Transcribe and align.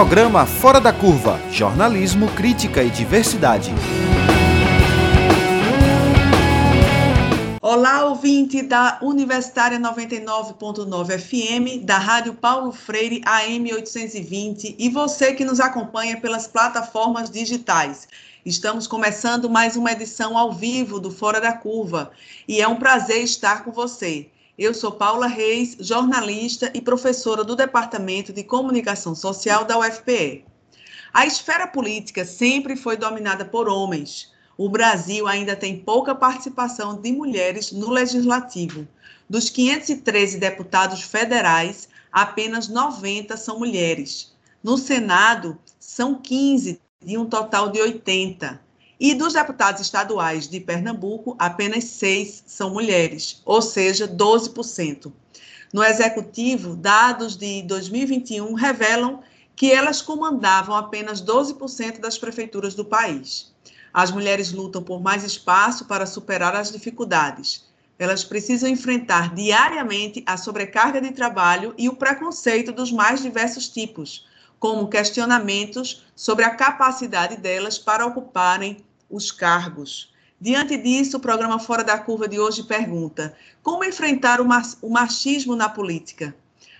Programa 0.00 0.46
Fora 0.46 0.80
da 0.80 0.94
Curva 0.94 1.38
Jornalismo, 1.52 2.26
Crítica 2.28 2.82
e 2.82 2.88
Diversidade. 2.88 3.70
Olá, 7.60 8.06
ouvinte 8.06 8.62
da 8.62 8.98
Universitária 9.02 9.78
99.9 9.78 11.18
FM, 11.18 11.84
da 11.84 11.98
Rádio 11.98 12.32
Paulo 12.32 12.72
Freire 12.72 13.20
AM 13.26 13.74
820 13.74 14.74
e 14.78 14.88
você 14.88 15.34
que 15.34 15.44
nos 15.44 15.60
acompanha 15.60 16.18
pelas 16.18 16.46
plataformas 16.46 17.28
digitais. 17.28 18.08
Estamos 18.42 18.86
começando 18.86 19.50
mais 19.50 19.76
uma 19.76 19.92
edição 19.92 20.38
ao 20.38 20.50
vivo 20.50 20.98
do 20.98 21.10
Fora 21.10 21.42
da 21.42 21.52
Curva 21.52 22.10
e 22.48 22.62
é 22.62 22.66
um 22.66 22.76
prazer 22.76 23.22
estar 23.22 23.64
com 23.64 23.70
você. 23.70 24.30
Eu 24.60 24.74
sou 24.74 24.92
Paula 24.92 25.26
Reis, 25.26 25.74
jornalista 25.80 26.70
e 26.74 26.82
professora 26.82 27.42
do 27.42 27.56
Departamento 27.56 28.30
de 28.30 28.44
Comunicação 28.44 29.14
Social 29.14 29.64
da 29.64 29.78
UFPE. 29.78 30.44
A 31.14 31.24
esfera 31.24 31.66
política 31.66 32.26
sempre 32.26 32.76
foi 32.76 32.94
dominada 32.94 33.42
por 33.42 33.70
homens. 33.70 34.30
O 34.58 34.68
Brasil 34.68 35.26
ainda 35.26 35.56
tem 35.56 35.78
pouca 35.78 36.14
participação 36.14 37.00
de 37.00 37.10
mulheres 37.10 37.72
no 37.72 37.88
legislativo. 37.88 38.86
Dos 39.30 39.48
513 39.48 40.36
deputados 40.36 41.00
federais, 41.00 41.88
apenas 42.12 42.68
90 42.68 43.38
são 43.38 43.58
mulheres. 43.58 44.34
No 44.62 44.76
Senado, 44.76 45.58
são 45.78 46.14
15 46.16 46.78
de 47.02 47.16
um 47.16 47.24
total 47.24 47.70
de 47.70 47.80
80. 47.80 48.60
E 49.02 49.14
dos 49.14 49.32
deputados 49.32 49.80
estaduais 49.80 50.46
de 50.46 50.60
Pernambuco, 50.60 51.34
apenas 51.38 51.84
seis 51.84 52.42
são 52.46 52.68
mulheres, 52.68 53.40
ou 53.46 53.62
seja, 53.62 54.06
12%. 54.06 55.10
No 55.72 55.82
executivo, 55.82 56.76
dados 56.76 57.34
de 57.34 57.62
2021 57.62 58.52
revelam 58.52 59.22
que 59.56 59.72
elas 59.72 60.02
comandavam 60.02 60.76
apenas 60.76 61.22
12% 61.22 61.98
das 61.98 62.18
prefeituras 62.18 62.74
do 62.74 62.84
país. 62.84 63.50
As 63.90 64.10
mulheres 64.10 64.52
lutam 64.52 64.82
por 64.82 65.00
mais 65.00 65.24
espaço 65.24 65.86
para 65.86 66.04
superar 66.04 66.54
as 66.54 66.70
dificuldades. 66.70 67.70
Elas 67.98 68.22
precisam 68.22 68.68
enfrentar 68.68 69.34
diariamente 69.34 70.22
a 70.26 70.36
sobrecarga 70.36 71.00
de 71.00 71.12
trabalho 71.12 71.74
e 71.78 71.88
o 71.88 71.96
preconceito 71.96 72.70
dos 72.70 72.92
mais 72.92 73.22
diversos 73.22 73.66
tipos, 73.66 74.26
como 74.58 74.88
questionamentos 74.88 76.04
sobre 76.14 76.44
a 76.44 76.54
capacidade 76.54 77.38
delas 77.38 77.78
para 77.78 78.04
ocuparem 78.04 78.84
os 79.10 79.32
cargos. 79.32 80.12
Diante 80.40 80.76
disso, 80.76 81.18
o 81.18 81.20
programa 81.20 81.58
Fora 81.58 81.84
da 81.84 81.98
Curva 81.98 82.26
de 82.26 82.38
hoje 82.38 82.62
pergunta: 82.62 83.36
como 83.62 83.84
enfrentar 83.84 84.40
o 84.40 84.88
machismo 84.90 85.54
na 85.54 85.68
política? 85.68 86.34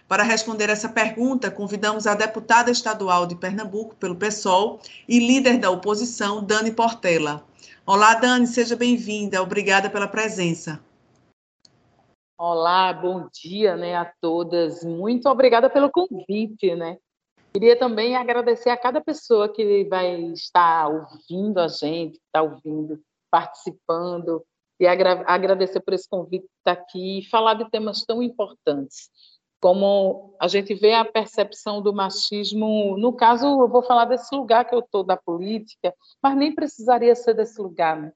Para 0.09 0.23
responder 0.23 0.69
essa 0.71 0.89
pergunta, 0.89 1.51
convidamos 1.51 2.07
a 2.07 2.15
deputada 2.15 2.71
estadual 2.71 3.27
de 3.27 3.37
Pernambuco 3.37 3.95
pelo 3.95 4.17
PSOL 4.17 4.81
e 5.09 5.19
líder 5.19 5.59
da 5.59 5.71
oposição, 5.71 6.43
Dani 6.43 6.73
Portela. 6.73 7.45
Olá, 7.87 8.15
Dani, 8.15 8.47
seja 8.47 8.75
bem-vinda. 8.75 9.43
Obrigada 9.43 9.89
pela 9.89 10.09
presença. 10.09 10.81
Olá, 12.37 12.93
bom 12.93 13.29
dia, 13.31 13.77
né, 13.77 13.95
a 13.95 14.11
todas. 14.21 14.83
Muito 14.83 15.29
obrigada 15.29 15.69
pelo 15.69 15.91
convite, 15.91 16.75
né? 16.75 16.97
Queria 17.53 17.77
também 17.77 18.15
agradecer 18.15 18.71
a 18.71 18.77
cada 18.77 19.01
pessoa 19.01 19.49
que 19.49 19.85
vai 19.85 20.21
estar 20.33 20.89
ouvindo 20.89 21.59
a 21.59 21.67
gente, 21.67 22.19
que 22.19 22.25
está 22.27 22.43
ouvindo, 22.43 23.01
participando, 23.31 24.45
e 24.79 24.87
agra 24.87 25.25
agradecer 25.27 25.81
por 25.81 25.93
esse 25.93 26.09
convite 26.09 26.43
de 26.43 26.49
estar 26.59 26.73
aqui 26.73 27.19
e 27.19 27.29
falar 27.29 27.55
de 27.55 27.69
temas 27.71 28.05
tão 28.05 28.23
importantes. 28.23 29.11
Como 29.61 30.35
a 30.41 30.49
gente 30.49 30.75
vê 30.75 30.95
a 30.95 31.05
percepção 31.05 31.83
do 31.83 31.93
machismo, 31.93 32.97
no 32.97 33.13
caso, 33.13 33.45
eu 33.47 33.69
vou 33.69 33.83
falar 33.83 34.07
desse 34.07 34.35
lugar 34.35 34.65
que 34.65 34.75
eu 34.75 34.79
estou 34.79 35.05
da 35.05 35.17
política, 35.19 35.95
mas 36.23 36.35
nem 36.37 36.55
precisaria 36.55 37.15
ser 37.15 37.35
desse 37.35 37.61
lugar. 37.61 38.01
Né? 38.01 38.13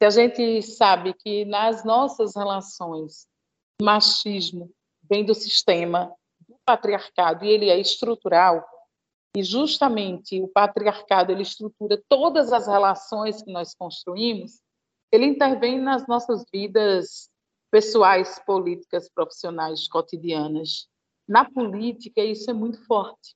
Se 0.00 0.06
a 0.06 0.10
gente 0.10 0.60
sabe 0.62 1.14
que 1.14 1.44
nas 1.44 1.84
nossas 1.84 2.34
relações, 2.34 3.28
machismo 3.80 4.72
vem 5.08 5.24
do 5.24 5.34
sistema, 5.34 6.12
patriarcado 6.64 7.44
e 7.44 7.48
ele 7.48 7.68
é 7.68 7.78
estrutural, 7.78 8.64
e 9.34 9.42
justamente 9.42 10.40
o 10.42 10.48
patriarcado 10.48 11.32
ele 11.32 11.42
estrutura 11.42 12.02
todas 12.08 12.52
as 12.52 12.66
relações 12.66 13.42
que 13.42 13.50
nós 13.50 13.74
construímos, 13.74 14.60
ele 15.10 15.26
intervém 15.26 15.78
nas 15.78 16.06
nossas 16.06 16.44
vidas 16.52 17.30
pessoais, 17.70 18.38
políticas, 18.44 19.08
profissionais, 19.08 19.88
cotidianas. 19.88 20.86
Na 21.26 21.48
política, 21.48 22.22
isso 22.22 22.50
é 22.50 22.54
muito 22.54 22.84
forte. 22.86 23.34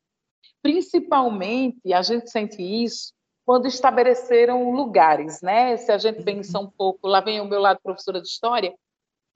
Principalmente, 0.63 1.93
a 1.93 2.03
gente 2.03 2.31
sente 2.31 2.63
isso 2.63 3.15
quando 3.47 3.67
estabeleceram 3.67 4.73
lugares, 4.73 5.41
né? 5.41 5.77
Se 5.77 5.93
a 5.93 5.97
gente 5.97 6.23
pensa 6.23 6.59
um 6.59 6.69
pouco, 6.69 7.07
lá 7.07 7.21
vem 7.21 7.41
o 7.41 7.47
meu 7.47 7.61
lado 7.61 7.81
professora 7.83 8.21
de 8.21 8.27
história, 8.27 8.75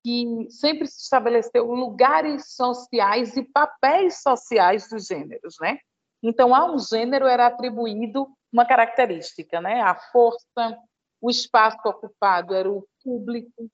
que 0.03 0.47
sempre 0.51 0.87
se 0.87 1.03
estabeleceu 1.03 1.67
lugares 1.67 2.55
sociais 2.55 3.37
e 3.37 3.43
papéis 3.43 4.23
sociais 4.23 4.89
dos 4.89 5.07
gêneros, 5.07 5.57
né? 5.61 5.79
Então, 6.23 6.55
a 6.55 6.71
um 6.71 6.79
gênero 6.79 7.27
era 7.27 7.47
atribuído 7.47 8.27
uma 8.53 8.67
característica, 8.67 9.61
né? 9.61 9.81
A 9.81 9.95
força, 9.95 10.79
o 11.21 11.31
espaço 11.31 11.79
ocupado 11.85 12.55
era 12.55 12.71
o 12.71 12.87
público, 13.03 13.71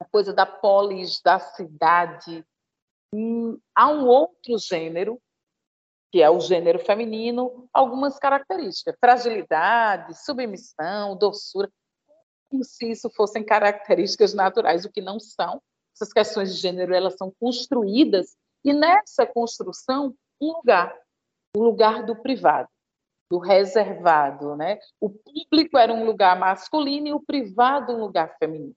a 0.00 0.04
coisa 0.04 0.32
da 0.32 0.46
polis, 0.46 1.20
da 1.22 1.38
cidade. 1.38 2.44
E 3.14 3.58
há 3.74 3.88
um 3.88 4.06
outro 4.06 4.58
gênero, 4.58 5.20
que 6.12 6.22
é 6.22 6.30
o 6.30 6.40
gênero 6.40 6.78
feminino, 6.78 7.68
algumas 7.72 8.18
características: 8.18 8.96
fragilidade, 9.00 10.14
submissão, 10.22 11.16
doçura 11.16 11.70
como 12.50 12.64
se 12.64 12.90
isso 12.90 13.08
fossem 13.10 13.44
características 13.44 14.34
naturais, 14.34 14.84
o 14.84 14.90
que 14.90 15.00
não 15.00 15.20
são. 15.20 15.62
Essas 15.94 16.12
questões 16.12 16.54
de 16.54 16.60
gênero 16.60 16.94
elas 16.94 17.14
são 17.16 17.32
construídas 17.38 18.36
e 18.64 18.72
nessa 18.72 19.24
construção 19.24 20.14
um 20.40 20.52
lugar, 20.52 20.94
o 21.56 21.62
lugar 21.62 22.04
do 22.04 22.16
privado, 22.16 22.68
do 23.30 23.38
reservado, 23.38 24.56
né? 24.56 24.78
O 25.00 25.08
público 25.10 25.78
era 25.78 25.92
um 25.92 26.04
lugar 26.04 26.38
masculino 26.38 27.08
e 27.08 27.12
o 27.12 27.20
privado 27.20 27.92
um 27.92 28.00
lugar 28.00 28.36
feminino. 28.38 28.74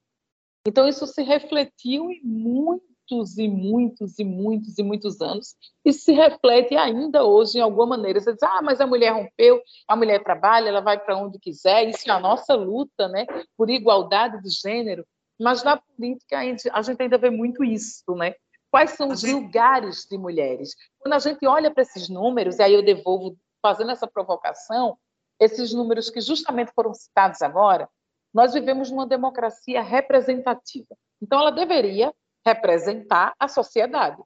Então 0.66 0.88
isso 0.88 1.06
se 1.08 1.24
refletiu 1.24 2.12
em 2.12 2.22
muito 2.24 2.93
muitos 3.14 3.38
e 3.38 3.48
muitos 3.48 4.20
e 4.20 4.24
muitos 4.24 4.78
e 4.78 4.84
muitos 4.84 5.22
anos 5.22 5.56
e 5.86 5.94
se 5.94 6.12
reflete 6.12 6.76
ainda 6.76 7.24
hoje 7.24 7.58
em 7.58 7.62
alguma 7.62 7.98
maneira. 7.98 8.20
Você 8.20 8.34
diz, 8.34 8.44
ah, 8.44 8.62
mas 8.62 8.82
a 8.82 8.88
mulher 8.88 9.12
rompeu, 9.12 9.62
a 9.88 9.96
mulher 9.96 10.24
trabalha, 10.24 10.70
ela 10.70 10.82
vai 10.82 11.00
para 11.00 11.18
onde 11.18 11.40
quiser, 11.40 11.88
isso 11.88 12.10
é 12.10 12.14
a 12.14 12.20
nossa 12.20 12.56
luta 12.56 13.08
né, 13.08 13.26
por 13.58 13.70
igualdade 13.70 14.42
de 14.42 14.50
gênero, 14.50 15.06
mas 15.40 15.64
na 15.64 15.78
política 15.78 16.40
a 16.40 16.44
gente, 16.44 16.70
a 16.72 16.82
gente 16.82 17.02
ainda 17.02 17.18
vê 17.18 17.30
muito 17.30 17.64
isso, 17.64 18.16
né? 18.16 18.34
Quais 18.72 18.92
são 18.92 19.10
os 19.10 19.24
lugares 19.24 20.06
de 20.10 20.18
mulheres? 20.18 20.76
Quando 21.00 21.14
a 21.14 21.20
gente 21.20 21.46
olha 21.46 21.70
para 21.70 21.84
esses 21.84 22.10
números, 22.10 22.58
e 22.58 22.64
aí 22.64 22.74
eu 22.74 22.84
devolvo 22.84 23.38
fazendo 23.62 23.92
essa 23.92 24.08
provocação, 24.08 24.98
esses 25.40 25.74
números 25.74 26.10
que 26.10 26.20
justamente 26.20 26.72
foram 26.74 26.94
citados 26.94 27.42
agora, 27.42 27.88
nós 28.34 28.54
vivemos 28.54 28.90
numa 28.90 29.06
democracia 29.06 29.82
representativa. 29.82 30.96
Então, 31.22 31.40
ela 31.40 31.52
deveria 31.52 32.14
representar 32.46 33.34
a 33.40 33.48
sociedade. 33.48 34.22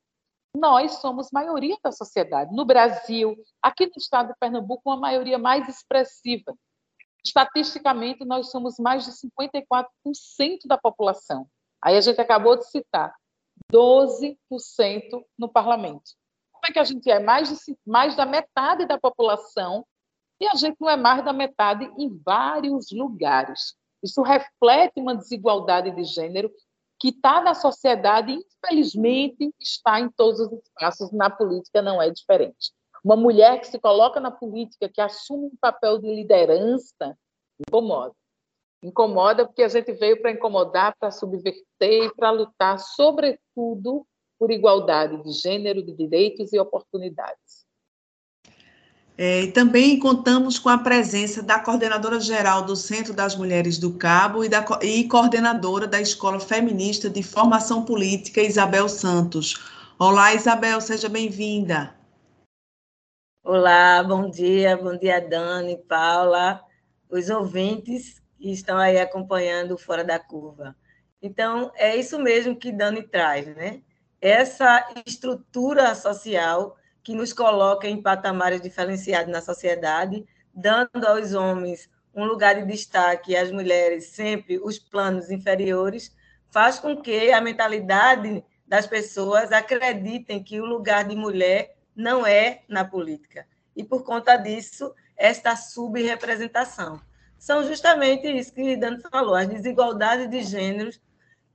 Nós 0.56 0.94
somos 0.94 1.30
maioria 1.32 1.78
da 1.84 1.92
sociedade. 1.92 2.56
No 2.56 2.66
Brasil, 2.66 3.36
aqui 3.62 3.86
no 3.86 3.94
estado 3.98 4.30
de 4.30 4.40
Pernambuco, 4.40 4.82
uma 4.90 4.98
maioria 4.98 5.38
mais 5.38 5.68
expressiva. 5.68 6.56
Estatisticamente, 7.24 8.26
nós 8.26 8.50
somos 8.50 8.80
mais 8.80 9.06
de 9.06 9.12
54% 9.12 9.88
da 10.66 10.78
população. 10.78 11.48
Aí 11.84 11.96
a 11.96 12.02
gente 12.02 12.20
acabou 12.20 12.56
de 12.56 12.68
citar 12.70 13.14
12% 13.72 14.36
no 15.38 15.50
parlamento. 15.50 16.12
Como 16.52 16.66
é 16.66 16.72
que 16.72 16.80
a 16.80 16.84
gente 16.84 17.10
é? 17.10 17.20
Mais, 17.20 17.50
de, 17.50 17.78
mais 17.86 18.16
da 18.16 18.26
metade 18.26 18.86
da 18.86 18.98
população 18.98 19.86
e 20.40 20.48
a 20.48 20.56
gente 20.56 20.78
não 20.80 20.90
é 20.90 20.96
mais 20.96 21.24
da 21.24 21.34
metade 21.34 21.86
em 21.98 22.10
vários 22.24 22.92
lugares. 22.92 23.76
Isso 24.04 24.22
reflete 24.22 25.00
uma 25.00 25.16
desigualdade 25.16 25.92
de 25.92 26.04
gênero 26.04 26.52
que 27.00 27.10
está 27.10 27.42
na 27.42 27.54
sociedade 27.54 28.34
infelizmente, 28.34 29.54
está 29.60 30.00
em 30.00 30.10
todos 30.10 30.40
os 30.40 30.52
espaços. 30.64 31.12
Na 31.12 31.30
política 31.30 31.82
não 31.82 32.02
é 32.02 32.10
diferente. 32.10 32.72
Uma 33.04 33.16
mulher 33.16 33.60
que 33.60 33.68
se 33.68 33.80
coloca 33.80 34.20
na 34.20 34.32
política, 34.32 34.90
que 34.90 35.00
assume 35.00 35.48
um 35.48 35.58
papel 35.62 36.00
de 36.00 36.08
liderança, 36.14 37.18
incomoda. 37.60 38.14
Incomoda 38.84 39.46
porque 39.46 39.64
a 39.64 39.70
gente 39.70 39.92
veio 39.94 40.22
para 40.22 40.32
incomodar, 40.32 40.96
para 41.00 41.12
subverter 41.12 42.04
e 42.06 42.16
para 42.16 42.32
lutar, 42.32 42.80
sobretudo, 42.80 44.06
por 44.38 44.52
igualdade 44.52 45.22
de 45.24 45.32
gênero, 45.32 45.82
de 45.82 45.94
direitos 45.94 46.54
e 46.54 46.60
oportunidades. 46.60 47.67
É, 49.20 49.42
e 49.42 49.52
também 49.52 49.98
contamos 49.98 50.60
com 50.60 50.70
a 50.70 50.78
presença 50.78 51.42
da 51.42 51.60
coordenadora 51.60 52.20
geral 52.20 52.62
do 52.64 52.76
Centro 52.76 53.16
das 53.16 53.36
Mulheres 53.36 53.80
do 53.80 53.98
Cabo 53.98 54.44
e, 54.44 54.50
da, 54.50 54.64
e 54.84 55.08
coordenadora 55.08 55.88
da 55.88 56.00
Escola 56.00 56.40
Feminista 56.40 57.10
de 57.10 57.24
Formação 57.24 57.84
Política, 57.84 58.42
Isabel 58.42 58.88
Santos. 58.88 59.56
Olá, 59.98 60.36
Isabel, 60.36 60.80
seja 60.80 61.10
bem-vinda. 61.10 61.96
Olá, 63.44 64.04
bom 64.04 64.30
dia, 64.30 64.78
bom 64.78 64.96
dia, 64.96 65.20
Dani, 65.20 65.78
Paula, 65.78 66.62
os 67.10 67.28
ouvintes 67.32 68.22
que 68.38 68.52
estão 68.52 68.78
aí 68.78 69.00
acompanhando 69.00 69.80
Fora 69.80 70.04
da 70.04 70.20
Curva. 70.20 70.76
Então, 71.20 71.72
é 71.74 71.96
isso 71.96 72.20
mesmo 72.20 72.56
que 72.56 72.72
Dani 72.72 73.02
traz, 73.02 73.48
né? 73.48 73.82
Essa 74.22 74.88
estrutura 75.08 75.96
social 75.96 76.77
que 77.08 77.16
nos 77.16 77.32
coloca 77.32 77.88
em 77.88 78.02
patamares 78.02 78.60
diferenciados 78.60 79.32
na 79.32 79.42
sociedade, 79.42 80.26
dando 80.54 81.08
aos 81.08 81.34
homens 81.34 81.90
um 82.14 82.26
lugar 82.26 82.56
de 82.56 82.66
destaque 82.66 83.32
e 83.32 83.38
às 83.38 83.50
mulheres 83.50 84.08
sempre 84.08 84.60
os 84.60 84.78
planos 84.78 85.32
inferiores, 85.32 86.14
faz 86.52 86.80
com 86.80 87.02
que 87.02 87.32
a 87.32 87.40
mentalidade 87.40 88.44
das 88.68 88.86
pessoas 88.86 89.54
acreditem 89.54 90.44
que 90.44 90.60
o 90.60 90.66
lugar 90.66 91.08
de 91.08 91.16
mulher 91.16 91.78
não 91.96 92.28
é 92.28 92.64
na 92.68 92.84
política. 92.84 93.48
E, 93.74 93.86
por 93.86 94.04
conta 94.04 94.36
disso, 94.36 94.94
esta 95.16 95.56
subrepresentação. 95.56 97.00
São 97.40 97.64
justamente 97.64 98.28
isso 98.28 98.54
que 98.54 98.76
Dani 98.76 99.02
falou, 99.10 99.34
as 99.34 99.48
desigualdades 99.48 100.30
de 100.30 100.42
gêneros 100.42 101.00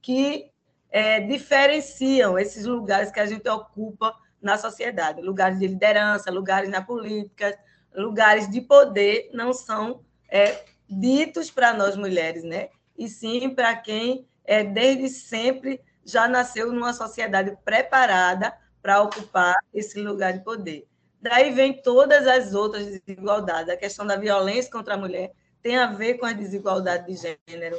que 0.00 0.50
é, 0.90 1.20
diferenciam 1.20 2.38
esses 2.38 2.64
lugares 2.64 3.10
que 3.10 3.20
a 3.20 3.26
gente 3.26 3.46
ocupa 3.50 4.16
na 4.42 4.58
sociedade. 4.58 5.22
Lugares 5.22 5.58
de 5.58 5.66
liderança, 5.66 6.30
lugares 6.30 6.68
na 6.68 6.82
política, 6.82 7.56
lugares 7.94 8.50
de 8.50 8.60
poder 8.60 9.30
não 9.32 9.52
são 9.52 10.02
é, 10.28 10.64
ditos 10.88 11.50
para 11.50 11.72
nós 11.72 11.96
mulheres, 11.96 12.42
né? 12.42 12.68
E 12.96 13.08
sim 13.08 13.54
para 13.54 13.74
quem 13.76 14.26
é, 14.44 14.64
desde 14.64 15.08
sempre 15.08 15.80
já 16.04 16.26
nasceu 16.26 16.72
numa 16.72 16.92
sociedade 16.92 17.56
preparada 17.64 18.52
para 18.82 19.00
ocupar 19.00 19.56
esse 19.72 20.00
lugar 20.00 20.32
de 20.32 20.40
poder. 20.40 20.86
Daí 21.20 21.52
vem 21.52 21.80
todas 21.80 22.26
as 22.26 22.52
outras 22.52 22.84
desigualdades. 22.86 23.72
A 23.72 23.76
questão 23.76 24.04
da 24.04 24.16
violência 24.16 24.72
contra 24.72 24.94
a 24.94 24.98
mulher 24.98 25.32
tem 25.62 25.76
a 25.76 25.86
ver 25.86 26.14
com 26.14 26.26
a 26.26 26.32
desigualdade 26.32 27.06
de 27.06 27.36
gênero. 27.46 27.78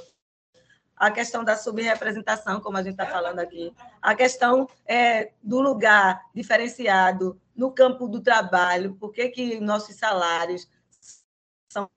A 1.03 1.11
questão 1.11 1.43
da 1.43 1.57
subrepresentação, 1.57 2.61
como 2.61 2.77
a 2.77 2.81
gente 2.81 2.93
está 2.93 3.05
falando 3.05 3.39
aqui. 3.39 3.75
A 4.01 4.15
questão 4.15 4.69
é, 4.85 5.33
do 5.43 5.59
lugar 5.59 6.29
diferenciado 6.33 7.37
no 7.53 7.73
campo 7.73 8.07
do 8.07 8.21
trabalho. 8.21 8.95
Por 8.95 9.11
que, 9.11 9.27
que 9.27 9.59
nossos 9.59 9.97
salários 9.97 10.65
são 11.69 11.89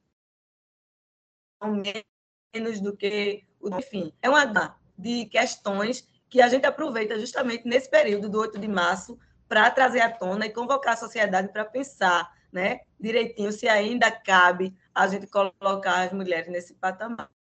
menos 2.53 2.81
do 2.81 2.97
que 2.97 3.45
o. 3.61 3.79
Enfim, 3.79 4.13
é 4.21 4.29
uma 4.29 4.77
de 4.99 5.27
questões 5.27 6.05
que 6.29 6.43
a 6.43 6.49
gente 6.49 6.67
aproveita 6.67 7.17
justamente 7.17 7.65
nesse 7.65 7.89
período 7.89 8.29
do 8.29 8.41
8 8.41 8.59
de 8.59 8.67
março 8.67 9.17
para 9.47 9.71
trazer 9.71 10.01
à 10.01 10.11
tona 10.11 10.47
e 10.47 10.53
convocar 10.53 10.95
a 10.95 10.97
sociedade 10.97 11.53
para 11.53 11.65
pensar 11.65 12.29
né, 12.53 12.81
direitinho 12.99 13.53
se 13.53 13.69
ainda 13.69 14.11
cabe 14.11 14.77
a 14.93 15.07
gente 15.07 15.29
colocar 15.29 16.07
as 16.07 16.13
mulheres 16.13 16.49
nesse 16.51 16.75
patamar. 16.75 17.31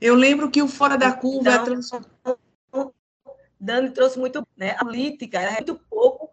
Eu 0.00 0.14
lembro 0.14 0.50
que 0.50 0.62
o 0.62 0.68
Fora 0.68 0.96
da 0.96 1.12
Curva... 1.12 1.50
É 1.50 1.54
então, 1.56 2.94
Dani 3.58 3.90
trouxe 3.90 4.18
muito... 4.18 4.46
Né, 4.56 4.74
a 4.78 4.84
política 4.84 5.40
é 5.40 5.52
muito 5.52 5.78
pouco 5.90 6.30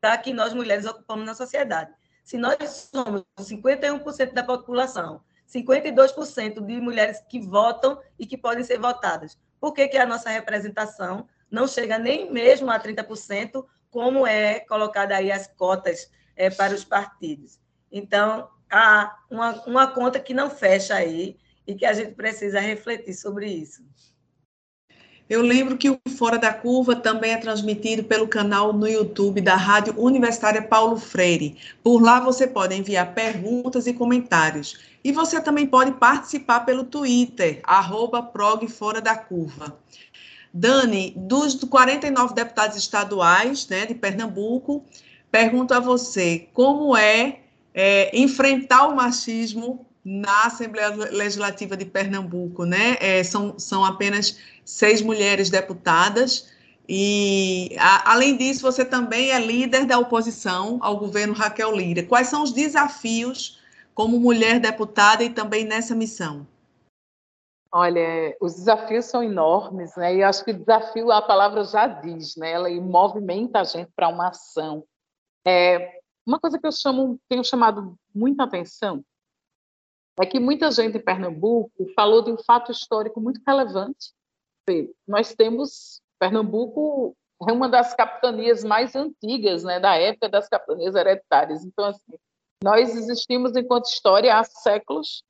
para 0.00 0.18
que 0.18 0.32
nós 0.32 0.52
mulheres 0.52 0.84
ocupamos 0.84 1.24
na 1.24 1.34
sociedade. 1.34 1.90
Se 2.22 2.36
nós 2.36 2.90
somos 2.92 3.24
51% 3.38 4.32
da 4.32 4.42
população, 4.42 5.22
52% 5.48 6.64
de 6.64 6.80
mulheres 6.80 7.22
que 7.28 7.40
votam 7.40 8.00
e 8.18 8.26
que 8.26 8.36
podem 8.36 8.64
ser 8.64 8.78
votadas, 8.78 9.38
por 9.60 9.72
que, 9.72 9.88
que 9.88 9.96
a 9.96 10.06
nossa 10.06 10.28
representação 10.28 11.26
não 11.50 11.66
chega 11.66 11.98
nem 11.98 12.30
mesmo 12.30 12.70
a 12.70 12.78
30%, 12.78 13.64
como 13.90 14.26
é 14.26 14.60
colocada 14.60 15.16
aí 15.16 15.30
as 15.30 15.46
cotas 15.46 16.10
é, 16.34 16.50
para 16.50 16.74
os 16.74 16.84
partidos. 16.84 17.58
Então, 17.90 18.50
há 18.70 19.16
uma, 19.30 19.64
uma 19.64 19.86
conta 19.86 20.20
que 20.20 20.34
não 20.34 20.50
fecha 20.50 20.94
aí 20.94 21.38
e 21.66 21.74
que 21.74 21.84
a 21.84 21.92
gente 21.92 22.14
precisa 22.14 22.60
refletir 22.60 23.14
sobre 23.14 23.50
isso. 23.50 23.82
Eu 25.28 25.42
lembro 25.42 25.76
que 25.76 25.90
o 25.90 25.98
Fora 26.16 26.38
da 26.38 26.52
Curva 26.52 26.94
também 26.94 27.32
é 27.32 27.36
transmitido 27.36 28.04
pelo 28.04 28.28
canal 28.28 28.72
no 28.72 28.86
YouTube 28.86 29.40
da 29.40 29.56
Rádio 29.56 29.92
Universitária 29.98 30.62
Paulo 30.62 30.96
Freire. 30.98 31.56
Por 31.82 32.00
lá 32.00 32.20
você 32.20 32.46
pode 32.46 32.76
enviar 32.76 33.12
perguntas 33.12 33.88
e 33.88 33.92
comentários. 33.92 34.78
E 35.02 35.10
você 35.10 35.40
também 35.40 35.66
pode 35.66 35.92
participar 35.92 36.60
pelo 36.60 36.84
Twitter, 36.84 37.60
arroba 37.64 38.22
prog 38.22 38.68
Fora 38.68 39.00
da 39.00 39.16
Curva. 39.16 39.76
Dani, 40.52 41.12
dos 41.16 41.54
49 41.54 42.32
deputados 42.32 42.76
estaduais 42.76 43.66
né, 43.68 43.84
de 43.84 43.94
Pernambuco, 43.94 44.84
pergunto 45.30 45.74
a 45.74 45.80
você 45.80 46.48
como 46.52 46.96
é, 46.96 47.40
é 47.74 48.16
enfrentar 48.16 48.86
o 48.86 48.94
machismo 48.94 49.85
na 50.08 50.46
Assembleia 50.46 50.90
Legislativa 50.90 51.76
de 51.76 51.84
Pernambuco, 51.84 52.64
né? 52.64 52.96
É, 53.00 53.24
são, 53.24 53.58
são 53.58 53.84
apenas 53.84 54.38
seis 54.64 55.02
mulheres 55.02 55.50
deputadas. 55.50 56.48
E, 56.88 57.74
a, 57.76 58.12
além 58.12 58.36
disso, 58.36 58.62
você 58.62 58.84
também 58.84 59.32
é 59.32 59.40
líder 59.40 59.84
da 59.84 59.98
oposição 59.98 60.78
ao 60.80 60.96
governo 60.96 61.34
Raquel 61.34 61.74
Lira. 61.74 62.04
Quais 62.04 62.28
são 62.28 62.44
os 62.44 62.52
desafios 62.52 63.60
como 63.96 64.20
mulher 64.20 64.60
deputada 64.60 65.24
e 65.24 65.30
também 65.30 65.64
nessa 65.64 65.92
missão? 65.92 66.46
Olha, 67.72 68.36
os 68.40 68.54
desafios 68.54 69.06
são 69.06 69.24
enormes, 69.24 69.96
né? 69.96 70.14
E 70.14 70.22
acho 70.22 70.44
que 70.44 70.52
desafio, 70.52 71.10
a 71.10 71.20
palavra 71.20 71.64
já 71.64 71.88
diz, 71.88 72.36
né? 72.36 72.52
Ela 72.52 72.70
movimenta 72.80 73.58
a 73.58 73.64
gente 73.64 73.90
para 73.96 74.08
uma 74.08 74.28
ação. 74.28 74.84
É, 75.44 75.98
uma 76.24 76.38
coisa 76.38 76.60
que 76.60 76.66
eu 76.66 76.70
chamo, 76.70 77.18
tenho 77.28 77.42
chamado 77.42 77.96
muita 78.14 78.44
atenção 78.44 79.04
é 80.18 80.26
que 80.26 80.40
muita 80.40 80.70
gente 80.70 80.96
em 80.96 81.00
Pernambuco 81.00 81.70
falou 81.94 82.22
de 82.22 82.32
um 82.32 82.38
fato 82.38 82.72
histórico 82.72 83.20
muito 83.20 83.40
relevante. 83.46 84.12
Nós 85.06 85.34
temos 85.34 86.00
Pernambuco 86.18 87.16
é 87.48 87.52
uma 87.52 87.68
das 87.68 87.94
capitanias 87.94 88.64
mais 88.64 88.96
antigas, 88.96 89.62
né, 89.62 89.78
da 89.78 89.94
época 89.96 90.28
das 90.28 90.48
capitanias 90.48 90.94
hereditárias. 90.94 91.64
Então, 91.64 91.84
assim, 91.84 92.18
nós 92.64 92.96
existimos 92.96 93.54
enquanto 93.54 93.86
história 93.86 94.38
há 94.38 94.42
séculos 94.42 95.22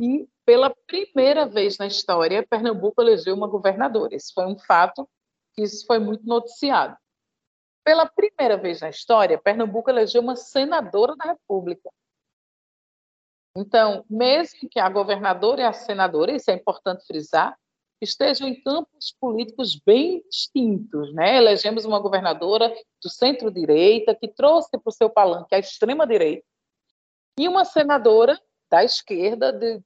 e 0.00 0.26
pela 0.44 0.74
primeira 0.86 1.46
vez 1.46 1.78
na 1.78 1.86
história, 1.86 2.44
Pernambuco 2.48 3.00
elegeu 3.00 3.34
uma 3.34 3.46
governadora. 3.46 4.14
Esse 4.14 4.32
foi 4.32 4.46
um 4.46 4.58
fato 4.58 5.08
que 5.54 5.62
isso 5.62 5.86
foi 5.86 5.98
muito 5.98 6.26
noticiado. 6.26 6.96
Pela 7.84 8.06
primeira 8.06 8.56
vez 8.56 8.80
na 8.80 8.88
história, 8.88 9.38
Pernambuco 9.38 9.90
elegeu 9.90 10.22
uma 10.22 10.34
senadora 10.34 11.14
da 11.16 11.24
República. 11.26 11.90
Então, 13.56 14.04
mesmo 14.08 14.68
que 14.70 14.80
a 14.80 14.88
governadora 14.88 15.60
e 15.60 15.64
a 15.64 15.72
senadora, 15.72 16.32
isso 16.32 16.50
é 16.50 16.54
importante 16.54 17.06
frisar, 17.06 17.56
estejam 18.00 18.48
em 18.48 18.60
campos 18.62 19.14
políticos 19.20 19.76
bem 19.76 20.22
distintos. 20.28 21.12
Né? 21.14 21.36
Elegemos 21.36 21.84
uma 21.84 22.00
governadora 22.00 22.74
do 23.02 23.10
centro-direita, 23.10 24.14
que 24.14 24.28
trouxe 24.28 24.70
para 24.70 24.88
o 24.88 24.92
seu 24.92 25.10
palanque 25.10 25.54
a 25.54 25.58
extrema-direita, 25.58 26.44
e 27.38 27.46
uma 27.46 27.64
senadora 27.64 28.40
da 28.70 28.82
esquerda, 28.82 29.52
de, 29.52 29.82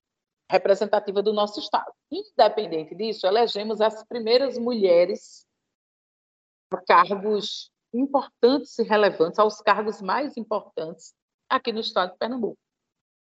representativa 0.51 1.23
do 1.23 1.33
nosso 1.33 1.59
Estado. 1.61 1.93
Independente 2.11 2.95
disso, 2.95 3.27
elegemos 3.27 3.81
as 3.81 4.05
primeiras 4.05 4.57
mulheres 4.57 5.45
para 6.71 6.83
cargos 6.83 7.71
importantes 7.93 8.79
e 8.79 8.83
relevantes, 8.83 9.39
aos 9.39 9.61
cargos 9.61 10.01
mais 10.01 10.37
importantes 10.37 11.15
aqui 11.49 11.73
no 11.73 11.81
Estado 11.81 12.13
de 12.13 12.19
Pernambuco. 12.19 12.59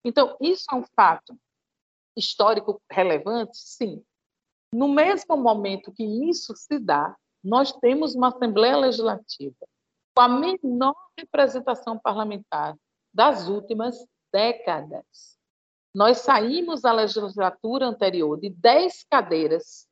Então, 0.03 0.35
isso 0.41 0.65
é 0.71 0.75
um 0.75 0.83
fato 0.95 1.37
histórico 2.17 2.81
relevante? 2.91 3.57
Sim. 3.57 4.03
No 4.73 4.87
mesmo 4.87 5.35
momento 5.37 5.91
que 5.91 6.03
isso 6.03 6.55
se 6.55 6.79
dá, 6.79 7.15
nós 7.43 7.71
temos 7.73 8.15
uma 8.15 8.29
Assembleia 8.29 8.77
Legislativa 8.77 9.67
com 10.15 10.21
a 10.21 10.27
menor 10.27 10.95
representação 11.17 11.97
parlamentar 11.97 12.75
das 13.13 13.47
últimas 13.47 13.97
décadas. 14.31 15.37
Nós 15.93 16.19
saímos 16.19 16.81
da 16.81 16.91
legislatura 16.91 17.85
anterior 17.85 18.39
de 18.39 18.49
10 18.49 19.05
cadeiras, 19.09 19.87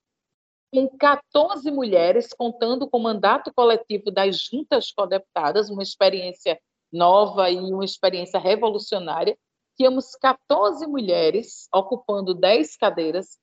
com 0.74 0.88
14 0.98 1.70
mulheres, 1.72 2.34
contando 2.34 2.90
com 2.90 2.98
o 2.98 3.04
mandato 3.04 3.52
coletivo 3.54 4.12
das 4.12 4.40
juntas 4.40 4.92
co-deputadas, 4.92 5.70
uma 5.70 5.84
experiência 5.84 6.60
nova 6.92 7.50
e 7.50 7.58
uma 7.58 7.84
experiência 7.84 8.40
revolucionária. 8.40 9.38
Tínhamos 9.80 10.14
14 10.18 10.86
mulheres 10.88 11.70
ocupando 11.74 12.34
10 12.34 12.76
cadeiras 12.76 13.40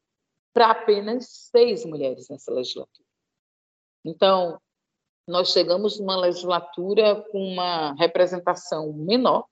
para 0.53 0.71
apenas 0.71 1.27
seis 1.51 1.87
mulheres 1.87 2.29
nessa 2.29 2.53
legislatura. 2.53 3.07
Então, 4.05 4.61
nós 5.27 5.49
chegamos 5.49 5.99
numa 5.99 6.17
legislatura 6.17 7.25
com 7.33 7.39
uma 7.39 7.95
representação 7.95 8.93
menor, 8.93 9.47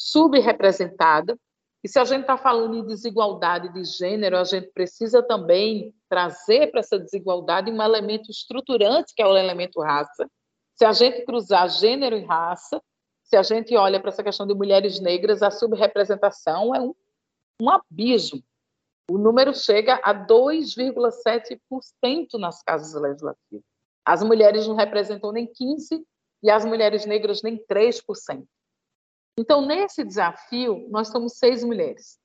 subrepresentada, 0.00 1.36
e 1.84 1.88
se 1.88 1.98
a 1.98 2.04
gente 2.04 2.20
está 2.20 2.36
falando 2.36 2.76
em 2.76 2.86
desigualdade 2.86 3.72
de 3.72 3.82
gênero, 3.82 4.36
a 4.38 4.44
gente 4.44 4.68
precisa 4.68 5.20
também 5.22 5.92
trazer 6.08 6.70
para 6.70 6.78
essa 6.78 6.98
desigualdade 6.98 7.68
um 7.68 7.82
elemento 7.82 8.30
estruturante, 8.30 9.12
que 9.12 9.22
é 9.22 9.26
o 9.26 9.36
elemento 9.36 9.80
raça. 9.80 10.30
Se 10.76 10.84
a 10.84 10.92
gente 10.92 11.24
cruzar 11.24 11.68
gênero 11.68 12.16
e 12.16 12.24
raça, 12.24 12.80
se 13.32 13.36
a 13.38 13.42
gente 13.42 13.74
olha 13.74 13.98
para 13.98 14.10
essa 14.10 14.22
questão 14.22 14.46
de 14.46 14.52
mulheres 14.52 15.00
negras, 15.00 15.42
a 15.42 15.50
subrepresentação 15.50 16.74
é 16.74 16.80
um, 16.82 16.94
um 17.62 17.70
abismo. 17.70 18.44
O 19.10 19.16
número 19.16 19.54
chega 19.54 19.94
a 20.04 20.14
2,7% 20.14 22.38
nas 22.38 22.62
casas 22.62 22.92
legislativas. 23.00 23.64
As 24.04 24.22
mulheres 24.22 24.68
não 24.68 24.74
representam 24.74 25.32
nem 25.32 25.46
15% 25.46 26.04
e 26.42 26.50
as 26.50 26.66
mulheres 26.66 27.06
negras 27.06 27.40
nem 27.40 27.56
3%. 27.56 28.46
Então, 29.38 29.64
nesse 29.64 30.04
desafio, 30.04 30.86
nós 30.90 31.08
somos 31.08 31.38
seis 31.38 31.64
mulheres. 31.64 32.20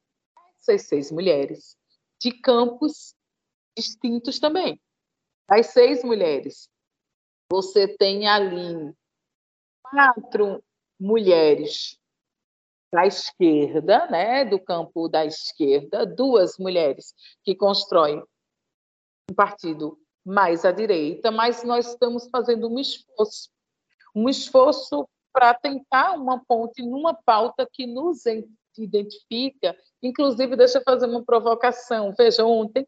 Seis, 0.59 0.89
seis 0.89 1.09
mulheres 1.09 1.77
de 2.21 2.33
campos 2.33 3.15
distintos 3.77 4.39
também. 4.39 4.77
As 5.49 5.67
seis 5.67 6.03
mulheres, 6.03 6.69
você 7.49 7.87
tem 7.87 8.27
ali 8.27 8.93
quatro 9.83 10.61
mulheres 10.99 11.97
da 12.91 13.05
esquerda, 13.05 14.07
né, 14.07 14.45
do 14.45 14.59
campo 14.59 15.07
da 15.07 15.25
esquerda, 15.25 16.05
duas 16.05 16.57
mulheres 16.57 17.13
que 17.43 17.53
constroem 17.53 18.23
um 19.29 19.33
partido 19.35 19.99
mais 20.25 20.65
à 20.65 20.71
direita, 20.71 21.31
mas 21.31 21.63
nós 21.63 21.87
estamos 21.87 22.27
fazendo 22.29 22.69
um 22.69 22.79
esforço, 22.79 23.49
um 24.15 24.27
esforço 24.27 25.07
para 25.31 25.53
tentar 25.53 26.13
uma 26.13 26.43
ponte 26.45 26.81
numa 26.81 27.13
pauta 27.13 27.67
que 27.71 27.85
nos 27.85 28.23
identifica. 28.77 29.77
Inclusive, 30.01 30.55
deixa 30.55 30.79
eu 30.79 30.83
fazer 30.83 31.05
uma 31.05 31.23
provocação. 31.23 32.13
Veja, 32.17 32.43
ontem, 32.43 32.87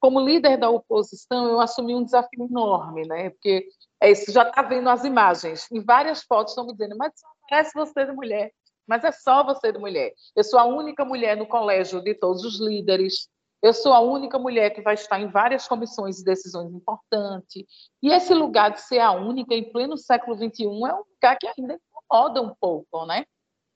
como 0.00 0.20
líder 0.20 0.56
da 0.58 0.68
oposição, 0.68 1.46
eu 1.46 1.60
assumi 1.60 1.94
um 1.94 2.04
desafio 2.04 2.44
enorme, 2.44 3.06
né? 3.06 3.30
Porque 3.30 3.68
é 4.00 4.10
isso, 4.10 4.32
já 4.32 4.46
está 4.48 4.62
vendo 4.62 4.88
as 4.90 5.04
imagens. 5.04 5.70
Em 5.70 5.80
várias 5.80 6.22
fotos 6.24 6.52
estão 6.52 6.66
me 6.66 6.72
dizendo, 6.72 6.96
mas 6.96 7.12
parece 7.48 7.72
você 7.74 8.06
de 8.06 8.12
mulher. 8.12 8.52
Mas 8.86 9.02
é 9.04 9.12
só 9.12 9.42
você 9.42 9.72
de 9.72 9.78
mulher. 9.78 10.12
Eu 10.36 10.44
sou 10.44 10.58
a 10.58 10.64
única 10.64 11.04
mulher 11.04 11.36
no 11.36 11.46
colégio 11.46 12.02
de 12.02 12.14
todos 12.14 12.44
os 12.44 12.60
líderes. 12.60 13.28
Eu 13.62 13.72
sou 13.72 13.94
a 13.94 14.00
única 14.00 14.38
mulher 14.38 14.70
que 14.70 14.82
vai 14.82 14.94
estar 14.94 15.18
em 15.18 15.28
várias 15.28 15.66
comissões 15.66 16.16
de 16.16 16.24
decisões 16.24 16.70
importantes. 16.72 17.64
E 18.02 18.12
esse 18.12 18.34
lugar 18.34 18.72
de 18.72 18.82
ser 18.82 18.98
a 18.98 19.12
única 19.12 19.54
em 19.54 19.72
pleno 19.72 19.96
século 19.96 20.36
XXI 20.36 20.64
é 20.64 20.68
um 20.68 21.04
lugar 21.14 21.38
que 21.40 21.46
ainda 21.46 21.78
incomoda 21.80 22.42
um 22.42 22.54
pouco, 22.60 23.06
né? 23.06 23.24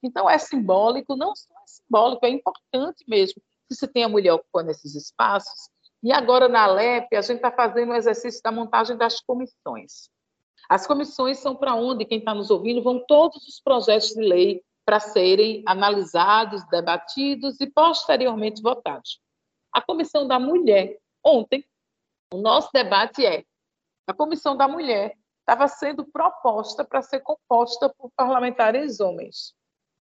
Então, 0.02 0.28
é 0.28 0.38
simbólico, 0.38 1.16
não 1.16 1.34
só 1.34 1.48
é 1.50 1.66
simbólico, 1.66 2.26
é 2.26 2.28
importante 2.28 3.04
mesmo 3.08 3.40
que 3.68 3.75
se 3.75 3.88
tenha 3.88 4.08
mulher 4.08 4.32
ocupando 4.32 4.70
esses 4.70 4.94
espaços. 4.94 5.70
E 6.02 6.12
agora, 6.12 6.48
na 6.48 6.66
LEP, 6.66 7.16
a 7.16 7.22
gente 7.22 7.37
está 7.37 7.50
fazendo 7.50 7.90
o 7.90 7.96
exercício 7.96 8.40
da 8.42 8.52
montagem 8.52 8.96
das 8.96 9.20
comissões. 9.20 10.08
As 10.68 10.86
comissões 10.86 11.38
são 11.38 11.56
para 11.56 11.74
onde, 11.74 12.04
quem 12.04 12.18
está 12.18 12.34
nos 12.34 12.50
ouvindo, 12.50 12.82
vão 12.82 13.04
todos 13.06 13.46
os 13.46 13.60
projetos 13.60 14.10
de 14.10 14.20
lei 14.20 14.62
para 14.84 15.00
serem 15.00 15.62
analisados, 15.66 16.66
debatidos 16.68 17.60
e 17.60 17.66
posteriormente 17.66 18.62
votados. 18.62 19.20
A 19.70 19.82
Comissão 19.82 20.26
da 20.26 20.38
Mulher, 20.38 20.98
ontem, 21.22 21.62
o 22.32 22.38
nosso 22.38 22.70
debate 22.72 23.24
é: 23.24 23.44
a 24.06 24.14
Comissão 24.14 24.56
da 24.56 24.66
Mulher 24.66 25.14
estava 25.40 25.68
sendo 25.68 26.04
proposta 26.04 26.84
para 26.84 27.02
ser 27.02 27.20
composta 27.20 27.88
por 27.88 28.10
parlamentares 28.16 29.00
homens. 29.00 29.54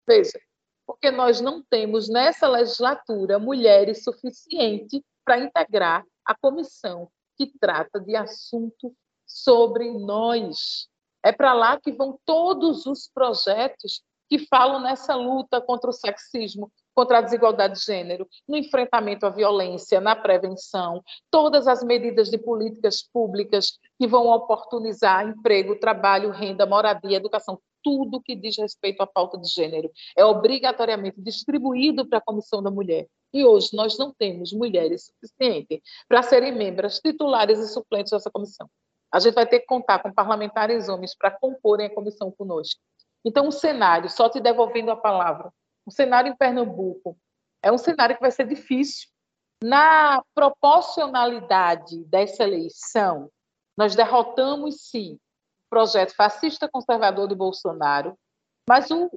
Veja, 0.06 0.40
porque 0.86 1.10
nós 1.10 1.40
não 1.40 1.62
temos 1.62 2.08
nessa 2.08 2.48
legislatura 2.48 3.38
mulheres 3.38 4.02
suficientes 4.02 5.02
para 5.24 5.38
integrar 5.38 6.04
a 6.24 6.34
comissão 6.34 7.10
que 7.36 7.46
trata 7.58 8.00
de 8.00 8.16
assunto 8.16 8.96
sobre 9.28 9.90
nós. 9.92 10.88
É 11.22 11.30
para 11.30 11.52
lá 11.52 11.78
que 11.78 11.92
vão 11.92 12.18
todos 12.24 12.86
os 12.86 13.08
projetos 13.12 14.02
que 14.28 14.38
falam 14.46 14.80
nessa 14.80 15.14
luta 15.14 15.60
contra 15.60 15.90
o 15.90 15.92
sexismo, 15.92 16.70
contra 16.94 17.18
a 17.18 17.20
desigualdade 17.20 17.78
de 17.78 17.84
gênero, 17.84 18.28
no 18.46 18.56
enfrentamento 18.56 19.24
à 19.24 19.30
violência, 19.30 20.00
na 20.00 20.16
prevenção, 20.16 21.02
todas 21.30 21.68
as 21.68 21.82
medidas 21.82 22.28
de 22.28 22.36
políticas 22.36 23.02
públicas 23.02 23.78
que 23.98 24.06
vão 24.06 24.26
oportunizar 24.26 25.26
emprego, 25.26 25.78
trabalho, 25.78 26.30
renda, 26.30 26.66
moradia, 26.66 27.16
educação, 27.16 27.58
tudo 27.82 28.20
que 28.20 28.34
diz 28.34 28.56
respeito 28.58 29.00
à 29.00 29.06
pauta 29.06 29.38
de 29.38 29.48
gênero 29.48 29.90
é 30.16 30.24
obrigatoriamente 30.24 31.20
distribuído 31.20 32.06
para 32.06 32.18
a 32.18 32.22
Comissão 32.22 32.62
da 32.62 32.70
Mulher. 32.70 33.06
E 33.32 33.44
hoje 33.44 33.70
nós 33.74 33.96
não 33.96 34.12
temos 34.12 34.52
mulheres 34.52 35.06
suficientes 35.06 35.80
para 36.08 36.22
serem 36.22 36.52
membros 36.52 36.98
titulares 36.98 37.58
e 37.58 37.68
suplentes 37.68 38.10
dessa 38.10 38.30
comissão. 38.30 38.68
A 39.12 39.18
gente 39.18 39.34
vai 39.34 39.46
ter 39.46 39.60
que 39.60 39.66
contar 39.66 40.00
com 40.00 40.12
parlamentares 40.12 40.88
homens 40.88 41.14
para 41.16 41.30
comporem 41.30 41.86
a 41.86 41.94
comissão 41.94 42.30
conosco. 42.30 42.80
Então, 43.24 43.48
o 43.48 43.52
cenário, 43.52 44.08
só 44.08 44.28
te 44.28 44.40
devolvendo 44.40 44.90
a 44.90 44.96
palavra, 44.96 45.52
o 45.84 45.90
cenário 45.90 46.30
em 46.30 46.36
Pernambuco 46.36 47.16
é 47.62 47.72
um 47.72 47.78
cenário 47.78 48.14
que 48.14 48.20
vai 48.20 48.30
ser 48.30 48.46
difícil. 48.46 49.08
Na 49.62 50.22
proporcionalidade 50.34 52.04
dessa 52.04 52.44
eleição, 52.44 53.30
nós 53.76 53.96
derrotamos, 53.96 54.88
sim, 54.88 55.14
o 55.14 55.68
projeto 55.70 56.14
fascista 56.14 56.68
conservador 56.68 57.28
de 57.28 57.34
Bolsonaro, 57.34 58.16
mas 58.68 58.90
o, 58.90 59.10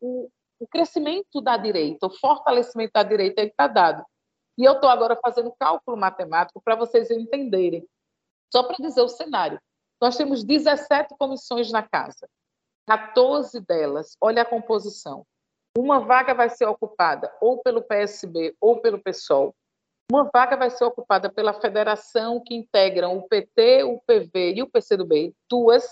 o, 0.00 0.28
o 0.58 0.66
crescimento 0.66 1.40
da 1.40 1.56
direita, 1.56 2.06
o 2.06 2.10
fortalecimento 2.10 2.92
da 2.92 3.02
direita 3.02 3.42
está 3.42 3.66
dado. 3.66 4.04
E 4.58 4.64
eu 4.64 4.72
estou 4.72 4.90
agora 4.90 5.16
fazendo 5.22 5.54
cálculo 5.58 5.96
matemático 5.96 6.60
para 6.60 6.74
vocês 6.74 7.10
entenderem. 7.10 7.86
Só 8.52 8.62
para 8.62 8.76
dizer 8.80 9.02
o 9.02 9.08
cenário. 9.08 9.60
Nós 10.00 10.16
temos 10.16 10.44
17 10.44 11.14
comissões 11.18 11.70
na 11.70 11.82
casa. 11.82 12.28
14 12.86 13.60
delas, 13.60 14.16
olha 14.20 14.42
a 14.42 14.46
composição. 14.46 15.26
Uma 15.76 16.00
vaga 16.00 16.34
vai 16.34 16.48
ser 16.48 16.64
ocupada 16.64 17.32
ou 17.40 17.62
pelo 17.62 17.82
PSB 17.82 18.56
ou 18.60 18.80
pelo 18.80 19.02
PSOL. 19.02 19.54
Uma 20.10 20.30
vaga 20.32 20.56
vai 20.56 20.70
ser 20.70 20.84
ocupada 20.84 21.30
pela 21.30 21.52
federação 21.52 22.42
que 22.42 22.54
integram 22.54 23.18
o 23.18 23.28
PT, 23.28 23.84
o 23.84 24.00
PV 24.06 24.54
e 24.54 24.62
o 24.62 24.70
PCdoB, 24.70 25.34
duas, 25.50 25.84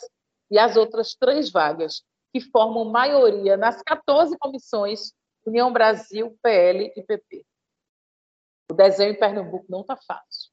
e 0.50 0.58
as 0.58 0.76
outras 0.76 1.14
três 1.14 1.50
vagas, 1.50 2.02
que 2.32 2.40
formam 2.40 2.86
maioria 2.86 3.56
nas 3.56 3.82
14 3.82 4.36
comissões 4.38 5.12
União 5.44 5.72
Brasil, 5.72 6.36
PL 6.42 6.92
e 6.96 7.02
PP. 7.02 7.44
O 8.70 8.74
desenho 8.74 9.12
em 9.12 9.18
Pernambuco 9.18 9.66
não 9.68 9.82
está 9.82 9.96
fácil. 9.96 10.45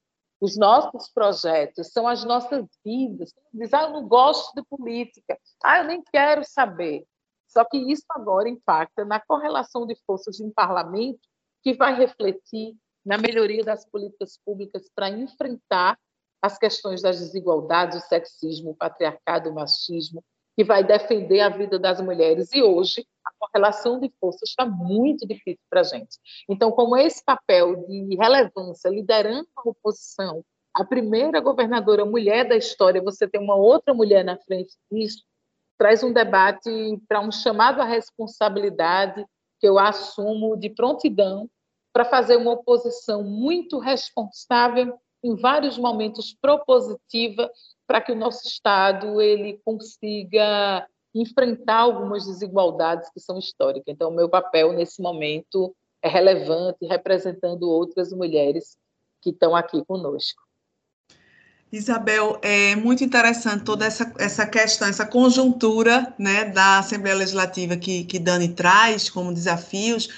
Os 0.44 0.58
nossos 0.58 1.08
projetos 1.08 1.90
são 1.90 2.06
as 2.06 2.22
nossas 2.22 2.66
vidas. 2.84 3.32
Diz, 3.50 3.72
ah, 3.72 3.84
eu 3.84 3.92
não 3.92 4.06
gosto 4.06 4.54
de 4.54 4.62
política. 4.68 5.38
Ah, 5.64 5.78
eu 5.78 5.84
nem 5.84 6.02
quero 6.02 6.44
saber. 6.44 7.06
Só 7.48 7.64
que 7.64 7.78
isso 7.90 8.04
agora 8.10 8.46
impacta 8.46 9.06
na 9.06 9.18
correlação 9.18 9.86
de 9.86 9.96
forças 10.06 10.40
em 10.40 10.50
parlamento, 10.50 11.18
que 11.62 11.72
vai 11.72 11.94
refletir 11.94 12.76
na 13.02 13.16
melhoria 13.16 13.64
das 13.64 13.88
políticas 13.88 14.38
públicas 14.44 14.82
para 14.94 15.08
enfrentar 15.08 15.98
as 16.42 16.58
questões 16.58 17.00
das 17.00 17.20
desigualdades, 17.20 18.04
o 18.04 18.06
sexismo, 18.06 18.72
o 18.72 18.76
patriarcado, 18.76 19.48
o 19.48 19.54
machismo, 19.54 20.22
que 20.54 20.62
vai 20.62 20.84
defender 20.84 21.40
a 21.40 21.48
vida 21.48 21.78
das 21.78 22.02
mulheres. 22.02 22.50
E 22.52 22.62
hoje, 22.62 23.06
a 23.24 23.30
correlação 23.38 23.98
de 23.98 24.12
forças 24.20 24.50
está 24.50 24.66
muito 24.66 25.26
difícil 25.26 25.62
para 25.70 25.80
a 25.80 25.84
gente. 25.84 26.18
Então, 26.48 26.70
como 26.70 26.96
esse 26.96 27.24
papel 27.24 27.76
de 27.86 28.16
relevância, 28.16 28.88
liderando 28.88 29.48
a 29.56 29.68
oposição, 29.68 30.44
a 30.74 30.84
primeira 30.84 31.40
governadora 31.40 32.04
mulher 32.04 32.48
da 32.48 32.56
história, 32.56 33.00
você 33.00 33.28
tem 33.28 33.40
uma 33.40 33.54
outra 33.54 33.94
mulher 33.94 34.24
na 34.24 34.36
frente 34.36 34.74
disso, 34.90 35.22
traz 35.78 36.02
um 36.02 36.12
debate 36.12 36.70
para 37.08 37.20
um 37.20 37.30
chamado 37.30 37.80
à 37.80 37.84
responsabilidade 37.84 39.24
que 39.60 39.68
eu 39.68 39.78
assumo 39.78 40.56
de 40.56 40.68
prontidão 40.70 41.48
para 41.92 42.04
fazer 42.04 42.36
uma 42.36 42.52
oposição 42.52 43.22
muito 43.22 43.78
responsável, 43.78 44.98
em 45.22 45.36
vários 45.36 45.78
momentos 45.78 46.36
propositiva, 46.38 47.50
para 47.86 48.00
que 48.00 48.12
o 48.12 48.16
nosso 48.16 48.46
Estado 48.46 49.20
ele 49.20 49.60
consiga 49.64 50.86
enfrentar 51.14 51.76
algumas 51.76 52.26
desigualdades 52.26 53.08
que 53.10 53.20
são 53.20 53.38
históricas. 53.38 53.84
Então, 53.88 54.10
o 54.10 54.14
meu 54.14 54.28
papel 54.28 54.72
nesse 54.72 55.00
momento 55.00 55.74
é 56.02 56.08
relevante, 56.08 56.84
representando 56.86 57.62
outras 57.64 58.12
mulheres 58.12 58.76
que 59.22 59.30
estão 59.30 59.54
aqui 59.54 59.82
conosco. 59.84 60.42
Isabel, 61.72 62.38
é 62.42 62.76
muito 62.76 63.02
interessante 63.02 63.64
toda 63.64 63.84
essa, 63.84 64.12
essa 64.18 64.46
questão, 64.46 64.86
essa 64.86 65.04
conjuntura 65.04 66.14
né, 66.18 66.44
da 66.44 66.78
Assembleia 66.78 67.16
Legislativa 67.16 67.76
que, 67.76 68.04
que 68.04 68.18
Dani 68.18 68.48
traz 68.48 69.10
como 69.10 69.34
desafios. 69.34 70.08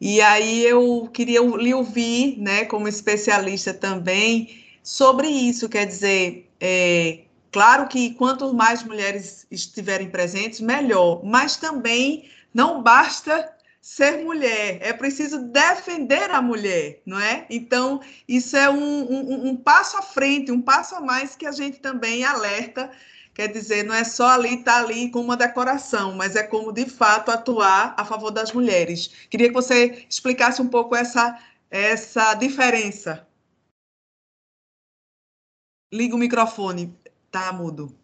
E 0.00 0.20
aí 0.20 0.64
eu 0.64 1.08
queria 1.12 1.40
lhe 1.40 1.74
ouvir, 1.74 2.38
né, 2.38 2.64
como 2.66 2.86
especialista 2.86 3.74
também, 3.74 4.64
sobre 4.82 5.28
isso. 5.28 5.68
Quer 5.68 5.86
dizer, 5.86 6.48
é, 6.60 7.20
claro 7.52 7.86
que 7.86 8.14
quanto 8.14 8.52
mais 8.54 8.82
mulheres 8.82 9.46
estiverem 9.50 10.10
presentes, 10.10 10.60
melhor, 10.60 11.24
mas 11.24 11.56
também 11.56 12.28
não 12.52 12.82
basta 12.82 13.54
ser 13.80 14.24
mulher, 14.24 14.78
é 14.80 14.92
preciso 14.92 15.38
defender 15.38 16.30
a 16.30 16.40
mulher, 16.40 17.00
não 17.04 17.18
é? 17.18 17.46
Então, 17.50 18.00
isso 18.28 18.56
é 18.56 18.70
um, 18.70 19.12
um, 19.12 19.48
um, 19.48 19.56
passo 19.56 19.96
à 19.96 20.02
frente, 20.02 20.52
um 20.52 20.62
passo 20.62 20.94
a 20.94 21.00
mais 21.00 21.34
que 21.34 21.46
a 21.46 21.52
gente 21.52 21.80
também 21.80 22.24
alerta 22.24 22.90
Quer 23.34 23.48
dizer, 23.48 23.84
não 23.84 23.94
é 23.94 24.04
só 24.04 24.28
ali 24.28 24.56
estar 24.56 24.74
tá 24.74 24.78
ali 24.80 25.10
com 25.10 25.20
uma 25.20 25.36
decoração, 25.36 26.14
mas 26.14 26.36
é 26.36 26.42
como 26.42 26.70
de 26.70 26.84
fato 26.84 27.30
atuar 27.30 27.94
a 27.96 28.04
favor 28.04 28.30
das 28.30 28.52
mulheres. 28.52 29.08
Queria 29.30 29.48
que 29.48 29.54
você 29.54 30.06
explicasse 30.08 30.60
um 30.60 30.68
pouco 30.68 30.94
essa, 30.94 31.38
essa 31.70 32.34
diferença. 32.34 33.26
Liga 35.90 36.14
o 36.14 36.18
microfone, 36.18 36.94
tá 37.32 37.52
mudo. 37.52 37.98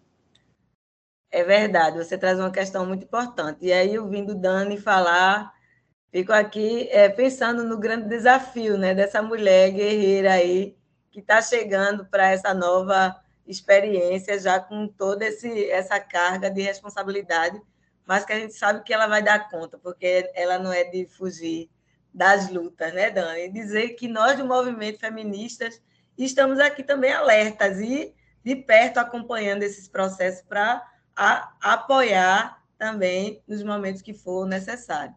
É 1.30 1.44
verdade, 1.44 1.98
você 1.98 2.16
traz 2.16 2.38
uma 2.38 2.50
questão 2.50 2.86
muito 2.86 3.04
importante. 3.04 3.66
E 3.66 3.72
aí, 3.72 3.98
ouvindo 3.98 4.34
Dani 4.34 4.78
falar, 4.78 5.52
fico 6.10 6.32
aqui 6.32 6.88
é, 6.90 7.08
pensando 7.10 7.62
no 7.62 7.78
grande 7.78 8.08
desafio 8.08 8.78
né, 8.78 8.94
dessa 8.94 9.22
mulher 9.22 9.70
guerreira 9.70 10.32
aí, 10.32 10.76
que 11.10 11.20
está 11.20 11.42
chegando 11.42 12.06
para 12.06 12.30
essa 12.30 12.54
nova 12.54 13.14
experiência, 13.46 14.38
já 14.38 14.58
com 14.58 14.88
toda 14.88 15.26
esse, 15.26 15.70
essa 15.70 16.00
carga 16.00 16.50
de 16.50 16.62
responsabilidade, 16.62 17.60
mas 18.06 18.24
que 18.24 18.32
a 18.32 18.38
gente 18.38 18.54
sabe 18.54 18.82
que 18.82 18.92
ela 18.92 19.06
vai 19.06 19.22
dar 19.22 19.50
conta, 19.50 19.78
porque 19.78 20.30
ela 20.34 20.58
não 20.58 20.72
é 20.72 20.84
de 20.84 21.06
fugir 21.06 21.70
das 22.12 22.48
lutas, 22.48 22.92
né, 22.94 23.10
Dani? 23.10 23.42
E 23.42 23.52
dizer 23.52 23.90
que 23.90 24.08
nós, 24.08 24.38
do 24.38 24.46
movimento 24.46 24.98
feministas, 24.98 25.82
estamos 26.16 26.58
aqui 26.58 26.82
também 26.82 27.12
alertas 27.12 27.78
e 27.80 28.14
de 28.44 28.56
perto 28.56 28.98
acompanhando 28.98 29.62
esses 29.62 29.88
processos 29.88 30.42
para 30.42 30.86
apoiar 31.60 32.62
também 32.78 33.42
nos 33.46 33.62
momentos 33.62 34.02
que 34.02 34.14
for 34.14 34.46
necessário. 34.46 35.14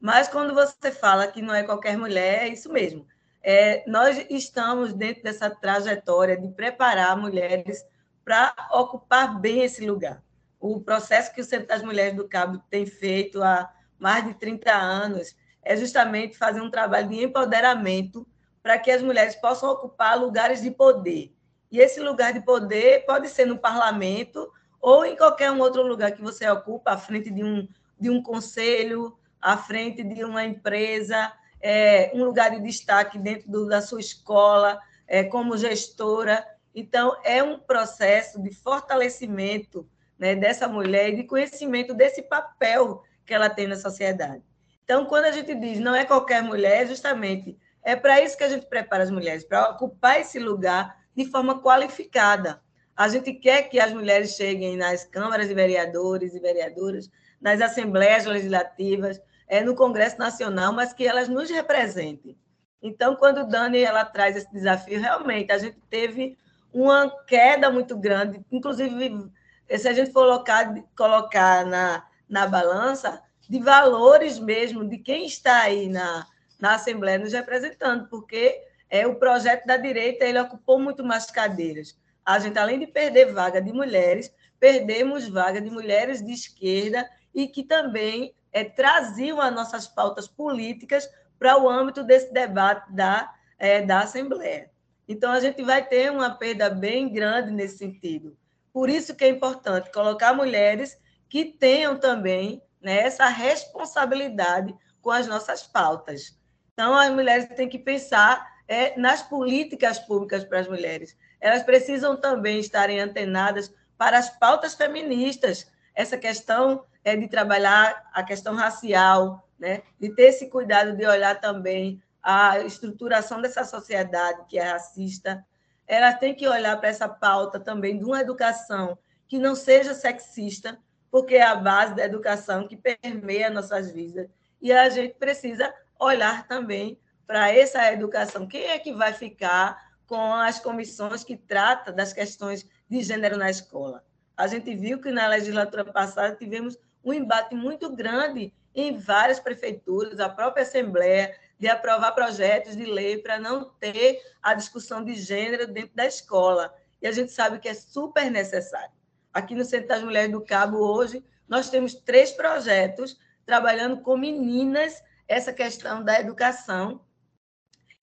Mas 0.00 0.28
quando 0.28 0.54
você 0.54 0.90
fala 0.90 1.28
que 1.28 1.42
não 1.42 1.54
é 1.54 1.62
qualquer 1.62 1.96
mulher, 1.96 2.44
é 2.44 2.48
isso 2.48 2.72
mesmo. 2.72 3.06
É, 3.42 3.84
nós 3.86 4.24
estamos 4.30 4.92
dentro 4.92 5.22
dessa 5.22 5.50
trajetória 5.50 6.36
de 6.36 6.48
preparar 6.48 7.16
mulheres 7.16 7.84
para 8.24 8.54
ocupar 8.72 9.38
bem 9.40 9.62
esse 9.62 9.86
lugar. 9.86 10.22
O 10.58 10.80
processo 10.80 11.34
que 11.34 11.40
o 11.40 11.44
Centro 11.44 11.68
das 11.68 11.82
Mulheres 11.82 12.14
do 12.14 12.28
Cabo 12.28 12.62
tem 12.70 12.86
feito 12.86 13.42
há 13.42 13.72
mais 13.98 14.24
de 14.24 14.34
30 14.34 14.72
anos 14.72 15.36
é 15.62 15.76
justamente 15.76 16.36
fazer 16.36 16.60
um 16.60 16.70
trabalho 16.70 17.08
de 17.08 17.22
empoderamento 17.22 18.26
para 18.62 18.78
que 18.78 18.90
as 18.90 19.02
mulheres 19.02 19.34
possam 19.36 19.70
ocupar 19.70 20.18
lugares 20.18 20.62
de 20.62 20.70
poder. 20.70 21.32
E 21.72 21.80
esse 21.80 22.00
lugar 22.00 22.34
de 22.34 22.40
poder 22.40 23.06
pode 23.06 23.30
ser 23.30 23.46
no 23.46 23.56
parlamento 23.56 24.52
ou 24.78 25.06
em 25.06 25.16
qualquer 25.16 25.50
um 25.50 25.58
outro 25.58 25.82
lugar 25.82 26.12
que 26.12 26.20
você 26.20 26.46
ocupa, 26.46 26.92
à 26.92 26.98
frente 26.98 27.30
de 27.30 27.42
um, 27.42 27.66
de 27.98 28.10
um 28.10 28.22
conselho, 28.22 29.16
à 29.40 29.56
frente 29.56 30.04
de 30.04 30.22
uma 30.22 30.44
empresa, 30.44 31.32
é, 31.62 32.10
um 32.14 32.24
lugar 32.24 32.50
de 32.50 32.60
destaque 32.60 33.18
dentro 33.18 33.50
do, 33.50 33.66
da 33.66 33.80
sua 33.80 34.00
escola, 34.00 34.78
é, 35.08 35.24
como 35.24 35.56
gestora. 35.56 36.46
Então, 36.74 37.16
é 37.24 37.42
um 37.42 37.58
processo 37.58 38.42
de 38.42 38.52
fortalecimento 38.52 39.88
né, 40.18 40.34
dessa 40.34 40.68
mulher 40.68 41.08
e 41.08 41.16
de 41.16 41.24
conhecimento 41.24 41.94
desse 41.94 42.20
papel 42.20 43.02
que 43.24 43.32
ela 43.32 43.48
tem 43.48 43.66
na 43.66 43.76
sociedade. 43.76 44.42
Então, 44.84 45.06
quando 45.06 45.24
a 45.24 45.32
gente 45.32 45.54
diz 45.54 45.80
não 45.80 45.94
é 45.94 46.04
qualquer 46.04 46.42
mulher, 46.42 46.86
justamente 46.86 47.56
é 47.82 47.96
para 47.96 48.20
isso 48.20 48.36
que 48.36 48.44
a 48.44 48.48
gente 48.48 48.66
prepara 48.66 49.04
as 49.04 49.10
mulheres, 49.10 49.42
para 49.42 49.70
ocupar 49.70 50.20
esse 50.20 50.38
lugar 50.38 51.01
de 51.16 51.24
forma 51.26 51.60
qualificada. 51.60 52.62
A 52.96 53.08
gente 53.08 53.32
quer 53.32 53.68
que 53.68 53.80
as 53.80 53.92
mulheres 53.92 54.34
cheguem 54.34 54.76
nas 54.76 55.04
câmaras 55.04 55.48
de 55.48 55.54
vereadores 55.54 56.34
e 56.34 56.40
vereadoras, 56.40 57.10
nas 57.40 57.60
assembleias 57.60 58.24
legislativas, 58.26 59.20
é, 59.48 59.60
no 59.60 59.74
Congresso 59.74 60.18
Nacional, 60.18 60.72
mas 60.72 60.92
que 60.92 61.06
elas 61.06 61.28
nos 61.28 61.50
representem. 61.50 62.36
Então, 62.82 63.16
quando 63.16 63.46
Dani 63.46 63.82
ela 63.82 64.04
traz 64.04 64.36
esse 64.36 64.52
desafio, 64.52 65.00
realmente 65.00 65.52
a 65.52 65.58
gente 65.58 65.78
teve 65.88 66.36
uma 66.72 67.10
queda 67.26 67.70
muito 67.70 67.96
grande, 67.96 68.44
inclusive 68.50 69.30
se 69.68 69.88
a 69.88 69.92
gente 69.92 70.12
for 70.12 70.24
colocar, 70.24 70.74
colocar 70.96 71.66
na, 71.66 72.04
na 72.28 72.46
balança 72.46 73.22
de 73.48 73.58
valores 73.58 74.38
mesmo 74.38 74.88
de 74.88 74.98
quem 74.98 75.26
está 75.26 75.62
aí 75.62 75.88
na, 75.88 76.26
na 76.58 76.74
Assembleia 76.74 77.18
nos 77.18 77.32
representando, 77.32 78.08
porque 78.08 78.60
é 78.92 79.06
o 79.08 79.16
projeto 79.16 79.66
da 79.66 79.76
direita 79.76 80.24
ele 80.24 80.38
ocupou 80.38 80.78
muito 80.78 81.02
mais 81.02 81.28
cadeiras 81.30 82.00
a 82.24 82.38
gente, 82.38 82.58
além 82.58 82.78
de 82.78 82.86
perder 82.86 83.32
vaga 83.32 83.60
de 83.60 83.72
mulheres, 83.72 84.32
perdemos 84.58 85.28
vaga 85.28 85.60
de 85.60 85.70
mulheres 85.70 86.24
de 86.24 86.32
esquerda 86.32 87.08
e 87.34 87.48
que 87.48 87.64
também 87.64 88.34
é, 88.52 88.64
traziam 88.64 89.40
as 89.40 89.52
nossas 89.52 89.88
pautas 89.88 90.28
políticas 90.28 91.08
para 91.38 91.60
o 91.60 91.68
âmbito 91.68 92.04
desse 92.04 92.32
debate 92.32 92.92
da, 92.92 93.32
é, 93.58 93.82
da 93.82 94.00
Assembleia. 94.00 94.70
Então, 95.08 95.32
a 95.32 95.40
gente 95.40 95.62
vai 95.64 95.84
ter 95.84 96.12
uma 96.12 96.30
perda 96.30 96.70
bem 96.70 97.12
grande 97.12 97.50
nesse 97.50 97.78
sentido. 97.78 98.36
Por 98.72 98.88
isso 98.88 99.16
que 99.16 99.24
é 99.24 99.28
importante 99.28 99.90
colocar 99.90 100.32
mulheres 100.32 100.96
que 101.28 101.44
tenham 101.44 101.98
também 101.98 102.62
né, 102.80 102.98
essa 103.00 103.26
responsabilidade 103.26 104.74
com 105.00 105.10
as 105.10 105.26
nossas 105.26 105.66
pautas. 105.66 106.38
Então, 106.72 106.94
as 106.94 107.10
mulheres 107.10 107.48
têm 107.56 107.68
que 107.68 107.78
pensar 107.78 108.51
é, 108.66 108.98
nas 108.98 109.22
políticas 109.22 109.98
públicas 109.98 110.44
para 110.44 110.60
as 110.60 110.68
mulheres 110.68 111.16
elas 111.42 111.64
precisam 111.64 112.16
também 112.16 112.60
estarem 112.60 113.00
antenadas 113.00 113.74
para 113.98 114.16
as 114.16 114.30
pautas 114.30 114.74
feministas, 114.74 115.66
essa 115.92 116.16
questão 116.16 116.84
é 117.04 117.16
de 117.16 117.28
trabalhar 117.28 118.08
a 118.14 118.22
questão 118.22 118.54
racial, 118.54 119.46
né? 119.58 119.82
de 119.98 120.14
ter 120.14 120.28
esse 120.28 120.48
cuidado 120.48 120.96
de 120.96 121.04
olhar 121.04 121.40
também 121.40 122.00
a 122.22 122.60
estruturação 122.60 123.42
dessa 123.42 123.64
sociedade 123.64 124.44
que 124.48 124.56
é 124.56 124.62
racista. 124.62 125.44
Ela 125.84 126.12
tem 126.12 126.32
que 126.32 126.46
olhar 126.46 126.78
para 126.78 126.88
essa 126.88 127.08
pauta 127.08 127.58
também 127.58 127.98
de 127.98 128.04
uma 128.04 128.20
educação 128.20 128.96
que 129.26 129.36
não 129.36 129.56
seja 129.56 129.94
sexista, 129.94 130.78
porque 131.10 131.34
é 131.34 131.42
a 131.42 131.56
base 131.56 131.96
da 131.96 132.04
educação 132.04 132.68
que 132.68 132.76
permeia 132.76 133.50
nossas 133.50 133.90
vidas. 133.90 134.28
E 134.60 134.72
a 134.72 134.88
gente 134.88 135.14
precisa 135.14 135.74
olhar 135.98 136.46
também 136.46 136.98
para 137.32 137.50
essa 137.50 137.90
educação. 137.90 138.46
Quem 138.46 138.66
é 138.66 138.78
que 138.78 138.92
vai 138.92 139.14
ficar 139.14 139.90
com 140.06 140.34
as 140.34 140.58
comissões 140.58 141.24
que 141.24 141.34
tratam 141.34 141.94
das 141.94 142.12
questões 142.12 142.66
de 142.86 143.02
gênero 143.02 143.38
na 143.38 143.48
escola. 143.48 144.04
A 144.36 144.46
gente 144.46 144.76
viu 144.76 145.00
que 145.00 145.10
na 145.10 145.26
legislatura 145.28 145.82
passada 145.82 146.36
tivemos 146.36 146.76
um 147.02 147.10
embate 147.10 147.54
muito 147.54 147.88
grande 147.96 148.52
em 148.74 148.98
várias 148.98 149.40
prefeituras, 149.40 150.20
a 150.20 150.28
própria 150.28 150.64
Assembleia, 150.64 151.34
de 151.58 151.66
aprovar 151.68 152.12
projetos 152.12 152.76
de 152.76 152.84
lei 152.84 153.16
para 153.16 153.38
não 153.38 153.64
ter 153.80 154.20
a 154.42 154.52
discussão 154.52 155.02
de 155.02 155.14
gênero 155.14 155.66
dentro 155.66 155.96
da 155.96 156.04
escola. 156.04 156.74
E 157.00 157.06
a 157.06 157.12
gente 157.12 157.32
sabe 157.32 157.58
que 157.58 157.68
é 157.70 157.72
super 157.72 158.30
necessário. 158.30 158.92
Aqui 159.32 159.54
no 159.54 159.64
Centro 159.64 159.88
das 159.88 160.02
Mulheres 160.02 160.30
do 160.30 160.44
Cabo, 160.44 160.76
hoje, 160.76 161.24
nós 161.48 161.70
temos 161.70 161.94
três 161.94 162.30
projetos 162.30 163.18
trabalhando 163.46 164.02
com 164.02 164.18
meninas 164.18 165.02
essa 165.26 165.50
questão 165.50 166.04
da 166.04 166.20
educação 166.20 167.00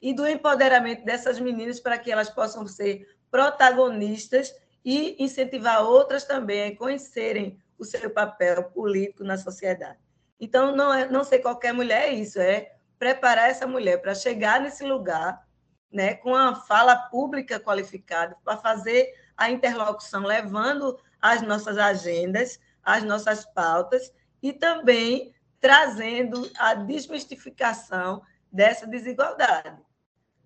e 0.01 0.13
do 0.13 0.27
empoderamento 0.27 1.03
dessas 1.03 1.39
meninas 1.39 1.79
para 1.79 1.97
que 1.97 2.11
elas 2.11 2.29
possam 2.29 2.65
ser 2.67 3.07
protagonistas 3.29 4.53
e 4.83 5.21
incentivar 5.23 5.83
outras 5.83 6.23
também 6.23 6.63
a 6.71 6.75
conhecerem 6.75 7.61
o 7.77 7.85
seu 7.85 8.09
papel 8.09 8.63
político 8.65 9.23
na 9.23 9.37
sociedade. 9.37 9.97
Então, 10.39 10.75
não, 10.75 10.93
é, 10.93 11.09
não 11.09 11.23
ser 11.23 11.39
qualquer 11.39 11.73
mulher 11.73 12.09
é 12.09 12.13
isso, 12.13 12.39
é 12.39 12.73
preparar 12.97 13.49
essa 13.49 13.67
mulher 13.67 14.01
para 14.01 14.15
chegar 14.15 14.59
nesse 14.61 14.83
lugar 14.83 15.45
né, 15.91 16.13
com 16.15 16.35
a 16.35 16.55
fala 16.55 16.95
pública 16.95 17.59
qualificada, 17.59 18.37
para 18.43 18.57
fazer 18.57 19.13
a 19.35 19.49
interlocução, 19.49 20.23
levando 20.23 20.99
as 21.21 21.41
nossas 21.41 21.77
agendas, 21.77 22.59
as 22.83 23.03
nossas 23.03 23.45
pautas 23.45 24.13
e 24.41 24.53
também 24.53 25.33
trazendo 25.59 26.49
a 26.57 26.73
desmistificação 26.73 28.21
dessa 28.51 28.87
desigualdade. 28.87 29.77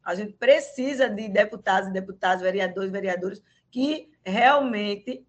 A 0.04 0.16
gente 0.16 0.34
precisa 0.34 1.10
de 1.10 1.30
deputados 1.30 1.90
e 1.90 1.94
deputadas, 1.94 2.42
vereadores 2.42 2.90
e 2.90 2.92
vereadoras 2.92 3.42
que 3.72 4.12
realmente 4.24 5.26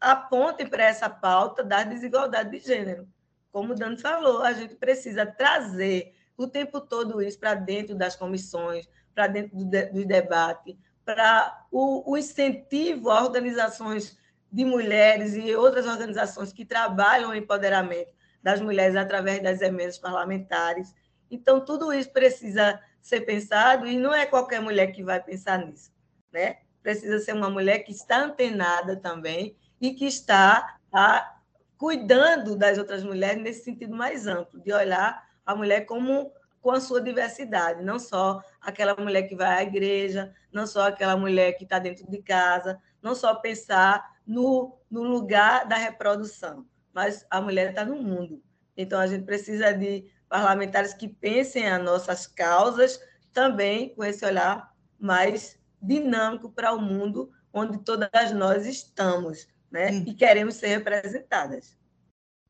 apontem 0.00 0.66
para 0.66 0.84
essa 0.84 1.08
pauta 1.08 1.62
da 1.62 1.84
desigualdade 1.84 2.50
de 2.50 2.58
gênero. 2.58 3.08
Como 3.50 3.72
o 3.72 3.76
Dani 3.76 3.98
falou, 3.98 4.42
a 4.42 4.52
gente 4.52 4.74
precisa 4.74 5.24
trazer 5.26 6.14
o 6.36 6.46
tempo 6.46 6.80
todo 6.80 7.22
isso 7.22 7.38
para 7.38 7.54
dentro 7.54 7.94
das 7.94 8.16
comissões, 8.16 8.88
para 9.14 9.26
dentro 9.26 9.56
do, 9.56 9.64
de, 9.64 9.86
do 9.86 10.04
debate, 10.04 10.78
para 11.04 11.66
o, 11.70 12.12
o 12.12 12.16
incentivo 12.16 13.10
a 13.10 13.22
organizações 13.22 14.18
de 14.50 14.64
mulheres 14.64 15.34
e 15.34 15.54
outras 15.54 15.86
organizações 15.86 16.52
que 16.52 16.64
trabalham 16.64 17.30
o 17.30 17.34
empoderamento 17.34 18.10
das 18.42 18.60
mulheres 18.60 18.96
através 18.96 19.42
das 19.42 19.62
emendas 19.62 19.98
parlamentares. 19.98 20.94
Então, 21.32 21.64
tudo 21.64 21.94
isso 21.94 22.10
precisa 22.12 22.78
ser 23.00 23.22
pensado 23.22 23.86
e 23.86 23.98
não 23.98 24.12
é 24.12 24.26
qualquer 24.26 24.60
mulher 24.60 24.92
que 24.92 25.02
vai 25.02 25.18
pensar 25.20 25.58
nisso, 25.58 25.90
né? 26.30 26.58
Precisa 26.82 27.18
ser 27.18 27.32
uma 27.32 27.48
mulher 27.48 27.78
que 27.78 27.90
está 27.90 28.22
antenada 28.22 28.96
também 28.96 29.56
e 29.80 29.94
que 29.94 30.04
está 30.04 30.76
a, 30.92 31.36
cuidando 31.78 32.54
das 32.54 32.76
outras 32.76 33.02
mulheres 33.02 33.42
nesse 33.42 33.64
sentido 33.64 33.96
mais 33.96 34.26
amplo, 34.26 34.60
de 34.60 34.74
olhar 34.74 35.26
a 35.46 35.56
mulher 35.56 35.86
como 35.86 36.30
com 36.60 36.70
a 36.70 36.80
sua 36.80 37.00
diversidade, 37.00 37.82
não 37.82 37.98
só 37.98 38.40
aquela 38.60 38.94
mulher 38.94 39.22
que 39.22 39.34
vai 39.34 39.48
à 39.58 39.62
igreja, 39.62 40.32
não 40.52 40.66
só 40.66 40.86
aquela 40.86 41.16
mulher 41.16 41.54
que 41.54 41.64
está 41.64 41.78
dentro 41.78 42.08
de 42.08 42.22
casa, 42.22 42.78
não 43.00 43.14
só 43.14 43.34
pensar 43.34 44.04
no, 44.26 44.78
no 44.90 45.02
lugar 45.02 45.66
da 45.66 45.76
reprodução, 45.76 46.66
mas 46.92 47.26
a 47.30 47.40
mulher 47.40 47.70
está 47.70 47.84
no 47.84 47.96
mundo. 47.96 48.40
Então, 48.76 49.00
a 49.00 49.06
gente 49.06 49.24
precisa 49.24 49.72
de 49.72 50.04
parlamentares 50.32 50.94
que 50.94 51.06
pensem 51.06 51.68
as 51.68 51.84
nossas 51.84 52.26
causas 52.26 52.98
também 53.34 53.90
com 53.90 54.02
esse 54.02 54.24
olhar 54.24 54.72
mais 54.98 55.58
dinâmico 55.80 56.48
para 56.48 56.72
o 56.72 56.80
mundo 56.80 57.30
onde 57.52 57.76
todas 57.84 58.32
nós 58.32 58.64
estamos 58.64 59.46
né? 59.70 59.90
Hum. 59.90 60.04
e 60.06 60.14
queremos 60.14 60.54
ser 60.54 60.68
representadas. 60.68 61.76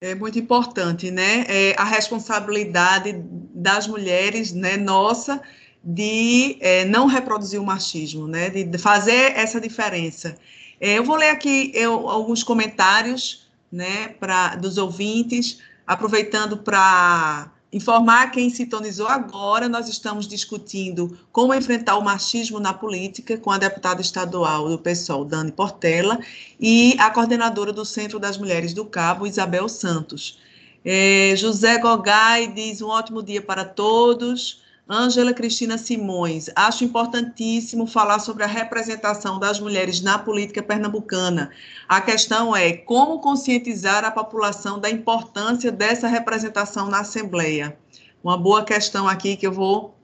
É 0.01 0.15
muito 0.15 0.39
importante, 0.39 1.11
né? 1.11 1.45
É 1.49 1.75
a 1.77 1.85
responsabilidade 1.85 3.15
das 3.55 3.89
mulheres, 3.89 4.53
né, 4.53 4.77
nossa, 4.77 5.41
de 5.83 6.59
é, 6.61 6.85
não 6.85 7.07
reproduzir 7.07 7.61
o 7.61 7.65
machismo, 7.65 8.29
né? 8.29 8.49
De 8.51 8.79
fazer 8.79 9.37
essa 9.37 9.61
diferença. 9.61 10.37
É, 10.81 10.99
eu 10.99 11.05
vou 11.05 11.17
ler 11.17 11.31
aqui 11.31 11.73
eu, 11.75 12.09
alguns 12.09 12.45
comentários, 12.45 13.49
né, 13.71 14.09
para 14.09 14.57
dos 14.57 14.79
ouvintes, 14.79 15.61
aproveitando 15.87 16.59
para 16.59 17.52
Informar 17.73 18.31
quem 18.31 18.51
sintonizou 18.51 19.09
agora, 19.09 19.67
nós 19.67 19.89
estamos 19.89 20.29
discutindo 20.29 21.19
como 21.33 21.55
enfrentar 21.55 21.97
o 21.97 22.05
machismo 22.05 22.61
na 22.61 22.75
política 22.75 23.39
com 23.39 23.51
a 23.51 23.57
deputada 23.57 24.03
estadual 24.03 24.69
do 24.69 24.79
PSOL, 24.79 25.25
Dani 25.25 25.51
Portela, 25.51 26.19
e 26.61 26.95
a 26.99 27.11
coordenadora 27.11 27.73
do 27.73 27.87
Centro 27.87 28.19
das 28.19 28.37
Mulheres 28.37 28.75
do 28.75 28.85
Cabo, 28.85 29.27
Isabel 29.27 29.71
Santos. 29.71 30.39
É, 30.85 31.33
José 31.35 31.79
Gogai 31.79 32.47
diz 32.47 32.83
um 32.83 32.89
ótimo 32.89 33.23
dia 33.23 33.41
para 33.41 33.65
todos. 33.65 34.62
Ângela 34.93 35.33
Cristina 35.33 35.79
Simões, 35.79 36.51
acho 36.55 36.85
importantíssimo 36.85 37.87
falar 37.87 38.19
sobre 38.19 38.45
a 38.45 38.47
representação 38.47 39.39
das 39.39 39.59
mulheres 39.59 40.03
na 40.03 40.19
política 40.19 40.63
pernambucana. 40.63 41.51
A 41.89 41.99
questão 42.03 42.55
é 42.55 42.73
como 42.75 43.19
conscientizar 43.19 44.05
a 44.05 44.11
população 44.11 44.79
da 44.79 44.91
importância 44.91 45.73
dessa 45.73 46.07
representação 46.07 46.91
na 46.91 47.01
Assembleia. 47.01 47.75
Uma 48.23 48.37
boa 48.37 48.63
questão 48.65 49.09
aqui 49.09 49.35
que 49.35 49.47
eu 49.47 49.53
vou 49.53 49.97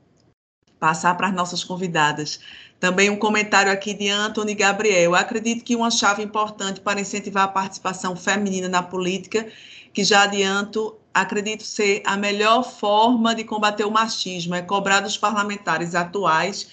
passar 0.81 1.14
para 1.18 1.29
as 1.29 1.35
nossas 1.35 1.62
convidadas. 1.62 2.40
Também 2.81 3.11
um 3.11 3.16
comentário 3.16 3.70
aqui 3.70 3.92
de 3.92 4.09
Antony 4.09 4.55
Gabriel. 4.55 5.14
Acredito 5.14 5.64
que 5.64 5.77
uma 5.77 5.90
chave 5.90 6.22
importante 6.22 6.81
para 6.81 7.01
incentivar 7.01 7.44
a 7.44 7.48
participação 7.48 8.16
feminina 8.16 8.68
na 8.68 8.83
política, 8.83 9.46
que 9.92 10.03
já 10.03 10.22
adianto, 10.22 10.96
acredito 11.20 11.64
ser 11.64 12.02
a 12.04 12.16
melhor 12.16 12.62
forma 12.62 13.35
de 13.35 13.44
combater 13.44 13.85
o 13.85 13.90
machismo, 13.90 14.54
é 14.54 14.62
cobrar 14.62 15.00
dos 15.00 15.16
parlamentares 15.16 15.94
atuais 15.94 16.68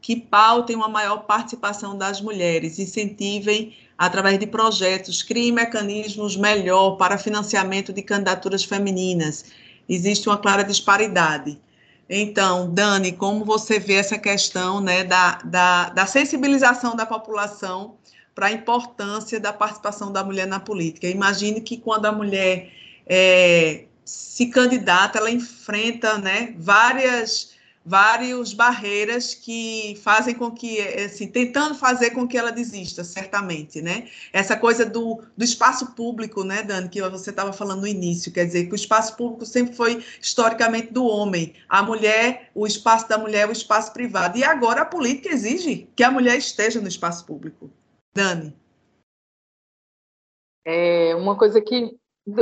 que 0.00 0.16
pautem 0.16 0.76
uma 0.76 0.88
maior 0.88 1.24
participação 1.24 1.96
das 1.96 2.20
mulheres, 2.20 2.78
incentivem 2.78 3.76
através 3.98 4.38
de 4.38 4.46
projetos, 4.46 5.22
criem 5.22 5.52
mecanismos 5.52 6.36
melhor 6.36 6.96
para 6.96 7.18
financiamento 7.18 7.92
de 7.92 8.00
candidaturas 8.00 8.64
femininas. 8.64 9.44
Existe 9.86 10.28
uma 10.28 10.38
clara 10.38 10.64
disparidade. 10.64 11.60
Então, 12.08 12.72
Dani, 12.72 13.12
como 13.12 13.44
você 13.44 13.78
vê 13.78 13.94
essa 13.94 14.18
questão 14.18 14.80
né, 14.80 15.04
da, 15.04 15.38
da, 15.44 15.90
da 15.90 16.06
sensibilização 16.06 16.96
da 16.96 17.04
população 17.04 17.96
para 18.34 18.46
a 18.46 18.52
importância 18.52 19.38
da 19.38 19.52
participação 19.52 20.10
da 20.10 20.24
mulher 20.24 20.46
na 20.46 20.58
política? 20.58 21.06
Imagine 21.06 21.60
que 21.60 21.76
quando 21.76 22.06
a 22.06 22.12
mulher 22.12 22.72
é, 23.06 23.84
se 24.10 24.46
candidata, 24.46 25.18
ela 25.18 25.30
enfrenta 25.30 26.18
né, 26.18 26.54
várias 26.58 27.50
várias 27.82 28.52
barreiras 28.52 29.32
que 29.32 29.98
fazem 30.02 30.34
com 30.34 30.50
que, 30.50 30.80
assim, 30.80 31.26
tentando 31.26 31.74
fazer 31.74 32.10
com 32.10 32.28
que 32.28 32.36
ela 32.36 32.52
desista, 32.52 33.02
certamente, 33.02 33.80
né? 33.80 34.06
Essa 34.34 34.54
coisa 34.54 34.84
do, 34.84 35.22
do 35.34 35.42
espaço 35.42 35.92
público, 35.94 36.44
né, 36.44 36.62
Dani, 36.62 36.90
que 36.90 37.00
você 37.02 37.30
estava 37.30 37.54
falando 37.54 37.80
no 37.80 37.86
início, 37.86 38.30
quer 38.30 38.44
dizer, 38.44 38.66
que 38.66 38.74
o 38.74 38.76
espaço 38.76 39.16
público 39.16 39.46
sempre 39.46 39.74
foi 39.74 40.04
historicamente 40.20 40.92
do 40.92 41.04
homem, 41.04 41.54
a 41.68 41.82
mulher, 41.82 42.50
o 42.54 42.66
espaço 42.66 43.08
da 43.08 43.16
mulher 43.16 43.48
o 43.48 43.52
espaço 43.52 43.92
privado, 43.94 44.36
e 44.36 44.44
agora 44.44 44.82
a 44.82 44.86
política 44.86 45.30
exige 45.30 45.88
que 45.96 46.04
a 46.04 46.10
mulher 46.10 46.36
esteja 46.36 46.80
no 46.82 46.88
espaço 46.88 47.24
público. 47.24 47.70
Dani. 48.14 48.54
É 50.66 51.14
uma 51.16 51.36
coisa 51.36 51.60
que 51.62 51.98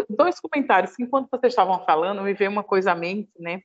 dois 0.08 0.40
comentários 0.40 0.98
enquanto 0.98 1.28
vocês 1.30 1.52
estavam 1.52 1.84
falando 1.84 2.22
me 2.22 2.34
veio 2.34 2.50
uma 2.50 2.64
coisa 2.64 2.92
à 2.92 2.94
mente, 2.94 3.30
né? 3.38 3.60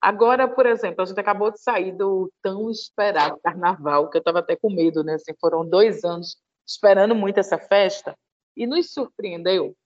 Agora, 0.00 0.48
por 0.48 0.64
exemplo, 0.64 1.02
a 1.02 1.04
gente 1.04 1.20
acabou 1.20 1.50
de 1.50 1.60
sair 1.60 1.92
do 1.92 2.32
tão 2.42 2.70
esperado 2.70 3.38
carnaval, 3.42 4.08
que 4.08 4.16
eu 4.16 4.20
estava 4.20 4.38
até 4.38 4.56
com 4.56 4.70
medo, 4.70 5.04
né? 5.04 5.14
Assim, 5.14 5.32
foram 5.38 5.68
dois 5.68 6.04
anos 6.04 6.38
esperando 6.66 7.14
muito 7.14 7.38
essa 7.38 7.58
festa, 7.58 8.16
e 8.56 8.66
nos 8.66 8.92
surpreendeu 8.92 9.76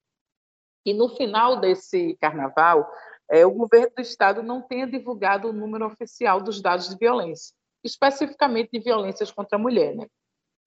que 0.84 0.92
no 0.92 1.08
final 1.08 1.60
desse 1.60 2.16
carnaval, 2.20 2.88
é, 3.30 3.44
o 3.46 3.50
governo 3.50 3.90
do 3.96 4.02
estado 4.02 4.42
não 4.42 4.60
tenha 4.60 4.86
divulgado 4.86 5.48
o 5.48 5.52
número 5.52 5.86
oficial 5.86 6.40
dos 6.40 6.60
dados 6.60 6.88
de 6.88 6.96
violência, 6.96 7.54
especificamente 7.82 8.70
de 8.72 8.80
violências 8.80 9.32
contra 9.32 9.56
a 9.56 9.60
mulher, 9.60 9.94
né? 9.96 10.06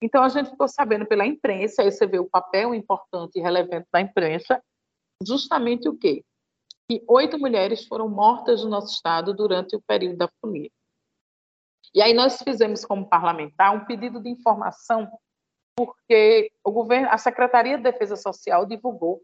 Então, 0.02 0.22
a 0.22 0.28
gente 0.28 0.50
ficou 0.50 0.68
sabendo 0.68 1.06
pela 1.06 1.26
imprensa, 1.26 1.82
aí 1.82 1.90
você 1.90 2.06
vê 2.06 2.18
o 2.18 2.28
papel 2.28 2.74
importante 2.74 3.38
e 3.38 3.42
relevante 3.42 3.86
da 3.92 4.00
imprensa, 4.00 4.62
justamente 5.26 5.88
o 5.88 5.96
quê? 5.96 6.24
Que 6.88 7.04
oito 7.08 7.38
mulheres 7.38 7.86
foram 7.86 8.08
mortas 8.08 8.62
no 8.62 8.70
nosso 8.70 8.94
estado 8.94 9.34
durante 9.34 9.76
o 9.76 9.82
período 9.82 10.16
da 10.18 10.28
folia. 10.40 10.70
E 11.94 12.02
aí 12.02 12.14
nós 12.14 12.40
fizemos 12.42 12.84
como 12.84 13.08
parlamentar 13.08 13.74
um 13.74 13.84
pedido 13.84 14.20
de 14.20 14.28
informação 14.28 15.10
porque 15.76 16.50
o 16.64 16.72
governo, 16.72 17.08
a 17.08 17.16
Secretaria 17.16 17.76
de 17.76 17.84
Defesa 17.84 18.16
Social 18.16 18.66
divulgou 18.66 19.22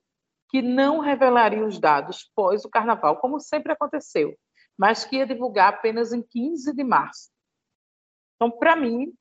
que 0.48 0.62
não 0.62 1.00
revelaria 1.00 1.66
os 1.66 1.80
dados 1.80 2.30
pós 2.32 2.64
o 2.64 2.70
carnaval, 2.70 3.16
como 3.16 3.40
sempre 3.40 3.72
aconteceu, 3.72 4.38
mas 4.78 5.04
que 5.04 5.16
ia 5.16 5.26
divulgar 5.26 5.70
apenas 5.70 6.12
em 6.12 6.22
15 6.22 6.72
de 6.72 6.84
março. 6.84 7.28
Então, 8.36 8.56
para 8.56 8.76
mim, 8.76 9.12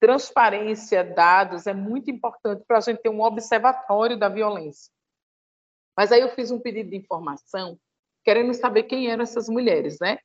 transparência, 0.00 1.04
dados 1.04 1.66
é 1.66 1.74
muito 1.74 2.10
importante 2.10 2.64
para 2.66 2.78
a 2.78 2.80
gente 2.80 3.02
ter 3.02 3.10
um 3.10 3.20
observatório 3.20 4.18
da 4.18 4.30
violência. 4.30 4.90
Mas 5.98 6.12
aí 6.12 6.20
eu 6.20 6.28
fiz 6.28 6.52
um 6.52 6.60
pedido 6.60 6.90
de 6.90 6.96
informação, 6.96 7.76
querendo 8.24 8.54
saber 8.54 8.84
quem 8.84 9.10
eram 9.10 9.24
essas 9.24 9.48
mulheres, 9.48 9.98
né? 10.00 10.18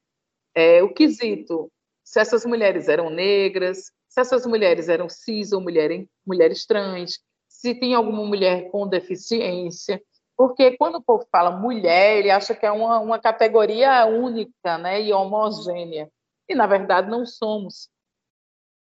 É, 0.54 0.84
o 0.84 0.94
quesito, 0.94 1.68
se 2.04 2.20
essas 2.20 2.46
mulheres 2.46 2.88
eram 2.88 3.10
negras, 3.10 3.92
se 4.08 4.22
essas 4.22 4.46
mulheres 4.46 4.88
eram 4.88 5.10
cis 5.10 5.52
ou 5.52 5.60
mulher, 5.60 6.06
mulheres 6.24 6.68
trans, 6.68 7.20
se 7.50 7.74
tem 7.74 7.96
alguma 7.96 8.24
mulher 8.24 8.70
com 8.70 8.88
deficiência, 8.88 10.00
porque 10.38 10.78
quando 10.78 10.98
o 10.98 11.04
povo 11.04 11.26
fala 11.32 11.50
mulher, 11.50 12.20
ele 12.20 12.30
acha 12.30 12.54
que 12.54 12.68
é 12.68 12.72
uma, 12.72 13.00
uma 13.00 13.18
categoria 13.18 14.06
única 14.06 14.78
né, 14.78 15.02
e 15.02 15.12
homogênea, 15.12 16.08
e 16.48 16.54
na 16.54 16.68
verdade 16.68 17.10
não 17.10 17.26
somos. 17.26 17.90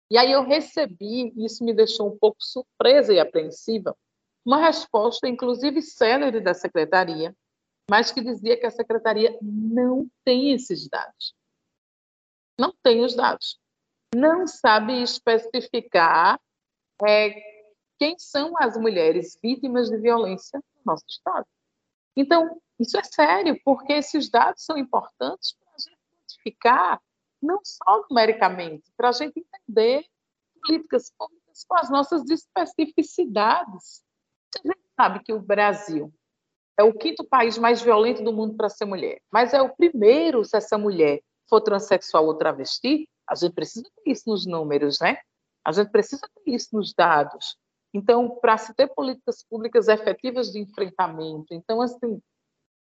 E 0.10 0.18
aí 0.18 0.34
eu 0.34 0.44
recebi, 0.44 1.32
isso 1.38 1.64
me 1.64 1.74
deixou 1.74 2.10
um 2.14 2.18
pouco 2.18 2.36
surpresa 2.42 3.14
e 3.14 3.20
apreensiva, 3.22 3.96
uma 4.46 4.58
resposta, 4.58 5.28
inclusive 5.28 5.82
célere 5.82 6.42
da 6.42 6.54
secretaria, 6.54 7.36
mas 7.90 8.12
que 8.12 8.22
dizia 8.22 8.58
que 8.58 8.66
a 8.66 8.72
secretaria 8.72 9.38
não 9.42 10.10
tem 10.24 10.54
esses 10.54 10.88
dados. 10.88 11.36
Não 12.60 12.74
tem 12.84 13.04
os 13.04 13.16
dados. 13.16 13.60
Não 14.16 14.46
sabe 14.48 15.02
especificar 15.02 16.40
é, 17.06 17.34
quem 17.98 18.18
são 18.18 18.54
as 18.58 18.78
mulheres 18.78 19.38
vítimas 19.42 19.90
de 19.90 19.98
violência 19.98 20.60
no 20.76 20.82
nosso 20.86 21.06
Estado. 21.08 21.46
Então, 22.16 22.62
isso 22.80 22.98
é 22.98 23.04
sério, 23.04 23.60
porque 23.64 23.94
esses 23.94 24.30
dados 24.30 24.64
são 24.64 24.78
importantes 24.78 25.54
para 25.54 25.70
a 25.70 25.78
gente 25.78 25.98
identificar, 26.14 27.02
não 27.42 27.60
só 27.64 28.06
numericamente, 28.10 28.92
para 28.98 29.10
a 29.10 29.12
gente 29.12 29.40
entender 29.40 30.06
políticas 30.62 31.12
públicas 31.18 31.64
com 31.68 31.78
as 31.78 31.90
nossas 31.90 32.30
especificidades. 32.30 34.04
A 34.56 34.68
gente 34.68 34.82
sabe 34.96 35.24
que 35.24 35.34
o 35.34 35.40
Brasil 35.40 36.14
é 36.78 36.84
o 36.84 36.94
quinto 36.94 37.24
país 37.24 37.58
mais 37.58 37.82
violento 37.82 38.24
do 38.24 38.34
mundo 38.34 38.56
para 38.56 38.70
ser 38.70 38.86
mulher, 38.86 39.22
mas 39.32 39.54
é 39.54 39.62
o 39.62 39.76
primeiro 39.76 40.44
se 40.44 40.58
essa 40.58 40.78
mulher 40.78 41.22
for 41.50 41.62
transexual 41.62 42.26
ou 42.26 42.36
travesti, 42.36 43.08
a 43.28 43.36
gente 43.36 43.54
precisa 43.54 43.86
ter 43.96 44.12
isso 44.12 44.24
nos 44.28 44.46
números, 44.46 45.00
né? 45.00 45.18
A 45.66 45.72
gente 45.72 45.92
precisa 45.92 46.22
ter 46.22 46.52
isso 46.52 46.70
nos 46.74 46.94
dados. 46.94 47.58
Então, 47.94 48.38
para 48.40 48.58
se 48.58 48.74
ter 48.74 48.88
políticas 48.88 49.44
públicas 49.44 49.88
efetivas 49.88 50.52
de 50.52 50.60
enfrentamento, 50.60 51.54
então, 51.54 51.82
assim, 51.82 52.22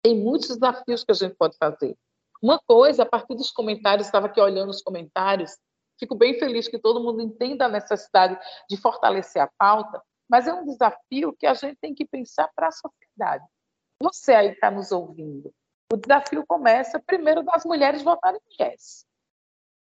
tem 0.04 0.18
muitos 0.18 0.50
desafios 0.50 1.04
que 1.04 1.12
a 1.12 1.16
gente 1.16 1.36
pode 1.36 1.58
fazer. 1.58 1.96
Uma 2.42 2.60
coisa, 2.60 3.04
a 3.04 3.06
partir 3.06 3.36
dos 3.36 3.52
comentários, 3.52 4.08
estava 4.08 4.28
aqui 4.28 4.40
olhando 4.40 4.70
os 4.70 4.82
comentários, 4.82 5.58
fico 5.98 6.16
bem 6.16 6.38
feliz 6.38 6.68
que 6.68 6.80
todo 6.80 7.02
mundo 7.02 7.22
entenda 7.22 7.66
a 7.66 7.70
necessidade 7.70 8.38
de 8.70 8.78
fortalecer 8.78 9.42
a 9.42 9.50
pauta, 9.58 10.02
mas 10.30 10.48
é 10.48 10.54
um 10.54 10.66
desafio 10.66 11.36
que 11.38 11.48
a 11.48 11.54
gente 11.54 11.78
tem 11.82 11.94
que 11.94 12.06
pensar 12.06 12.50
para 12.56 12.68
a 12.68 12.72
sociedade. 12.72 13.46
Você 14.02 14.34
aí 14.34 14.50
está 14.50 14.70
nos 14.70 14.92
ouvindo. 14.92 15.52
O 15.92 15.98
desafio 15.98 16.46
começa 16.46 17.00
primeiro 17.00 17.44
das 17.44 17.66
mulheres 17.66 18.04
votarem 18.04 18.40
yes. 18.60 19.06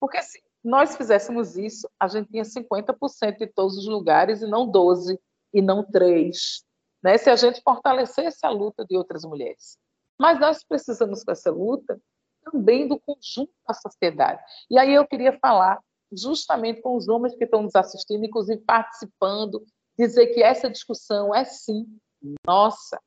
Porque 0.00 0.20
se 0.22 0.42
nós 0.64 0.96
fizéssemos 0.96 1.56
isso, 1.56 1.88
a 1.98 2.08
gente 2.08 2.30
tinha 2.30 2.42
50% 2.42 3.36
de 3.36 3.46
todos 3.46 3.76
os 3.76 3.86
lugares 3.86 4.40
e 4.40 4.46
não 4.46 4.70
12%, 4.70 5.18
e 5.52 5.60
não 5.60 5.84
três, 5.84 6.64
né? 7.02 7.18
se 7.18 7.28
a 7.28 7.34
gente 7.34 7.60
fortalecesse 7.62 8.46
a 8.46 8.50
luta 8.50 8.84
de 8.84 8.96
outras 8.96 9.24
mulheres. 9.24 9.76
Mas 10.18 10.38
nós 10.38 10.62
precisamos 10.62 11.24
dessa 11.24 11.50
luta 11.50 12.00
também 12.44 12.86
do 12.86 13.00
conjunto 13.00 13.52
da 13.66 13.74
sociedade. 13.74 14.40
E 14.70 14.78
aí 14.78 14.94
eu 14.94 15.06
queria 15.06 15.36
falar 15.40 15.80
justamente 16.12 16.80
com 16.80 16.96
os 16.96 17.08
homens 17.08 17.34
que 17.34 17.44
estão 17.44 17.62
nos 17.62 17.74
assistindo, 17.74 18.24
inclusive 18.24 18.60
participando, 18.62 19.64
dizer 20.00 20.28
que 20.28 20.42
essa 20.42 20.70
discussão 20.70 21.34
é 21.34 21.44
sim 21.44 21.86
nossa, 22.46 23.00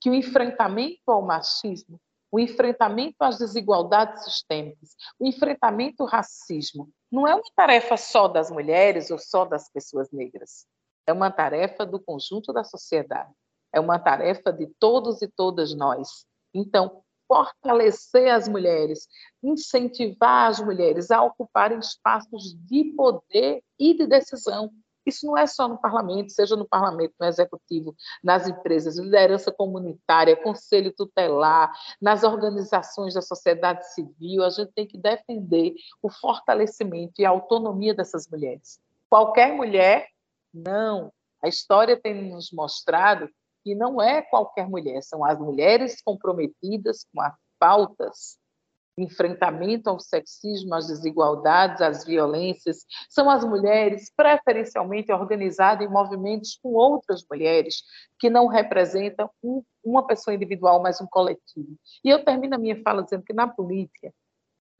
que 0.00 0.08
o 0.08 0.14
enfrentamento 0.14 1.10
ao 1.10 1.22
machismo, 1.22 2.00
o 2.32 2.38
enfrentamento 2.38 3.16
às 3.20 3.38
desigualdades 3.38 4.24
sistêmicas, 4.24 4.94
o 5.18 5.26
enfrentamento 5.26 6.02
ao 6.02 6.08
racismo, 6.08 6.90
não 7.10 7.26
é 7.26 7.34
uma 7.34 7.50
tarefa 7.56 7.96
só 7.96 8.28
das 8.28 8.50
mulheres 8.50 9.10
ou 9.10 9.18
só 9.18 9.44
das 9.44 9.68
pessoas 9.70 10.10
negras. 10.12 10.66
É 11.06 11.12
uma 11.12 11.30
tarefa 11.30 11.84
do 11.84 11.98
conjunto 12.00 12.52
da 12.52 12.62
sociedade. 12.62 13.32
É 13.72 13.80
uma 13.80 13.98
tarefa 13.98 14.52
de 14.52 14.66
todos 14.78 15.20
e 15.22 15.28
todas 15.28 15.74
nós. 15.74 16.24
Então, 16.54 17.02
fortalecer 17.26 18.32
as 18.32 18.48
mulheres, 18.48 19.06
incentivar 19.42 20.48
as 20.48 20.60
mulheres 20.60 21.10
a 21.10 21.22
ocuparem 21.22 21.78
espaços 21.78 22.54
de 22.66 22.92
poder 22.96 23.62
e 23.78 23.94
de 23.94 24.06
decisão. 24.06 24.72
Isso 25.06 25.26
não 25.26 25.36
é 25.36 25.46
só 25.46 25.66
no 25.66 25.78
parlamento, 25.78 26.30
seja 26.30 26.56
no 26.56 26.68
parlamento, 26.68 27.14
no 27.18 27.26
executivo, 27.26 27.94
nas 28.22 28.46
empresas, 28.46 28.98
liderança 28.98 29.50
comunitária, 29.50 30.36
conselho 30.36 30.92
tutelar, 30.92 31.72
nas 32.00 32.22
organizações 32.22 33.14
da 33.14 33.22
sociedade 33.22 33.92
civil. 33.92 34.44
A 34.44 34.50
gente 34.50 34.72
tem 34.72 34.86
que 34.86 34.98
defender 34.98 35.74
o 36.02 36.10
fortalecimento 36.10 37.14
e 37.18 37.24
a 37.24 37.30
autonomia 37.30 37.94
dessas 37.94 38.28
mulheres. 38.28 38.80
Qualquer 39.08 39.52
mulher, 39.54 40.08
não. 40.52 41.12
A 41.42 41.48
história 41.48 41.98
tem 41.98 42.30
nos 42.30 42.50
mostrado 42.52 43.28
que 43.64 43.74
não 43.74 44.00
é 44.00 44.22
qualquer 44.22 44.68
mulher, 44.68 45.02
são 45.02 45.24
as 45.24 45.38
mulheres 45.38 46.00
comprometidas 46.02 47.06
com 47.12 47.20
as 47.20 47.34
pautas 47.58 48.38
enfrentamento 48.98 49.88
ao 49.88 49.98
sexismo, 49.98 50.74
às 50.74 50.88
desigualdades, 50.88 51.80
às 51.80 52.04
violências, 52.04 52.84
são 53.08 53.30
as 53.30 53.44
mulheres 53.44 54.12
preferencialmente 54.14 55.12
organizadas 55.12 55.86
em 55.86 55.90
movimentos 55.90 56.58
com 56.62 56.74
outras 56.74 57.24
mulheres 57.30 57.82
que 58.18 58.28
não 58.28 58.46
representam 58.46 59.30
um, 59.42 59.62
uma 59.84 60.06
pessoa 60.06 60.34
individual, 60.34 60.82
mas 60.82 61.00
um 61.00 61.06
coletivo. 61.06 61.76
E 62.04 62.10
eu 62.10 62.24
termino 62.24 62.54
a 62.54 62.58
minha 62.58 62.80
fala 62.82 63.02
dizendo 63.02 63.24
que 63.24 63.32
na 63.32 63.48
política, 63.48 64.12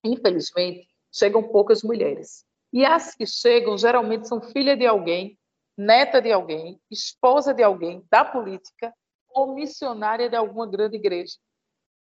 infelizmente, 0.05 0.89
chegam 1.13 1.43
poucas 1.43 1.83
mulheres. 1.83 2.45
E 2.73 2.85
as 2.85 3.15
que 3.15 3.27
chegam 3.27 3.77
geralmente 3.77 4.29
são 4.29 4.41
filha 4.41 4.77
de 4.77 4.87
alguém 4.87 5.37
neta 5.81 6.21
de 6.21 6.31
alguém, 6.31 6.79
esposa 6.91 7.55
de 7.55 7.63
alguém 7.63 8.05
da 8.11 8.23
política 8.23 8.93
ou 9.31 9.55
missionária 9.55 10.29
de 10.29 10.37
alguma 10.37 10.67
grande 10.67 10.97
igreja. 10.97 11.35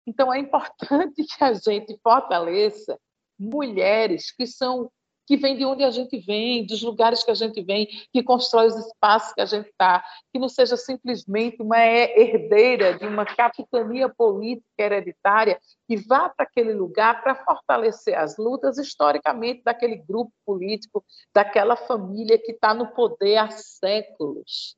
Então 0.05 0.33
é 0.33 0.39
importante 0.39 1.23
que 1.23 1.43
a 1.43 1.53
gente 1.53 1.97
fortaleça 2.03 2.99
mulheres 3.37 4.31
que 4.31 4.45
são 4.45 4.89
que 5.25 5.35
vem 5.37 5.57
de 5.57 5.65
onde 5.65 5.83
a 5.83 5.89
gente 5.89 6.19
vem, 6.19 6.65
dos 6.65 6.81
lugares 6.81 7.23
que 7.23 7.31
a 7.31 7.35
gente 7.35 7.61
vem, 7.63 7.87
que 8.13 8.21
constrói 8.21 8.67
os 8.67 8.75
espaços 8.75 9.33
que 9.33 9.41
a 9.41 9.45
gente 9.45 9.69
está, 9.69 10.03
que 10.31 10.39
não 10.39 10.47
seja 10.47 10.77
simplesmente 10.77 11.61
uma 11.61 11.79
herdeira 11.79 12.97
de 12.97 13.07
uma 13.07 13.25
capitania 13.25 14.07
política 14.07 14.65
hereditária 14.77 15.59
que 15.87 15.97
vá 15.97 16.29
para 16.29 16.45
aquele 16.45 16.73
lugar 16.73 17.23
para 17.23 17.43
fortalecer 17.43 18.17
as 18.17 18.37
lutas 18.37 18.77
historicamente 18.77 19.63
daquele 19.63 19.95
grupo 19.95 20.31
político, 20.45 21.03
daquela 21.33 21.75
família 21.75 22.37
que 22.37 22.51
está 22.51 22.73
no 22.73 22.87
poder 22.93 23.37
há 23.37 23.49
séculos. 23.49 24.75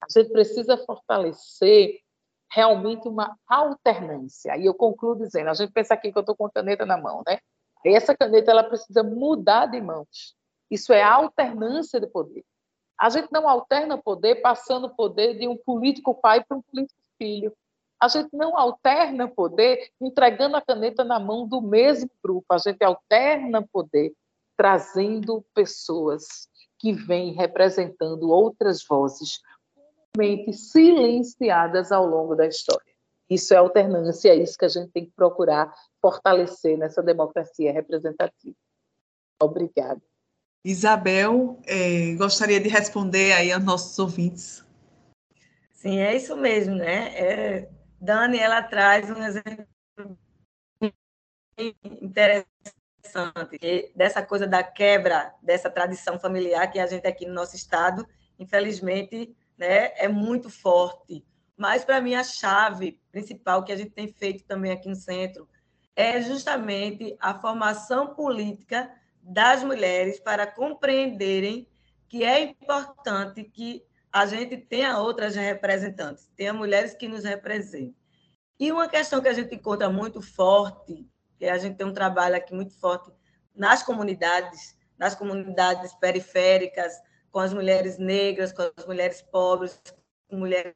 A 0.00 0.06
gente 0.18 0.32
precisa 0.32 0.76
fortalecer 0.78 2.00
realmente 2.52 3.08
uma 3.08 3.36
alternância. 3.48 4.56
E 4.58 4.66
eu 4.66 4.74
concluo 4.74 5.16
dizendo, 5.16 5.48
a 5.48 5.54
gente 5.54 5.72
pensa 5.72 5.94
aqui 5.94 6.12
que 6.12 6.18
eu 6.18 6.20
estou 6.20 6.36
com 6.36 6.46
a 6.46 6.50
caneta 6.50 6.84
na 6.84 6.98
mão, 7.00 7.22
né? 7.26 7.38
E 7.84 7.94
essa 7.96 8.14
caneta 8.14 8.50
ela 8.50 8.62
precisa 8.62 9.02
mudar 9.02 9.66
de 9.66 9.80
mãos. 9.80 10.36
Isso 10.70 10.92
é 10.92 11.02
alternância 11.02 11.98
de 11.98 12.06
poder. 12.06 12.44
A 13.00 13.08
gente 13.08 13.28
não 13.32 13.48
alterna 13.48 13.96
poder 13.96 14.36
passando 14.36 14.84
o 14.84 14.94
poder 14.94 15.38
de 15.38 15.48
um 15.48 15.56
político 15.56 16.14
pai 16.14 16.44
para 16.44 16.56
um 16.56 16.62
político 16.62 17.00
filho. 17.18 17.52
A 17.98 18.06
gente 18.06 18.28
não 18.32 18.56
alterna 18.56 19.26
poder 19.26 19.90
entregando 20.00 20.56
a 20.56 20.60
caneta 20.60 21.02
na 21.02 21.18
mão 21.18 21.48
do 21.48 21.60
mesmo 21.60 22.10
grupo. 22.22 22.46
A 22.50 22.58
gente 22.58 22.84
alterna 22.84 23.66
poder 23.72 24.12
trazendo 24.56 25.44
pessoas 25.54 26.48
que 26.78 26.92
vêm 26.92 27.32
representando 27.32 28.30
outras 28.30 28.84
vozes, 28.86 29.40
silenciadas 30.52 31.90
ao 31.90 32.06
longo 32.06 32.34
da 32.34 32.46
história. 32.46 32.92
Isso 33.28 33.54
é 33.54 33.56
alternância, 33.56 34.30
é 34.30 34.36
isso 34.36 34.58
que 34.58 34.64
a 34.64 34.68
gente 34.68 34.90
tem 34.90 35.06
que 35.06 35.12
procurar 35.12 35.72
fortalecer 36.00 36.76
nessa 36.76 37.02
democracia 37.02 37.72
representativa. 37.72 38.56
Obrigada. 39.40 40.02
Isabel, 40.64 41.58
é, 41.66 42.14
gostaria 42.14 42.60
de 42.60 42.68
responder 42.68 43.32
aí 43.32 43.50
aos 43.50 43.64
nossos 43.64 43.98
ouvintes. 43.98 44.64
Sim, 45.72 45.98
é 45.98 46.14
isso 46.14 46.36
mesmo, 46.36 46.76
né? 46.76 47.18
É, 47.18 47.68
Dani, 48.00 48.38
ela 48.38 48.62
traz 48.62 49.10
um 49.10 49.22
exemplo 49.22 49.66
interessante 51.84 52.48
dessa 53.94 54.22
coisa 54.22 54.46
da 54.46 54.62
quebra 54.62 55.34
dessa 55.42 55.70
tradição 55.70 56.18
familiar 56.18 56.70
que 56.70 56.78
a 56.78 56.86
gente 56.86 57.06
aqui 57.06 57.26
no 57.26 57.34
nosso 57.34 57.56
estado, 57.56 58.06
infelizmente, 58.38 59.34
né, 59.62 59.92
é 59.96 60.08
muito 60.08 60.50
forte. 60.50 61.24
Mas, 61.56 61.84
para 61.84 62.00
mim, 62.00 62.16
a 62.16 62.24
chave 62.24 63.00
principal 63.12 63.62
que 63.62 63.70
a 63.70 63.76
gente 63.76 63.90
tem 63.90 64.08
feito 64.08 64.44
também 64.44 64.72
aqui 64.72 64.88
no 64.88 64.96
centro 64.96 65.48
é 65.94 66.20
justamente 66.20 67.16
a 67.20 67.38
formação 67.38 68.12
política 68.12 68.90
das 69.22 69.62
mulheres 69.62 70.18
para 70.18 70.48
compreenderem 70.48 71.68
que 72.08 72.24
é 72.24 72.40
importante 72.40 73.44
que 73.44 73.84
a 74.12 74.26
gente 74.26 74.56
tenha 74.56 74.98
outras 74.98 75.36
representantes, 75.36 76.28
tenha 76.36 76.52
mulheres 76.52 76.94
que 76.94 77.06
nos 77.06 77.22
representem. 77.22 77.94
E 78.58 78.72
uma 78.72 78.88
questão 78.88 79.22
que 79.22 79.28
a 79.28 79.32
gente 79.32 79.54
encontra 79.54 79.88
muito 79.88 80.20
forte, 80.20 81.08
que 81.38 81.46
a 81.46 81.56
gente 81.56 81.76
tem 81.76 81.86
um 81.86 81.94
trabalho 81.94 82.34
aqui 82.34 82.52
muito 82.52 82.78
forte 82.80 83.12
nas 83.54 83.82
comunidades, 83.82 84.76
nas 84.98 85.14
comunidades 85.14 85.94
periféricas, 85.94 86.92
com 87.32 87.40
as 87.40 87.52
mulheres 87.52 87.98
negras, 87.98 88.52
com 88.52 88.62
as 88.76 88.86
mulheres 88.86 89.22
pobres, 89.22 89.82
com 90.28 90.36
mulheres 90.36 90.74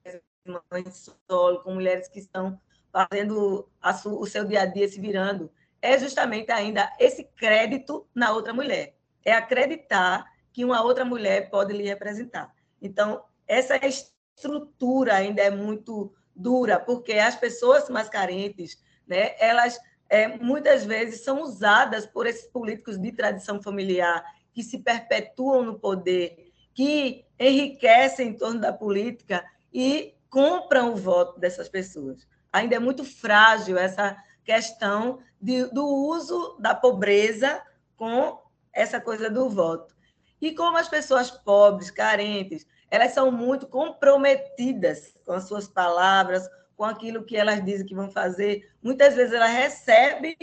mães 0.73 1.11
solo, 1.31 1.63
com 1.63 1.75
mulheres 1.75 2.09
que 2.09 2.19
estão 2.19 2.59
fazendo 2.91 3.69
o 4.05 4.27
seu 4.27 4.45
dia 4.45 4.63
a 4.63 4.67
dia 4.67 4.89
se 4.89 4.99
virando, 4.99 5.51
é 5.83 5.99
justamente 5.99 6.51
ainda 6.51 6.91
esse 6.99 7.25
crédito 7.25 8.09
na 8.15 8.33
outra 8.33 8.55
mulher. 8.55 8.97
É 9.25 9.33
acreditar 9.33 10.25
que 10.53 10.65
uma 10.65 10.83
outra 10.83 11.05
mulher 11.05 11.51
pode 11.51 11.75
lhe 11.75 11.85
representar. 11.85 12.51
Então, 12.81 13.23
essa 13.47 13.77
estrutura 13.87 15.15
ainda 15.15 15.43
é 15.43 15.51
muito 15.51 16.15
dura, 16.35 16.81
porque 16.81 17.13
as 17.15 17.37
pessoas 17.37 17.91
mais 17.91 18.09
carentes, 18.09 18.83
né, 19.07 19.35
elas 19.39 19.79
é, 20.09 20.29
muitas 20.39 20.85
vezes 20.85 21.23
são 21.23 21.43
usadas 21.43 22.07
por 22.07 22.27
esses 22.27 22.47
políticos 22.47 22.99
de 22.99 23.13
tradição 23.13 23.61
familiar 23.63 24.25
que 24.53 24.63
se 24.63 24.79
perpetuam 24.79 25.63
no 25.63 25.79
poder, 25.79 26.46
que 26.77 27.25
enriquecem 27.41 28.29
em 28.29 28.33
torno 28.35 28.61
da 28.61 28.71
política 28.71 29.43
e 29.73 30.15
compram 30.29 30.93
o 30.93 30.97
voto 30.97 31.41
dessas 31.41 31.71
pessoas. 31.71 32.29
Ainda 32.53 32.77
é 32.77 32.79
muito 32.79 33.03
frágil 33.03 33.79
essa 33.79 34.15
questão 34.45 35.21
de, 35.41 35.65
do 35.73 35.87
uso 35.87 36.55
da 36.61 36.75
pobreza 36.75 37.63
com 37.97 38.39
essa 38.75 39.01
coisa 39.01 39.31
do 39.31 39.49
voto. 39.49 39.97
E 40.39 40.55
como 40.55 40.77
as 40.77 40.87
pessoas 40.87 41.31
pobres, 41.31 41.91
carentes, 41.91 42.67
elas 42.91 43.13
são 43.13 43.33
muito 43.33 43.67
comprometidas 43.67 45.17
com 45.25 45.33
as 45.33 45.45
suas 45.45 45.67
palavras, 45.67 46.47
com 46.77 46.85
aquilo 46.85 47.25
que 47.25 47.39
elas 47.39 47.65
dizem 47.65 47.87
que 47.87 47.95
vão 47.95 48.11
fazer. 48.11 48.71
Muitas 48.83 49.15
vezes 49.15 49.33
ela 49.33 49.47
recebe 49.47 50.37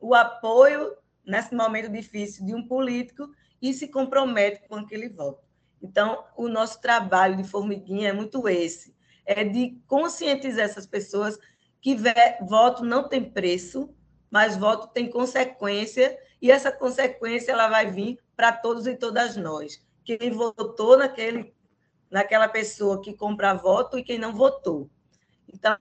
o 0.00 0.14
apoio 0.14 0.96
nesse 1.26 1.54
momento 1.54 1.90
difícil 1.90 2.46
de 2.46 2.54
um 2.54 2.66
político 2.66 3.28
e 3.60 3.74
se 3.74 3.88
compromete 3.88 4.66
com 4.66 4.76
aquele 4.76 5.10
voto. 5.10 5.44
Então, 5.84 6.24
o 6.34 6.48
nosso 6.48 6.80
trabalho 6.80 7.36
de 7.36 7.44
formiguinha 7.44 8.08
é 8.08 8.12
muito 8.12 8.48
esse, 8.48 8.96
é 9.26 9.44
de 9.44 9.78
conscientizar 9.86 10.64
essas 10.64 10.86
pessoas 10.86 11.38
que 11.78 11.94
voto 12.40 12.82
não 12.82 13.06
tem 13.06 13.22
preço, 13.22 13.94
mas 14.30 14.56
voto 14.56 14.86
tem 14.86 15.10
consequência, 15.10 16.18
e 16.40 16.50
essa 16.50 16.72
consequência 16.72 17.52
ela 17.52 17.68
vai 17.68 17.90
vir 17.90 18.18
para 18.34 18.50
todos 18.50 18.86
e 18.86 18.96
todas 18.96 19.36
nós. 19.36 19.84
Quem 20.02 20.30
votou 20.30 20.96
naquele, 20.96 21.54
naquela 22.10 22.48
pessoa 22.48 23.02
que 23.02 23.12
compra 23.12 23.52
voto 23.52 23.98
e 23.98 24.02
quem 24.02 24.18
não 24.18 24.32
votou. 24.32 24.88
Então, 25.52 25.76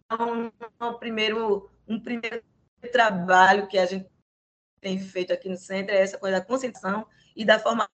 um 0.81 0.93
primeiro, 0.95 1.71
um 1.87 1.97
primeiro 1.97 2.43
trabalho 2.91 3.67
que 3.67 3.77
a 3.77 3.85
gente 3.85 4.05
tem 4.81 4.99
feito 4.99 5.31
aqui 5.31 5.47
no 5.47 5.55
centro 5.55 5.95
é 5.95 6.01
essa 6.01 6.17
coisa 6.17 6.41
da 6.41 6.45
conscientização 6.45 7.07
e 7.33 7.45
da 7.45 7.57
formação 7.57 7.87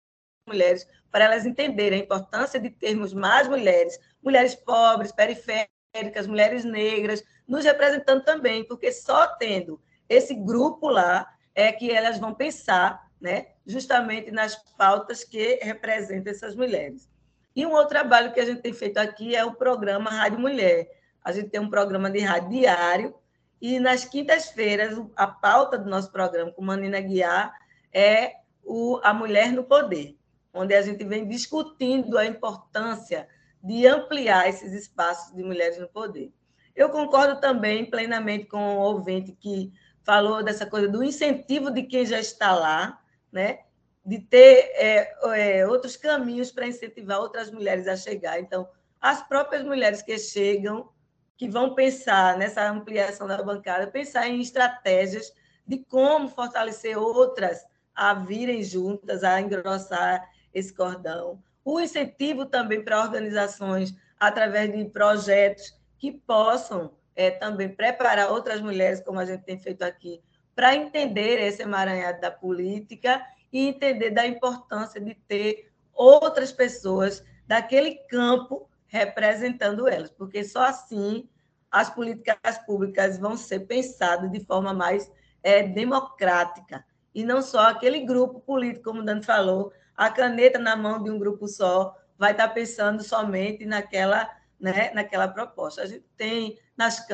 mulheres, 0.49 0.87
para 1.11 1.25
elas 1.25 1.45
entenderem 1.45 2.01
a 2.01 2.03
importância 2.03 2.59
de 2.59 2.69
termos 2.69 3.13
mais 3.13 3.47
mulheres, 3.47 3.99
mulheres 4.21 4.55
pobres, 4.55 5.11
periféricas, 5.11 6.27
mulheres 6.27 6.63
negras, 6.63 7.23
nos 7.47 7.65
representando 7.65 8.23
também, 8.23 8.63
porque 8.63 8.91
só 8.91 9.27
tendo 9.37 9.81
esse 10.07 10.33
grupo 10.33 10.87
lá 10.87 11.27
é 11.55 11.71
que 11.71 11.91
elas 11.91 12.19
vão 12.19 12.33
pensar 12.33 13.09
né, 13.19 13.47
justamente 13.65 14.31
nas 14.31 14.55
pautas 14.77 15.23
que 15.23 15.59
representam 15.61 16.31
essas 16.31 16.55
mulheres. 16.55 17.09
E 17.55 17.65
um 17.65 17.71
outro 17.71 17.89
trabalho 17.89 18.31
que 18.31 18.39
a 18.39 18.45
gente 18.45 18.61
tem 18.61 18.73
feito 18.73 18.97
aqui 18.97 19.35
é 19.35 19.43
o 19.43 19.55
programa 19.55 20.09
Rádio 20.09 20.39
Mulher. 20.39 20.87
A 21.23 21.31
gente 21.31 21.49
tem 21.49 21.59
um 21.59 21.69
programa 21.69 22.09
de 22.09 22.19
rádio 22.19 22.49
diário, 22.49 23.15
e 23.61 23.79
nas 23.79 24.05
quintas-feiras, 24.05 24.97
a 25.15 25.27
pauta 25.27 25.77
do 25.77 25.89
nosso 25.89 26.11
programa 26.11 26.51
com 26.51 26.63
Manina 26.63 27.01
Guiar 27.01 27.53
é 27.91 28.35
o 28.63 28.99
A 29.03 29.13
Mulher 29.13 29.51
no 29.51 29.63
Poder, 29.63 30.15
onde 30.53 30.73
a 30.73 30.81
gente 30.81 31.03
vem 31.03 31.27
discutindo 31.27 32.17
a 32.17 32.25
importância 32.25 33.27
de 33.63 33.85
ampliar 33.85 34.47
esses 34.47 34.73
espaços 34.73 35.35
de 35.35 35.43
mulheres 35.43 35.77
no 35.77 35.87
poder. 35.87 36.31
Eu 36.75 36.89
concordo 36.89 37.39
também 37.39 37.89
plenamente 37.89 38.45
com 38.45 38.77
o 38.77 38.79
ouvinte 38.79 39.33
que 39.33 39.71
falou 40.03 40.43
dessa 40.43 40.65
coisa 40.65 40.87
do 40.87 41.03
incentivo 41.03 41.69
de 41.71 41.83
quem 41.83 42.05
já 42.05 42.19
está 42.19 42.55
lá, 42.55 43.01
né? 43.31 43.59
de 44.05 44.17
ter 44.17 44.71
é, 44.73 45.13
é, 45.35 45.67
outros 45.67 45.95
caminhos 45.95 46.51
para 46.51 46.65
incentivar 46.65 47.19
outras 47.19 47.51
mulheres 47.51 47.87
a 47.87 47.95
chegar. 47.95 48.39
Então, 48.39 48.67
as 48.99 49.21
próprias 49.27 49.63
mulheres 49.63 50.01
que 50.01 50.17
chegam, 50.17 50.89
que 51.37 51.47
vão 51.47 51.75
pensar 51.75 52.37
nessa 52.37 52.67
ampliação 52.69 53.27
da 53.27 53.41
bancada, 53.43 53.87
pensar 53.87 54.27
em 54.27 54.41
estratégias 54.41 55.31
de 55.65 55.77
como 55.85 56.27
fortalecer 56.27 56.97
outras 56.97 57.63
a 57.93 58.13
virem 58.13 58.63
juntas, 58.63 59.23
a 59.23 59.39
engrossar 59.39 60.27
esse 60.59 60.73
cordão. 60.73 61.41
O 61.63 61.79
incentivo 61.79 62.45
também 62.45 62.83
para 62.83 63.01
organizações 63.01 63.95
através 64.19 64.71
de 64.71 64.85
projetos 64.85 65.77
que 65.97 66.11
possam 66.11 66.91
é, 67.15 67.31
também 67.31 67.69
preparar 67.69 68.31
outras 68.31 68.61
mulheres, 68.61 69.01
como 69.01 69.19
a 69.19 69.25
gente 69.25 69.43
tem 69.43 69.57
feito 69.57 69.83
aqui, 69.83 70.21
para 70.55 70.75
entender 70.75 71.39
esse 71.39 71.61
emaranhado 71.61 72.21
da 72.21 72.31
política 72.31 73.21
e 73.51 73.67
entender 73.67 74.11
da 74.11 74.25
importância 74.25 74.99
de 75.01 75.13
ter 75.27 75.71
outras 75.93 76.51
pessoas 76.51 77.23
daquele 77.47 77.95
campo 78.09 78.69
representando 78.87 79.87
elas, 79.87 80.09
porque 80.09 80.43
só 80.43 80.63
assim 80.63 81.27
as 81.71 81.89
políticas 81.89 82.57
públicas 82.65 83.19
vão 83.19 83.37
ser 83.37 83.61
pensadas 83.61 84.31
de 84.31 84.39
forma 84.43 84.73
mais 84.73 85.11
é, 85.43 85.61
democrática 85.63 86.83
e 87.13 87.23
não 87.23 87.41
só 87.41 87.69
aquele 87.69 87.99
grupo 88.01 88.39
político, 88.39 88.85
como 88.85 89.01
o 89.01 89.05
Dani 89.05 89.23
falou, 89.23 89.71
a 89.99 90.09
caneta 90.09 90.57
na 90.57 90.77
mão 90.77 91.03
de 91.03 91.11
um 91.11 91.19
grupo 91.19 91.45
só 91.45 91.93
vai 92.17 92.31
estar 92.31 92.47
pensando 92.47 93.03
somente 93.03 93.65
naquela, 93.65 94.29
né, 94.57 94.91
naquela 94.93 95.27
proposta. 95.27 95.81
A 95.81 95.85
gente 95.85 96.05
tem 96.15 96.57
nas 96.77 97.05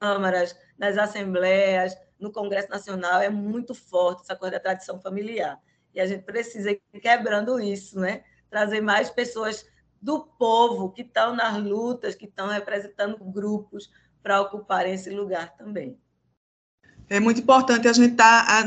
câmaras, 0.00 0.56
nas 0.78 0.96
assembleias, 0.96 1.94
no 2.18 2.32
Congresso 2.32 2.70
Nacional, 2.70 3.20
é 3.20 3.28
muito 3.28 3.74
forte 3.74 4.22
essa 4.22 4.34
coisa 4.34 4.52
da 4.52 4.60
tradição 4.60 4.98
familiar. 4.98 5.60
E 5.94 6.00
a 6.00 6.06
gente 6.06 6.22
precisa 6.22 6.70
ir 6.70 6.80
quebrando 6.98 7.60
isso, 7.60 8.00
né? 8.00 8.24
trazer 8.48 8.80
mais 8.80 9.10
pessoas 9.10 9.66
do 10.00 10.24
povo 10.24 10.92
que 10.92 11.02
estão 11.02 11.36
nas 11.36 11.62
lutas, 11.62 12.14
que 12.14 12.24
estão 12.24 12.48
representando 12.48 13.22
grupos 13.22 13.90
para 14.22 14.40
ocuparem 14.40 14.94
esse 14.94 15.10
lugar 15.10 15.54
também. 15.56 16.00
É 17.08 17.20
muito 17.20 17.40
importante 17.40 17.86
a 17.86 17.92
gente 17.92 18.12
estar 18.12 18.46
tá, 18.46 18.66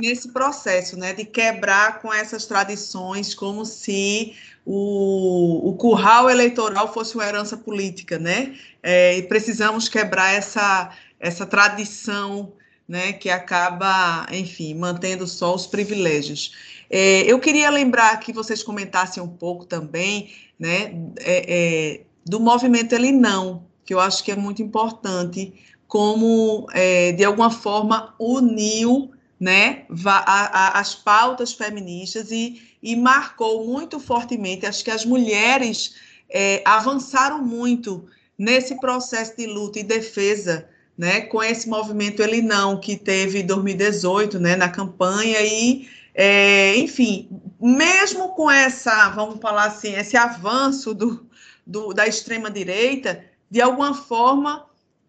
nesse 0.00 0.32
processo, 0.32 0.96
né, 0.98 1.12
de 1.12 1.24
quebrar 1.24 2.00
com 2.00 2.12
essas 2.12 2.44
tradições, 2.44 3.34
como 3.34 3.64
se 3.64 4.34
o, 4.64 5.70
o 5.70 5.74
curral 5.74 6.28
eleitoral 6.28 6.92
fosse 6.92 7.14
uma 7.14 7.24
herança 7.24 7.56
política, 7.56 8.18
né? 8.18 8.56
É, 8.82 9.16
e 9.16 9.22
precisamos 9.22 9.88
quebrar 9.88 10.32
essa, 10.32 10.90
essa 11.20 11.46
tradição, 11.46 12.52
né, 12.88 13.12
que 13.12 13.30
acaba, 13.30 14.26
enfim, 14.32 14.74
mantendo 14.74 15.26
só 15.26 15.54
os 15.54 15.66
privilégios. 15.66 16.52
É, 16.90 17.22
eu 17.22 17.38
queria 17.38 17.70
lembrar 17.70 18.18
que 18.18 18.32
vocês 18.32 18.62
comentassem 18.62 19.22
um 19.22 19.28
pouco 19.28 19.64
também, 19.64 20.34
né, 20.58 20.92
é, 21.18 21.44
é 21.48 22.00
do 22.24 22.40
movimento 22.40 22.92
Ele 22.92 23.12
Não, 23.12 23.64
que 23.84 23.94
eu 23.94 24.00
acho 24.00 24.24
que 24.24 24.32
é 24.32 24.36
muito 24.36 24.62
importante 24.62 25.54
como, 25.88 26.66
é, 26.72 27.12
de 27.12 27.24
alguma 27.24 27.50
forma, 27.50 28.14
uniu 28.18 29.10
né, 29.38 29.84
a, 30.04 30.76
a, 30.76 30.80
as 30.80 30.94
pautas 30.94 31.52
feministas 31.52 32.30
e, 32.30 32.62
e 32.82 32.96
marcou 32.96 33.66
muito 33.66 34.00
fortemente. 34.00 34.66
Acho 34.66 34.82
que 34.82 34.90
as 34.90 35.04
mulheres 35.04 35.94
é, 36.28 36.62
avançaram 36.64 37.42
muito 37.42 38.06
nesse 38.38 38.78
processo 38.80 39.36
de 39.36 39.46
luta 39.46 39.78
e 39.78 39.82
defesa, 39.82 40.68
né, 40.96 41.22
com 41.22 41.42
esse 41.42 41.68
movimento 41.68 42.22
Ele 42.22 42.42
Não, 42.42 42.80
que 42.80 42.96
teve 42.96 43.40
em 43.40 43.46
2018, 43.46 44.38
né, 44.38 44.56
na 44.56 44.68
campanha, 44.68 45.40
e, 45.42 45.88
é, 46.14 46.76
enfim, 46.76 47.28
mesmo 47.60 48.30
com 48.30 48.50
essa, 48.50 49.10
vamos 49.10 49.40
falar 49.40 49.64
assim, 49.64 49.94
esse 49.94 50.16
avanço 50.16 50.94
do, 50.94 51.26
do 51.66 51.92
da 51.92 52.06
extrema-direita, 52.06 53.24
de 53.50 53.60
alguma 53.60 53.94
forma 53.94 54.66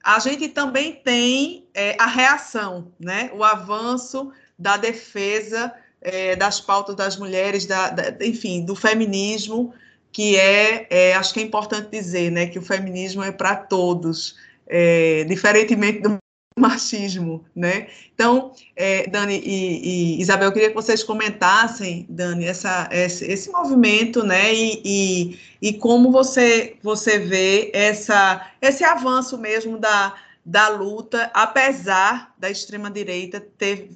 a 0.07 0.19
gente 0.19 0.47
também 0.47 0.93
tem 0.93 1.67
é, 1.73 1.97
a 1.99 2.05
reação, 2.05 2.93
né? 2.97 3.29
o 3.33 3.43
avanço 3.43 4.31
da 4.57 4.77
defesa 4.77 5.73
é, 6.01 6.33
das 6.33 6.61
pautas 6.61 6.95
das 6.95 7.17
mulheres, 7.17 7.65
da, 7.65 7.89
da, 7.89 8.25
enfim, 8.25 8.63
do 8.63 8.73
feminismo, 8.73 9.73
que 10.09 10.37
é, 10.37 10.87
é, 10.89 11.13
acho 11.13 11.33
que 11.33 11.41
é 11.41 11.43
importante 11.43 11.89
dizer, 11.91 12.31
né, 12.31 12.47
que 12.47 12.57
o 12.57 12.61
feminismo 12.61 13.21
é 13.21 13.33
para 13.33 13.53
todos, 13.57 14.37
é, 14.65 15.25
diferentemente 15.25 15.99
do 15.99 16.17
machismo, 16.57 17.45
né? 17.55 17.87
Então, 18.13 18.51
é, 18.75 19.07
Dani 19.07 19.39
e, 19.39 20.15
e, 20.17 20.21
Isabel, 20.21 20.47
eu 20.47 20.53
queria 20.53 20.69
que 20.69 20.75
vocês 20.75 21.03
comentassem, 21.03 22.05
Dani, 22.09 22.45
essa, 22.45 22.89
esse, 22.91 23.25
esse 23.25 23.49
movimento, 23.51 24.23
né? 24.23 24.53
E, 24.53 24.81
e, 24.83 25.39
e, 25.61 25.73
como 25.73 26.11
você, 26.11 26.77
você 26.81 27.19
vê 27.19 27.71
essa, 27.73 28.51
esse 28.59 28.83
avanço 28.83 29.37
mesmo 29.37 29.77
da, 29.77 30.15
da 30.43 30.67
luta, 30.69 31.29
apesar 31.33 32.33
da 32.37 32.49
extrema-direita 32.49 33.39
ter 33.39 33.91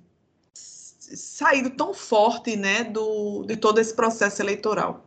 saído 0.53 1.71
tão 1.71 1.93
forte, 1.93 2.55
né, 2.55 2.83
do, 2.83 3.43
de 3.43 3.57
todo 3.57 3.79
esse 3.79 3.93
processo 3.93 4.41
eleitoral. 4.41 5.05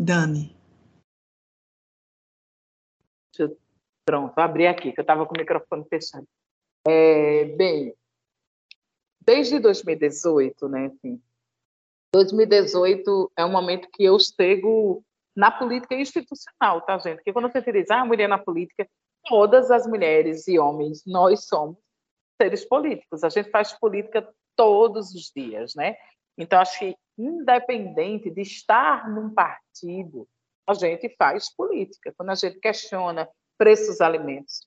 Dani. 0.00 0.56
Pronto, 4.08 4.38
abri 4.38 4.66
aqui, 4.66 4.90
que 4.90 4.98
eu 4.98 5.02
estava 5.02 5.26
com 5.26 5.34
o 5.34 5.38
microfone 5.38 5.84
fechado. 5.84 6.26
É, 6.88 7.44
bem, 7.44 7.94
desde 9.20 9.58
2018, 9.58 10.66
né, 10.66 10.86
assim, 10.86 11.20
2018 12.14 13.30
é 13.36 13.44
um 13.44 13.52
momento 13.52 13.86
que 13.92 14.02
eu 14.04 14.18
chego 14.18 15.04
na 15.36 15.50
política 15.50 15.94
institucional, 15.94 16.80
tá, 16.86 16.96
gente? 16.96 17.16
Porque 17.16 17.34
quando 17.34 17.52
você 17.52 17.70
diz, 17.70 17.90
ah, 17.90 18.02
mulher 18.02 18.30
na 18.30 18.38
política, 18.38 18.88
todas 19.28 19.70
as 19.70 19.86
mulheres 19.86 20.48
e 20.48 20.58
homens, 20.58 21.02
nós 21.06 21.44
somos 21.44 21.76
seres 22.40 22.64
políticos. 22.64 23.22
A 23.22 23.28
gente 23.28 23.50
faz 23.50 23.78
política 23.78 24.26
todos 24.56 25.14
os 25.14 25.30
dias, 25.36 25.74
né? 25.74 25.98
Então, 26.38 26.58
acho 26.58 26.78
que, 26.78 26.96
independente 27.18 28.30
de 28.30 28.40
estar 28.40 29.06
num 29.10 29.34
partido, 29.34 30.26
a 30.66 30.72
gente 30.72 31.14
faz 31.18 31.54
política. 31.54 32.10
Quando 32.16 32.30
a 32.30 32.34
gente 32.34 32.58
questiona 32.58 33.28
preço 33.58 33.88
dos 33.88 34.00
alimentos, 34.00 34.66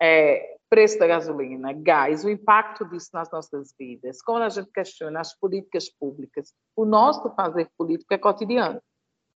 é, 0.00 0.56
preço 0.68 0.98
da 0.98 1.06
gasolina, 1.06 1.72
gás, 1.72 2.24
o 2.24 2.28
impacto 2.28 2.84
disso 2.84 3.10
nas 3.14 3.30
nossas 3.30 3.74
vidas, 3.78 4.20
quando 4.20 4.42
a 4.42 4.48
gente 4.48 4.70
questiona 4.70 5.20
as 5.20 5.34
políticas 5.34 5.88
públicas, 5.88 6.52
o 6.76 6.84
nosso 6.84 7.30
fazer 7.34 7.70
político 7.76 8.12
é 8.12 8.18
cotidiano. 8.18 8.82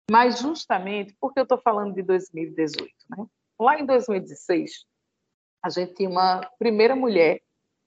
Mas 0.10 0.40
justamente 0.40 1.16
porque 1.22 1.40
eu 1.40 1.44
estou 1.44 1.58
falando 1.58 1.94
de 1.94 2.02
2018, 2.02 2.92
né? 3.10 3.26
Lá 3.60 3.80
em 3.80 3.86
2016, 3.86 4.86
a 5.64 5.70
gente 5.70 5.94
tinha 5.94 6.10
uma 6.10 6.42
primeira 6.58 6.96
mulher 6.96 7.40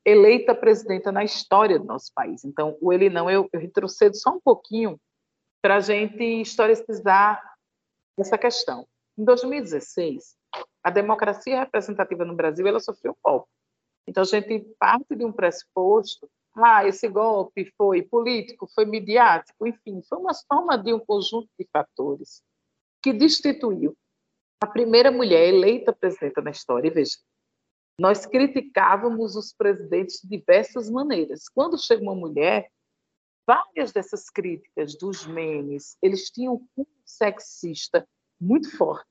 eleita 0.04 0.54
presidenta 0.54 1.10
na 1.10 1.24
história 1.24 1.78
do 1.78 1.84
nosso 1.84 2.12
país. 2.14 2.44
Então, 2.44 2.76
o 2.80 2.92
ele 2.92 3.10
não, 3.10 3.28
eu, 3.28 3.48
eu 3.52 3.60
retrocedo 3.60 4.16
só 4.16 4.30
um 4.30 4.40
pouquinho 4.40 5.00
para 5.60 5.76
a 5.76 5.80
gente 5.80 6.22
historicizar 6.22 7.42
essa 8.18 8.38
questão. 8.38 8.86
Em 9.18 9.24
2016, 9.24 10.36
a 10.84 10.90
democracia 10.90 11.60
representativa 11.60 12.24
no 12.24 12.36
Brasil 12.36 12.66
ela 12.66 12.78
sofreu 12.78 13.12
um 13.12 13.16
golpe. 13.24 13.48
Então 14.06 14.22
a 14.22 14.26
gente 14.26 14.60
parte 14.78 15.16
de 15.16 15.24
um 15.24 15.32
pressuposto, 15.32 16.30
ah, 16.54 16.86
esse 16.86 17.08
golpe 17.08 17.72
foi 17.76 18.02
político, 18.02 18.68
foi 18.74 18.84
midiático, 18.84 19.66
enfim, 19.66 20.02
foi 20.08 20.18
uma 20.18 20.34
soma 20.34 20.76
de 20.76 20.92
um 20.92 21.00
conjunto 21.00 21.48
de 21.58 21.66
fatores 21.72 22.42
que 23.02 23.12
destituiu 23.12 23.96
a 24.62 24.66
primeira 24.66 25.10
mulher 25.10 25.48
eleita 25.48 25.92
presidenta 25.92 26.40
na 26.40 26.50
história. 26.50 26.88
E 26.88 26.90
veja, 26.90 27.16
nós 27.98 28.26
criticávamos 28.26 29.36
os 29.36 29.52
presidentes 29.52 30.20
de 30.22 30.28
diversas 30.28 30.90
maneiras. 30.90 31.48
Quando 31.48 31.78
chega 31.78 32.02
uma 32.02 32.14
mulher, 32.14 32.70
várias 33.46 33.92
dessas 33.92 34.30
críticas 34.30 34.96
dos 34.96 35.26
memes, 35.26 35.96
eles 36.02 36.30
tinham 36.30 36.66
um 36.76 36.86
sexista 37.04 38.06
muito 38.40 38.74
forte, 38.76 39.06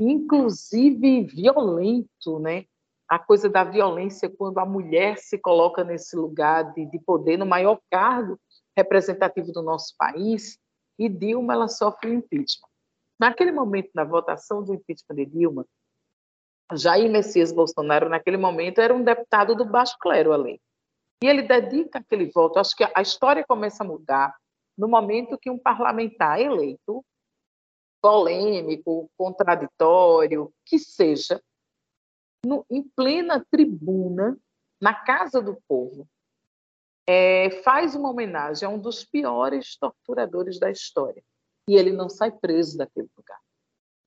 inclusive 0.00 1.24
violento, 1.24 2.38
né? 2.38 2.64
A 3.08 3.18
coisa 3.18 3.48
da 3.48 3.62
violência 3.62 4.28
quando 4.28 4.58
a 4.58 4.66
mulher 4.66 5.18
se 5.18 5.38
coloca 5.38 5.84
nesse 5.84 6.16
lugar 6.16 6.72
de, 6.72 6.86
de 6.86 6.98
poder, 6.98 7.36
no 7.36 7.46
maior 7.46 7.78
cargo 7.90 8.38
representativo 8.76 9.52
do 9.52 9.62
nosso 9.62 9.94
país, 9.96 10.58
e 10.98 11.08
Dilma 11.08 11.52
ela 11.52 11.68
sofre 11.68 12.12
impeachment. 12.12 12.68
Naquele 13.18 13.52
momento 13.52 13.90
da 13.94 14.04
votação 14.04 14.62
do 14.62 14.74
impeachment 14.74 15.16
de 15.16 15.26
Dilma, 15.26 15.66
Jair 16.72 17.10
Messias 17.10 17.52
Bolsonaro, 17.52 18.08
naquele 18.08 18.36
momento, 18.36 18.80
era 18.80 18.94
um 18.94 19.04
deputado 19.04 19.54
do 19.54 19.64
baixo 19.64 19.96
clero 20.00 20.32
ali. 20.32 20.60
E 21.22 21.26
ele 21.26 21.42
dedica 21.42 21.98
aquele 21.98 22.30
voto. 22.30 22.58
Acho 22.58 22.74
que 22.76 22.84
a 22.94 23.02
história 23.02 23.44
começa 23.46 23.84
a 23.84 23.86
mudar 23.86 24.34
no 24.76 24.88
momento 24.88 25.38
que 25.38 25.50
um 25.50 25.58
parlamentar 25.58 26.40
eleito, 26.40 27.04
polêmico, 28.04 29.10
contraditório, 29.16 30.52
que 30.62 30.78
seja, 30.78 31.42
no, 32.44 32.62
em 32.70 32.82
plena 32.82 33.42
tribuna, 33.50 34.38
na 34.78 34.92
casa 34.92 35.40
do 35.40 35.56
povo, 35.66 36.06
é, 37.08 37.62
faz 37.62 37.94
uma 37.94 38.10
homenagem 38.10 38.68
a 38.68 38.70
um 38.70 38.78
dos 38.78 39.06
piores 39.06 39.78
torturadores 39.78 40.58
da 40.58 40.70
história. 40.70 41.24
E 41.66 41.76
ele 41.76 41.92
não 41.92 42.10
sai 42.10 42.30
preso 42.30 42.76
daquele 42.76 43.08
lugar. 43.16 43.40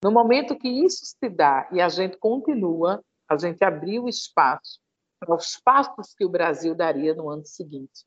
No 0.04 0.12
momento 0.12 0.56
que 0.56 0.70
isso 0.70 1.04
se 1.04 1.28
dá 1.28 1.68
e 1.72 1.82
a 1.82 1.90
gente 1.90 2.18
continua, 2.18 3.04
a 3.28 3.36
gente 3.36 3.64
abriu 3.64 4.08
espaço 4.08 4.80
para 5.20 5.36
os 5.36 5.60
passos 5.60 6.14
que 6.14 6.24
o 6.24 6.30
Brasil 6.30 6.76
daria 6.76 7.16
no 7.16 7.32
ano 7.32 7.48
seguinte. 7.48 8.06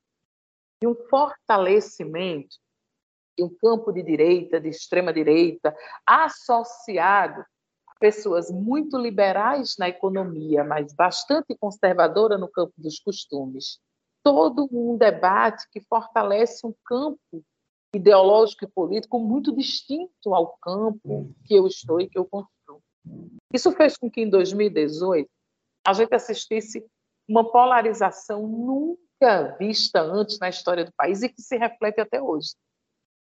E 0.81 0.87
um 0.87 0.95
fortalecimento 0.95 2.59
de 3.37 3.45
um 3.45 3.49
campo 3.49 3.93
de 3.93 4.03
direita, 4.03 4.61
de 4.61 4.69
extrema 4.69 5.13
direita, 5.13 5.75
associado 6.07 7.41
a 7.87 7.95
pessoas 7.99 8.51
muito 8.51 8.99
liberais 8.99 9.77
na 9.79 9.89
economia, 9.89 10.65
mas 10.65 10.93
bastante 10.93 11.57
conservadora 11.59 12.37
no 12.37 12.49
campo 12.49 12.73
dos 12.77 12.99
costumes. 12.99 13.79
Todo 14.23 14.69
um 14.71 14.97
debate 14.97 15.67
que 15.71 15.81
fortalece 15.81 16.67
um 16.67 16.75
campo 16.85 17.43
ideológico 17.95 18.65
e 18.65 18.69
político 18.69 19.19
muito 19.19 19.55
distinto 19.55 20.35
ao 20.35 20.57
campo 20.63 21.35
que 21.45 21.55
eu 21.55 21.67
estou 21.67 22.01
e 22.01 22.09
que 22.09 22.19
eu 22.19 22.25
construo. 22.25 22.83
Isso 23.53 23.73
fez 23.73 23.97
com 23.97 24.11
que, 24.11 24.21
em 24.21 24.31
2018, 24.31 25.29
a 25.87 25.93
gente 25.93 26.15
assistisse 26.15 26.85
uma 27.29 27.51
polarização 27.51 28.47
nunca 28.47 29.57
vista 29.59 30.01
antes 30.01 30.39
na 30.39 30.49
história 30.49 30.85
do 30.85 30.93
país 30.93 31.23
e 31.23 31.29
que 31.29 31.43
se 31.43 31.57
reflete 31.57 32.01
até 32.01 32.21
hoje. 32.21 32.55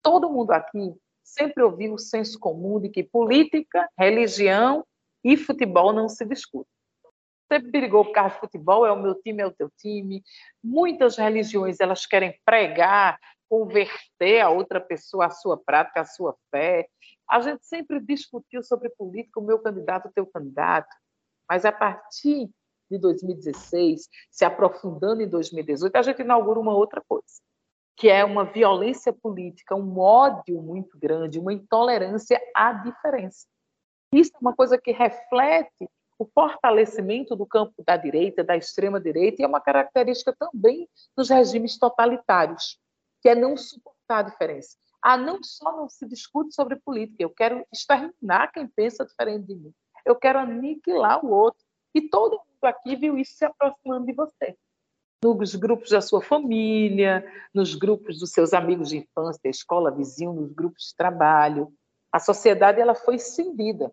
Todo 0.08 0.30
mundo 0.30 0.52
aqui 0.52 0.96
sempre 1.22 1.62
ouviu 1.62 1.94
o 1.94 2.00
senso 2.00 2.40
comum 2.40 2.80
de 2.80 2.88
que 2.88 3.04
política, 3.04 3.90
religião 4.00 4.86
e 5.22 5.36
futebol 5.36 5.92
não 5.92 6.08
se 6.08 6.24
discutem. 6.24 6.72
Sempre 7.52 7.72
brigou 7.72 8.06
por 8.06 8.14
causa 8.14 8.36
de 8.36 8.40
futebol, 8.40 8.86
é 8.86 8.92
o 8.94 9.02
meu 9.02 9.16
time, 9.16 9.44
é 9.44 9.46
o 9.46 9.52
teu 9.52 9.70
time. 9.78 10.24
Muitas 10.64 11.18
religiões 11.18 11.82
elas 11.82 12.06
querem 12.06 12.40
pregar 12.46 13.20
converter 13.50 14.40
a 14.40 14.50
outra 14.50 14.80
pessoa 14.80 15.26
à 15.26 15.30
sua 15.30 15.58
prática, 15.58 16.00
à 16.00 16.06
sua 16.06 16.38
fé. 16.50 16.88
A 17.30 17.42
gente 17.42 17.66
sempre 17.66 18.00
discutiu 18.00 18.64
sobre 18.64 18.88
política, 18.92 19.42
o 19.42 19.44
meu 19.44 19.60
candidato, 19.60 20.08
o 20.08 20.14
teu 20.14 20.26
candidato, 20.26 20.96
mas 21.50 21.66
a 21.66 21.72
partir 21.74 22.50
de 22.90 22.98
2016, 22.98 24.08
se 24.32 24.46
aprofundando 24.46 25.22
em 25.22 25.28
2018, 25.28 25.94
a 25.98 26.02
gente 26.02 26.22
inaugura 26.22 26.62
uma 26.62 26.74
outra 26.74 27.04
coisa, 27.06 27.42
que 27.98 28.10
é 28.10 28.24
uma 28.24 28.46
violência 28.46 29.12
política, 29.12 29.76
um 29.76 30.00
ódio 30.00 30.62
muito 30.62 30.98
grande, 31.00 31.40
uma 31.40 31.52
intolerância 31.52 32.40
à 32.56 32.72
diferença. 32.72 33.48
Isso 34.14 34.32
é 34.36 34.38
uma 34.40 34.56
coisa 34.56 34.78
que 34.78 34.92
reflete 34.92 35.90
o 36.20 36.26
fortalecimento 36.26 37.36
do 37.36 37.46
campo 37.46 37.84
da 37.86 37.98
direita, 37.98 38.44
da 38.44 38.56
extrema 38.56 39.02
direita, 39.02 39.42
e 39.42 39.46
é 39.46 39.48
uma 39.48 39.60
característica 39.60 40.36
também 40.38 40.88
dos 41.16 41.30
regimes 41.30 41.78
totalitários 41.78 42.80
que 43.22 43.30
é 43.30 43.36
não 43.36 43.58
suportar 43.58 44.20
a 44.20 44.22
diferença. 44.22 44.78
Ah, 45.02 45.18
não 45.18 45.44
só 45.44 45.72
não 45.76 45.90
se 45.90 46.08
discute 46.08 46.54
sobre 46.54 46.76
política, 46.76 47.24
eu 47.24 47.30
quero 47.30 47.66
exterminar 47.74 48.52
quem 48.52 48.68
pensa 48.68 49.06
diferente 49.06 49.48
de 49.48 49.56
mim. 49.56 49.74
Eu 50.06 50.16
quero 50.16 50.40
aniquilar 50.40 51.26
o 51.26 51.32
outro. 51.32 51.66
E 51.94 52.02
todo 52.10 52.38
mundo 52.38 52.64
aqui 52.64 52.96
viu 52.96 53.18
isso 53.18 53.34
se 53.36 53.46
aproximando 53.46 54.06
de 54.06 54.14
você. 54.14 54.56
Nos 55.24 55.56
grupos 55.56 55.90
da 55.90 56.02
sua 56.02 56.22
família, 56.22 57.26
nos 57.54 57.74
grupos 57.76 58.20
dos 58.20 58.32
seus 58.32 58.54
amigos 58.54 58.90
de 58.90 58.98
infância, 58.98 59.50
escola, 59.50 59.92
vizinho, 59.92 60.34
nos 60.34 60.52
grupos 60.52 60.90
de 60.90 60.96
trabalho. 60.96 61.74
A 62.12 62.20
sociedade 62.20 62.80
ela 62.80 62.94
foi 62.94 63.18
cindida. 63.18 63.92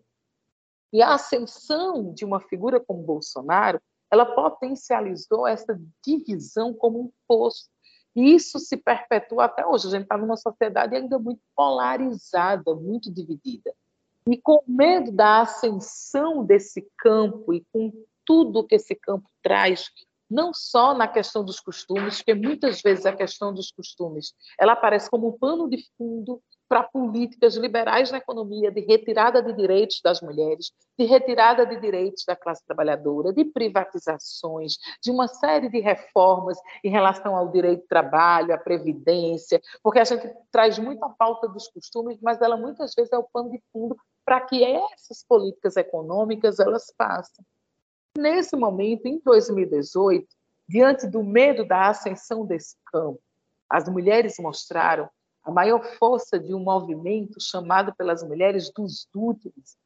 E 0.93 1.01
a 1.01 1.13
ascensão 1.13 2.13
de 2.13 2.23
uma 2.23 2.39
figura 2.39 2.79
como 2.79 3.03
Bolsonaro, 3.03 3.81
ela 4.11 4.25
potencializou 4.25 5.47
essa 5.47 5.79
divisão 6.05 6.73
como 6.73 7.01
um 7.01 7.11
poço 7.27 7.69
isso 8.15 8.59
se 8.59 8.77
perpetua 8.77 9.45
até 9.45 9.65
hoje. 9.65 9.87
A 9.87 9.91
gente 9.91 10.03
está 10.03 10.17
numa 10.17 10.37
sociedade 10.37 10.95
ainda 10.95 11.19
muito 11.19 11.41
polarizada, 11.53 12.73
muito 12.73 13.11
dividida. 13.11 13.73
E 14.27 14.37
com 14.37 14.63
medo 14.65 15.11
da 15.11 15.41
ascensão 15.41 16.43
desse 16.43 16.87
campo 16.97 17.53
e 17.53 17.63
com 17.73 17.91
tudo 18.23 18.65
que 18.65 18.75
esse 18.75 18.95
campo 18.95 19.29
traz, 19.43 19.91
não 20.29 20.53
só 20.53 20.93
na 20.93 21.07
questão 21.07 21.43
dos 21.43 21.59
costumes, 21.59 22.17
porque 22.17 22.33
muitas 22.33 22.81
vezes 22.81 23.05
a 23.05 23.15
questão 23.15 23.53
dos 23.53 23.71
costumes 23.71 24.33
ela 24.59 24.73
aparece 24.73 25.09
como 25.09 25.29
um 25.29 25.37
pano 25.37 25.69
de 25.69 25.83
fundo 25.97 26.41
para 26.67 26.83
políticas 26.83 27.55
liberais 27.55 28.11
na 28.11 28.17
economia, 28.17 28.71
de 28.71 28.81
retirada 28.81 29.41
de 29.41 29.53
direitos 29.53 30.01
das 30.03 30.19
mulheres, 30.21 30.71
de 30.97 31.05
retirada 31.05 31.65
de 31.65 31.79
direitos 31.79 32.23
da 32.25 32.35
classe 32.35 32.65
trabalhadora, 32.65 33.31
de 33.31 33.45
privatizações, 33.45 34.77
de 35.01 35.11
uma 35.11 35.27
série 35.27 35.69
de 35.69 35.79
reformas 35.79 36.57
em 36.83 36.89
relação 36.89 37.35
ao 37.35 37.51
direito 37.51 37.81
do 37.81 37.87
trabalho, 37.87 38.53
à 38.53 38.57
previdência, 38.57 39.61
porque 39.83 39.99
a 39.99 40.03
gente 40.03 40.27
traz 40.51 40.79
muita 40.79 41.07
pauta 41.09 41.47
dos 41.47 41.67
costumes, 41.67 42.17
mas 42.21 42.41
ela 42.41 42.57
muitas 42.57 42.93
vezes 42.95 43.11
é 43.13 43.17
o 43.17 43.27
pano 43.31 43.51
de 43.51 43.61
fundo 43.71 43.95
para 44.25 44.41
que 44.41 44.63
essas 44.63 45.23
políticas 45.23 45.77
econômicas 45.77 46.59
elas 46.59 46.91
passem. 46.97 47.45
Nesse 48.17 48.55
momento, 48.55 49.07
em 49.07 49.19
2018, 49.19 50.25
diante 50.67 51.05
do 51.05 51.23
medo 51.23 51.65
da 51.65 51.89
ascensão 51.89 52.45
desse 52.45 52.75
campo, 52.85 53.19
as 53.69 53.89
mulheres 53.89 54.37
mostraram 54.39 55.09
a 55.43 55.51
maior 55.51 55.83
força 55.97 56.39
de 56.39 56.53
um 56.53 56.59
movimento 56.59 57.39
chamado 57.39 57.93
pelas 57.95 58.23
mulheres 58.23 58.71
dos 58.71 59.07
úteis. 59.13 59.77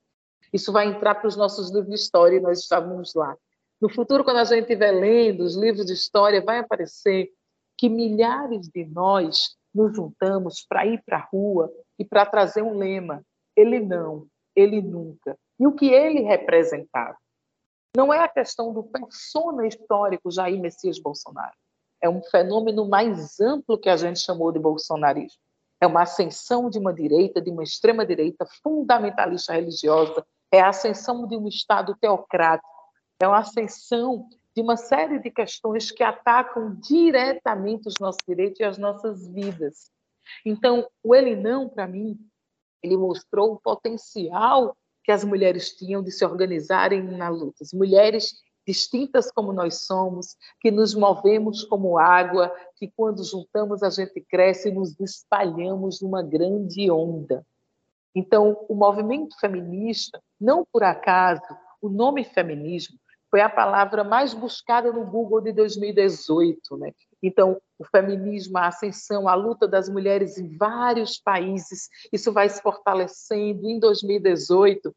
Isso 0.54 0.72
vai 0.72 0.88
entrar 0.88 1.16
para 1.16 1.28
os 1.28 1.36
nossos 1.36 1.70
livros 1.70 1.90
de 1.90 1.96
história 1.96 2.38
e 2.38 2.42
nós 2.42 2.60
estávamos 2.60 3.14
lá. 3.14 3.36
No 3.82 3.90
futuro, 3.90 4.24
quando 4.24 4.38
a 4.38 4.44
gente 4.44 4.62
estiver 4.62 4.92
lendo 4.92 5.44
os 5.44 5.56
livros 5.56 5.86
de 5.86 5.94
história, 5.94 6.44
vai 6.44 6.60
aparecer 6.60 7.30
que 7.78 7.90
milhares 7.90 8.68
de 8.68 8.86
nós 8.86 9.58
nos 9.74 9.96
juntamos 9.96 10.66
para 10.68 10.86
ir 10.86 11.02
para 11.06 11.18
a 11.18 11.28
rua 11.32 11.72
e 11.98 12.06
para 12.06 12.26
trazer 12.26 12.62
um 12.62 12.78
lema: 12.78 13.24
ele 13.56 13.80
não, 13.80 14.28
ele 14.56 14.82
nunca. 14.82 15.38
E 15.60 15.66
o 15.66 15.74
que 15.74 15.88
ele 15.88 16.22
representava? 16.22 17.18
Não 17.96 18.14
é 18.14 18.20
a 18.20 18.28
questão 18.28 18.74
do 18.74 18.84
persona 18.84 19.68
histórico 19.68 20.32
Jair 20.32 20.60
Messias 20.60 21.00
Bolsonaro. 21.00 21.56
É 22.02 22.10
um 22.10 22.22
fenômeno 22.24 22.88
mais 22.88 23.40
amplo 23.40 23.78
que 23.78 23.90
a 23.90 23.98
gente 23.98 24.20
chamou 24.20 24.52
de 24.52 24.60
bolsonarismo 24.60 25.40
é 25.82 25.88
uma 25.88 26.04
ascensão 26.04 26.70
de 26.70 26.78
uma 26.78 26.94
direita, 26.94 27.42
de 27.42 27.50
uma 27.50 27.64
extrema-direita 27.64 28.46
fundamentalista 28.62 29.54
religiosa, 29.54 30.26
é 30.52 30.60
a 30.60 30.70
ascensão 30.70 31.26
de 31.28 31.38
um 31.38 31.48
Estado 31.48 31.96
teocrático, 32.00 32.68
é 33.22 33.28
uma 33.28 33.40
ascensão 33.40 34.28
de 34.56 34.62
uma 34.62 34.76
série 34.76 35.20
de 35.20 35.32
questões 35.32 35.92
que 35.92 36.04
atacam 36.04 36.76
diretamente 36.76 37.88
os 37.88 37.96
nossos 38.00 38.22
direitos 38.28 38.60
e 38.60 38.64
as 38.64 38.78
nossas 38.78 39.28
vidas. 39.28 39.92
Então, 40.46 40.88
o 41.04 41.16
Ele 41.16 41.36
Não, 41.36 41.70
para 41.70 41.88
mim, 41.88 42.18
ele 42.84 42.98
mostrou 42.98 43.54
o 43.54 43.60
potencial 43.60 44.76
que 45.10 45.14
as 45.14 45.24
mulheres 45.24 45.72
tinham 45.72 46.04
de 46.04 46.12
se 46.12 46.24
organizarem 46.24 47.02
na 47.02 47.30
luta. 47.30 47.64
As 47.64 47.74
mulheres 47.74 48.44
distintas 48.64 49.32
como 49.32 49.52
nós 49.52 49.82
somos, 49.82 50.38
que 50.62 50.70
nos 50.70 50.94
movemos 50.94 51.64
como 51.64 51.98
água, 51.98 52.54
que 52.76 52.88
quando 52.96 53.24
juntamos 53.24 53.82
a 53.82 53.90
gente 53.90 54.22
cresce 54.22 54.70
e 54.70 54.72
nos 54.72 55.00
espalhamos 55.00 56.00
numa 56.00 56.22
grande 56.22 56.92
onda. 56.92 57.44
Então, 58.14 58.64
o 58.70 58.76
movimento 58.76 59.36
feminista, 59.40 60.22
não 60.40 60.64
por 60.72 60.84
acaso, 60.84 61.42
o 61.82 61.90
nome 61.90 62.24
feminismo 62.24 62.96
foi 63.32 63.42
a 63.42 63.50
palavra 63.50 64.04
mais 64.04 64.36
buscada 64.36 64.94
no 64.94 65.08
Google 65.08 65.42
de 65.42 65.52
2018, 65.54 66.78
né? 66.78 66.94
Então, 67.22 67.62
o 67.78 67.86
feminismo, 67.86 68.58
a 68.58 68.68
ascensão, 68.68 69.28
a 69.28 69.36
luta 69.36 69.68
das 69.68 69.90
mulheres 69.90 70.38
em 70.38 70.56
vários 70.58 71.18
países, 71.20 71.90
isso 72.12 72.32
vai 72.32 72.48
se 72.50 72.62
fortalecendo. 72.62 73.70
Em 73.70 73.80
2018, 73.80 74.94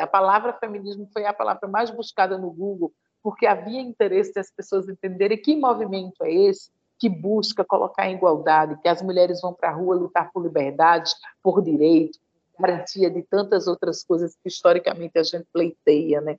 a 0.00 0.06
palavra 0.06 0.52
feminismo 0.52 1.08
foi 1.12 1.24
a 1.24 1.32
palavra 1.32 1.68
mais 1.68 1.90
buscada 1.90 2.36
no 2.36 2.50
Google, 2.50 2.92
porque 3.22 3.46
havia 3.46 3.80
interesse 3.80 4.34
das 4.34 4.50
pessoas 4.50 4.88
entenderem 4.88 5.40
que 5.40 5.56
movimento 5.56 6.22
é 6.22 6.32
esse 6.32 6.70
que 6.98 7.08
busca 7.08 7.64
colocar 7.64 8.08
em 8.08 8.14
igualdade, 8.14 8.80
que 8.80 8.88
as 8.88 9.02
mulheres 9.02 9.40
vão 9.40 9.52
para 9.52 9.70
a 9.70 9.72
rua 9.72 9.96
lutar 9.96 10.30
por 10.32 10.42
liberdade, 10.42 11.12
por 11.42 11.62
direito, 11.62 12.18
garantia 12.58 13.10
de 13.10 13.22
tantas 13.22 13.66
outras 13.66 14.04
coisas 14.04 14.34
que 14.36 14.48
historicamente 14.48 15.18
a 15.18 15.22
gente 15.22 15.46
pleiteia, 15.52 16.20
né? 16.20 16.38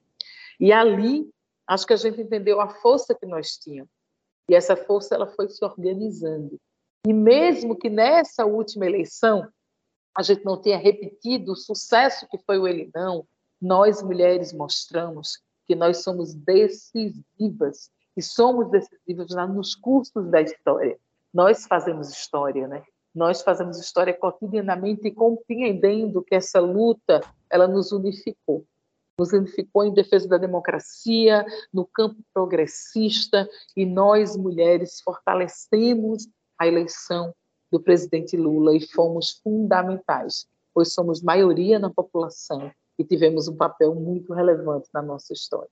E 0.59 0.72
ali, 0.72 1.30
acho 1.68 1.86
que 1.86 1.93
a 1.93 1.97
gente 1.97 2.22
entendeu 2.22 2.61
a 2.61 2.70
força 2.70 3.13
que 3.13 3.26
nós 3.26 3.57
tínhamos. 3.57 3.91
E 4.49 4.55
essa 4.55 4.75
força 4.75 5.15
ela 5.15 5.27
foi 5.27 5.49
se 5.49 5.63
organizando. 5.63 6.59
E 7.05 7.13
mesmo 7.13 7.75
que 7.75 7.89
nessa 7.89 8.45
última 8.45 8.85
eleição 8.85 9.47
a 10.15 10.23
gente 10.23 10.45
não 10.45 10.59
tenha 10.59 10.77
repetido 10.77 11.51
o 11.51 11.55
sucesso 11.55 12.27
que 12.29 12.37
foi 12.45 12.57
o 12.57 12.67
Ele 12.67 12.89
Não, 12.95 13.27
nós 13.61 14.01
mulheres 14.01 14.53
mostramos 14.53 15.39
que 15.67 15.75
nós 15.75 15.97
somos 16.03 16.33
decisivas 16.33 17.89
e 18.15 18.21
somos 18.21 18.69
decisivas 18.69 19.29
nos 19.49 19.75
cursos 19.75 20.29
da 20.29 20.41
história. 20.41 20.97
Nós 21.33 21.65
fazemos 21.67 22.09
história, 22.09 22.67
né? 22.67 22.83
Nós 23.13 23.41
fazemos 23.41 23.77
história 23.77 24.13
cotidianamente 24.13 25.11
compreendendo 25.11 26.23
que 26.23 26.35
essa 26.35 26.59
luta 26.59 27.21
ela 27.49 27.67
nos 27.67 27.91
unificou. 27.91 28.65
Nos 29.18 29.32
unificou 29.32 29.86
em 29.86 29.93
defesa 29.93 30.28
da 30.28 30.38
democracia, 30.38 31.45
no 31.74 31.86
campo 31.86 32.22
progressista, 32.34 33.49
e 33.76 33.86
nós, 33.86 34.36
mulheres, 34.36 34.99
fortalecemos 35.01 36.28
a 36.59 36.68
eleição 36.68 37.34
do 37.72 37.80
presidente 37.80 38.36
Lula 38.36 38.76
e 38.76 38.86
fomos 38.88 39.39
fundamentais, 39.43 40.47
pois 40.74 40.93
somos 40.93 41.22
maioria 41.22 41.80
na 41.80 41.89
população 41.89 42.72
e 42.97 43.03
tivemos 43.03 43.47
um 43.47 43.55
papel 43.55 43.95
muito 43.95 44.34
relevante 44.34 44.89
na 44.93 45.01
nossa 45.01 45.34
história. 45.34 45.70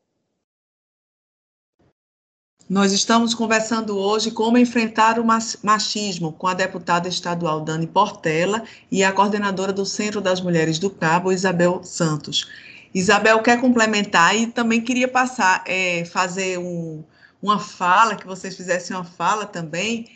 Nós 2.70 2.94
estamos 2.94 3.34
conversando 3.34 3.98
hoje 3.98 4.32
como 4.32 4.58
enfrentar 4.58 5.20
o 5.20 5.26
machismo 5.26 6.32
com 6.32 6.48
a 6.48 6.54
deputada 6.54 7.10
estadual 7.10 7.60
Dani 7.60 7.88
Portela 7.88 8.64
e 8.90 9.04
a 9.04 9.12
coordenadora 9.12 9.74
do 9.74 9.86
Centro 9.86 10.22
das 10.22 10.40
Mulheres 10.40 10.80
do 10.80 10.90
Cabo, 10.90 11.32
Isabel 11.32 11.84
Santos. 11.84 12.48
Isabel 12.94 13.42
quer 13.42 13.60
complementar 13.60 14.36
e 14.36 14.48
também 14.48 14.82
queria 14.82 15.08
passar, 15.08 15.64
é, 15.66 16.06
fazer 16.06 16.60
um, 16.60 17.04
uma 17.42 17.60
fala, 17.60 18.16
que 18.16 18.26
vocês 18.26 18.56
fizessem 18.56 18.96
uma 18.96 19.04
fala 19.04 19.46
também 19.46 20.08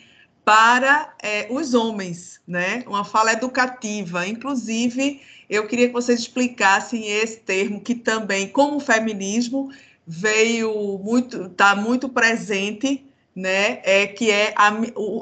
para 0.44 1.12
é, 1.22 1.46
os 1.50 1.74
homens, 1.74 2.40
né? 2.46 2.82
Uma 2.86 3.04
fala 3.04 3.32
educativa. 3.32 4.26
Inclusive, 4.26 5.20
eu 5.50 5.66
queria 5.66 5.88
que 5.88 5.92
vocês 5.92 6.20
explicassem 6.20 7.06
esse 7.06 7.38
termo 7.40 7.80
que 7.80 7.94
também, 7.94 8.48
como 8.48 8.76
o 8.76 8.80
feminismo, 8.80 9.70
veio 10.06 10.98
muito, 11.04 11.46
está 11.46 11.76
muito 11.76 12.08
presente, 12.08 13.04
né? 13.38 13.80
É 13.84 14.04
que 14.04 14.32
é 14.32 14.52
a, 14.56 14.72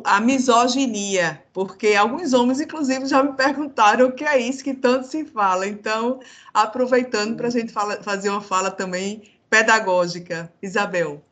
a 0.05 0.21
misoginia, 0.23 1.45
porque 1.53 1.89
alguns 1.89 2.33
homens, 2.33 2.62
inclusive, 2.62 3.05
já 3.05 3.23
me 3.23 3.35
perguntaram 3.35 4.07
o 4.07 4.12
que 4.12 4.25
é 4.25 4.39
isso 4.39 4.64
que 4.64 4.73
tanto 4.73 5.07
se 5.07 5.27
fala. 5.27 5.67
Então, 5.67 6.19
aproveitando 6.55 7.37
para 7.37 7.49
a 7.49 7.51
gente 7.51 7.71
fala, 7.71 8.03
fazer 8.03 8.31
uma 8.31 8.41
fala 8.41 8.71
também 8.71 9.23
pedagógica, 9.51 10.51
Isabel. 10.62 11.23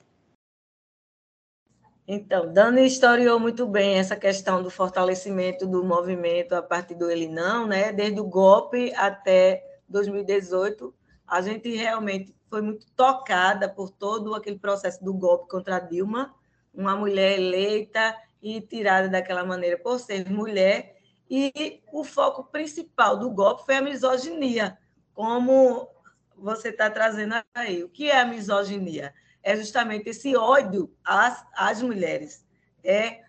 Então, 2.07 2.53
Dani 2.53 2.85
historiou 2.85 3.41
muito 3.41 3.67
bem 3.67 3.99
essa 3.99 4.15
questão 4.15 4.63
do 4.63 4.71
fortalecimento 4.71 5.67
do 5.67 5.83
movimento 5.83 6.55
a 6.55 6.63
partir 6.63 6.97
do 6.97 7.11
Ele 7.11 7.29
Não, 7.29 7.67
né? 7.67 7.93
Desde 7.93 8.21
o 8.21 8.25
golpe 8.25 8.93
até 8.95 9.65
2018, 9.89 10.93
a 11.27 11.41
gente 11.41 11.75
realmente 11.75 12.35
foi 12.51 12.61
muito 12.61 12.85
tocada 12.95 13.71
por 13.71 13.89
todo 13.89 14.35
aquele 14.35 14.59
processo 14.59 15.03
do 15.03 15.15
golpe 15.15 15.49
contra 15.49 15.79
Dilma, 15.79 16.35
uma 16.75 16.97
mulher 16.97 17.39
eleita 17.39 18.17
e 18.43 18.61
tirada 18.61 19.09
daquela 19.09 19.45
maneira 19.45 19.79
por 19.79 19.99
ser 19.99 20.29
mulher, 20.31 20.97
e 21.31 21.83
o 21.93 22.05
foco 22.05 22.45
principal 22.45 23.17
do 23.17 23.31
golpe 23.31 23.65
foi 23.65 23.77
a 23.77 23.83
misoginia, 23.83 24.77
como 25.15 25.89
você 26.37 26.69
está 26.69 26.91
trazendo 26.91 27.35
aí. 27.55 27.83
O 27.83 27.89
que 27.89 28.11
é 28.11 28.21
a 28.21 28.27
misoginia? 28.27 29.15
é 29.45 29.55
justamente 29.55 30.09
esse 30.09 30.35
ódio 30.35 30.91
às, 31.05 31.47
às 31.55 31.83
mulheres. 31.83 32.45
É 32.83 33.23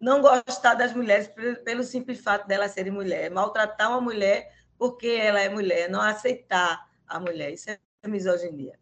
não 0.00 0.22
gostar 0.22 0.74
das 0.74 0.94
mulheres 0.94 1.28
pelo 1.64 1.82
simples 1.82 2.20
fato 2.20 2.46
delas 2.46 2.70
serem 2.70 2.92
mulheres, 2.92 3.34
maltratar 3.34 3.90
uma 3.90 4.00
mulher 4.00 4.54
porque 4.78 5.08
ela 5.08 5.40
é 5.40 5.48
mulher, 5.48 5.90
não 5.90 6.00
aceitar 6.00 6.88
a 7.06 7.18
mulher. 7.18 7.52
Isso 7.52 7.70
é 7.70 7.78
misoginia. 8.06 8.78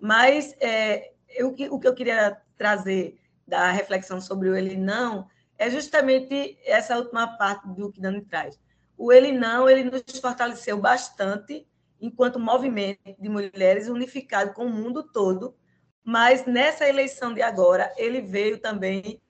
Mas 0.00 0.54
é, 0.60 1.12
eu, 1.28 1.48
o 1.70 1.78
que 1.78 1.86
eu 1.86 1.94
queria 1.94 2.40
trazer 2.56 3.20
da 3.48 3.70
reflexão 3.72 4.20
sobre 4.20 4.50
o 4.50 4.56
ele 4.56 4.76
não 4.76 5.26
é 5.58 5.68
justamente 5.68 6.56
essa 6.64 6.96
última 6.96 7.26
parte 7.36 7.66
do 7.68 7.90
que 7.90 8.00
Dani 8.00 8.20
traz. 8.20 8.58
O 8.96 9.12
ele 9.12 9.32
não, 9.32 9.68
ele 9.68 9.84
nos 9.84 10.02
fortaleceu 10.20 10.78
bastante 10.78 11.66
enquanto 12.00 12.38
movimento 12.38 13.00
de 13.18 13.28
mulheres 13.28 13.88
unificado 13.88 14.52
com 14.52 14.66
o 14.66 14.70
mundo 14.70 15.02
todo, 15.02 15.56
mas 16.04 16.46
nessa 16.46 16.88
eleição 16.88 17.34
de 17.34 17.42
agora, 17.42 17.92
ele 17.96 18.20
veio 18.20 18.58
também 18.58 19.20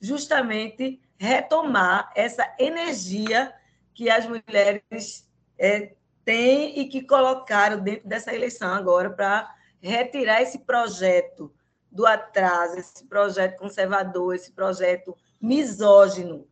justamente 0.00 1.00
retomar 1.16 2.10
essa 2.14 2.52
energia 2.58 3.54
que 3.94 4.10
as 4.10 4.26
mulheres 4.26 5.30
é, 5.58 5.94
têm 6.24 6.80
e 6.80 6.88
que 6.88 7.02
colocaram 7.02 7.80
dentro 7.80 8.08
dessa 8.08 8.34
eleição 8.34 8.72
agora 8.72 9.08
para 9.10 9.54
retirar 9.80 10.42
esse 10.42 10.58
projeto 10.58 11.54
do 11.96 12.06
atraso, 12.06 12.78
esse 12.78 13.04
projeto 13.06 13.58
conservador, 13.58 14.34
esse 14.34 14.52
projeto 14.52 15.16
misógino 15.40 16.46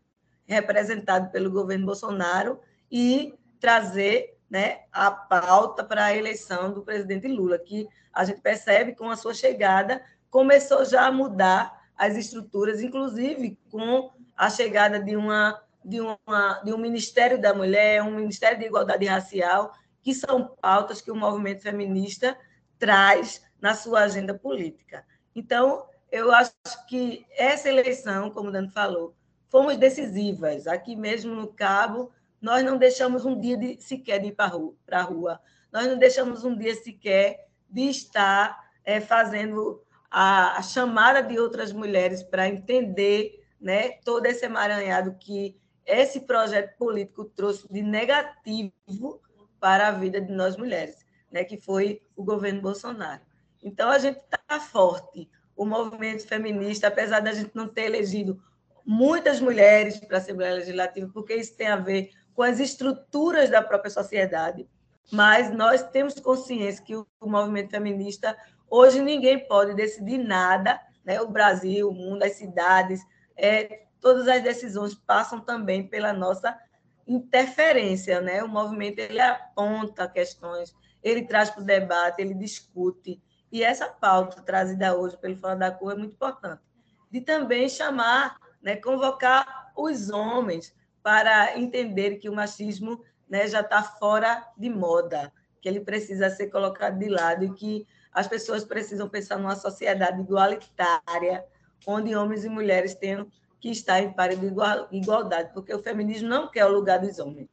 representado 0.46 1.30
pelo 1.30 1.50
governo 1.50 1.84
Bolsonaro 1.84 2.58
e 2.90 3.34
trazer 3.60 4.38
né, 4.48 4.80
a 4.90 5.10
pauta 5.10 5.84
para 5.84 6.06
a 6.06 6.16
eleição 6.16 6.72
do 6.72 6.82
presidente 6.82 7.28
Lula, 7.28 7.58
que 7.58 7.86
a 8.12 8.24
gente 8.24 8.40
percebe 8.40 8.94
com 8.94 9.10
a 9.10 9.16
sua 9.16 9.34
chegada 9.34 10.02
começou 10.30 10.84
já 10.84 11.06
a 11.06 11.12
mudar 11.12 11.84
as 11.96 12.16
estruturas, 12.16 12.80
inclusive 12.80 13.58
com 13.70 14.10
a 14.36 14.50
chegada 14.50 14.98
de, 14.98 15.14
uma, 15.14 15.62
de, 15.84 16.00
uma, 16.00 16.60
de 16.64 16.72
um 16.72 16.78
Ministério 16.78 17.40
da 17.40 17.54
Mulher, 17.54 18.02
um 18.02 18.16
Ministério 18.16 18.58
de 18.58 18.64
Igualdade 18.64 19.06
Racial, 19.06 19.72
que 20.02 20.12
são 20.14 20.56
pautas 20.60 21.00
que 21.00 21.10
o 21.10 21.14
movimento 21.14 21.62
feminista 21.62 22.36
traz 22.78 23.42
na 23.60 23.74
sua 23.74 24.00
agenda 24.00 24.34
política. 24.34 25.04
Então, 25.34 25.86
eu 26.10 26.30
acho 26.32 26.52
que 26.88 27.26
essa 27.36 27.68
eleição, 27.68 28.30
como 28.30 28.48
o 28.48 28.52
Dani 28.52 28.70
falou, 28.70 29.14
fomos 29.48 29.76
decisivas. 29.76 30.66
Aqui 30.66 30.94
mesmo 30.94 31.34
no 31.34 31.48
Cabo, 31.48 32.12
nós 32.40 32.62
não 32.62 32.76
deixamos 32.76 33.24
um 33.24 33.40
dia 33.40 33.56
de, 33.56 33.80
sequer 33.80 34.20
de 34.20 34.28
ir 34.28 34.32
para 34.32 34.98
a 34.98 35.02
rua, 35.02 35.40
nós 35.72 35.86
não 35.86 35.98
deixamos 35.98 36.44
um 36.44 36.56
dia 36.56 36.74
sequer 36.74 37.48
de 37.68 37.88
estar 37.88 38.70
é, 38.84 39.00
fazendo 39.00 39.82
a, 40.10 40.58
a, 40.58 40.62
chamada 40.62 41.22
de 41.22 41.38
outras 41.38 41.72
mulheres 41.72 42.22
para 42.22 42.48
entender 42.48 43.44
né, 43.60 43.92
todo 44.04 44.26
esse 44.26 44.44
emaranhado 44.44 45.16
que 45.18 45.58
esse 45.84 46.20
projeto 46.20 46.76
político 46.76 47.24
trouxe 47.24 47.66
de 47.72 47.82
negativo 47.82 49.20
para 49.58 49.88
a 49.88 49.92
vida 49.92 50.20
de 50.20 50.32
nós 50.32 50.56
mulheres, 50.56 51.04
né, 51.32 51.42
que 51.44 51.56
foi 51.56 52.02
o 52.14 52.22
governo 52.22 52.60
Bolsonaro. 52.60 53.22
Então, 53.64 53.90
a 53.90 53.98
gente 53.98 54.18
está 54.18 54.60
forte. 54.60 55.28
O 55.56 55.64
movimento 55.64 56.28
feminista, 56.28 56.88
apesar 56.88 57.20
da 57.20 57.32
gente 57.32 57.50
não 57.54 57.66
ter 57.66 57.86
elegido 57.86 58.40
muitas 58.84 59.40
mulheres 59.40 59.98
para 59.98 60.18
a 60.18 60.20
Assembleia 60.20 60.54
Legislativa, 60.54 61.10
porque 61.12 61.34
isso 61.34 61.56
tem 61.56 61.68
a 61.68 61.76
ver 61.76 62.10
com 62.34 62.42
as 62.42 62.60
estruturas 62.60 63.48
da 63.48 63.62
própria 63.62 63.90
sociedade, 63.90 64.68
mas 65.10 65.50
nós 65.50 65.82
temos 65.82 66.14
consciência 66.14 66.84
que 66.84 66.94
o 66.96 67.06
movimento 67.22 67.70
feminista, 67.70 68.36
hoje 68.68 69.00
ninguém 69.00 69.46
pode 69.46 69.74
decidir 69.74 70.18
nada, 70.18 70.80
né? 71.04 71.20
o 71.20 71.28
Brasil, 71.28 71.88
o 71.88 71.92
mundo, 71.92 72.22
as 72.22 72.32
cidades, 72.32 73.00
é, 73.36 73.84
todas 74.00 74.28
as 74.28 74.42
decisões 74.42 74.94
passam 74.94 75.40
também 75.40 75.86
pela 75.86 76.12
nossa 76.12 76.58
interferência. 77.06 78.20
Né? 78.20 78.42
O 78.42 78.48
movimento 78.48 78.98
ele 78.98 79.20
aponta 79.20 80.08
questões, 80.08 80.74
ele 81.02 81.22
traz 81.22 81.50
para 81.50 81.62
o 81.62 81.66
debate, 81.66 82.20
ele 82.20 82.34
discute. 82.34 83.22
E 83.54 83.62
essa 83.62 83.86
pauta 83.86 84.42
trazida 84.42 84.96
hoje 84.96 85.16
pelo 85.16 85.36
Fora 85.36 85.54
da 85.54 85.70
Cor 85.70 85.92
é 85.92 85.94
muito 85.94 86.14
importante. 86.14 86.60
De 87.08 87.20
também 87.20 87.68
chamar, 87.68 88.36
né, 88.60 88.74
convocar 88.74 89.70
os 89.76 90.10
homens 90.10 90.74
para 91.04 91.56
entender 91.56 92.16
que 92.16 92.28
o 92.28 92.34
machismo 92.34 93.00
né, 93.28 93.46
já 93.46 93.60
está 93.60 93.80
fora 93.80 94.44
de 94.56 94.68
moda, 94.68 95.32
que 95.62 95.68
ele 95.68 95.78
precisa 95.78 96.30
ser 96.30 96.48
colocado 96.48 96.98
de 96.98 97.08
lado 97.08 97.44
e 97.44 97.54
que 97.54 97.86
as 98.12 98.26
pessoas 98.26 98.64
precisam 98.64 99.08
pensar 99.08 99.38
numa 99.38 99.54
sociedade 99.54 100.20
igualitária, 100.20 101.44
onde 101.86 102.16
homens 102.16 102.44
e 102.44 102.48
mulheres 102.48 102.96
tenham 102.96 103.30
que 103.60 103.70
estar 103.70 104.00
em 104.00 104.12
par 104.12 104.34
de 104.34 104.46
igualdade, 104.90 105.52
porque 105.54 105.72
o 105.72 105.80
feminismo 105.80 106.28
não 106.28 106.50
quer 106.50 106.66
o 106.66 106.72
lugar 106.72 106.98
dos 106.98 107.20
homens, 107.20 107.48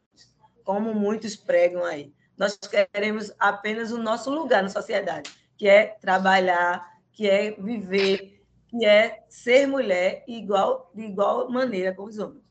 como 0.64 0.95
muitos 0.95 1.36
pregam 1.36 1.86
aí. 1.86 2.12
Nós 2.36 2.58
queremos 2.58 3.32
apenas 3.38 3.91
o 3.91 3.99
nosso 3.99 4.32
lugar 4.32 4.64
na 4.64 4.70
sociedade, 4.70 5.41
que 5.62 5.68
é 5.68 5.95
trabalhar, 6.01 6.91
que 7.14 7.30
é 7.30 7.51
viver, 7.51 8.41
que 8.68 8.84
é 8.84 9.22
ser 9.30 9.68
mulher 9.68 10.24
igual, 10.28 10.89
de 10.91 11.03
igual 11.03 11.51
maneira 11.51 11.93
com 11.93 12.05
os 12.05 12.18
homens. 12.18 12.41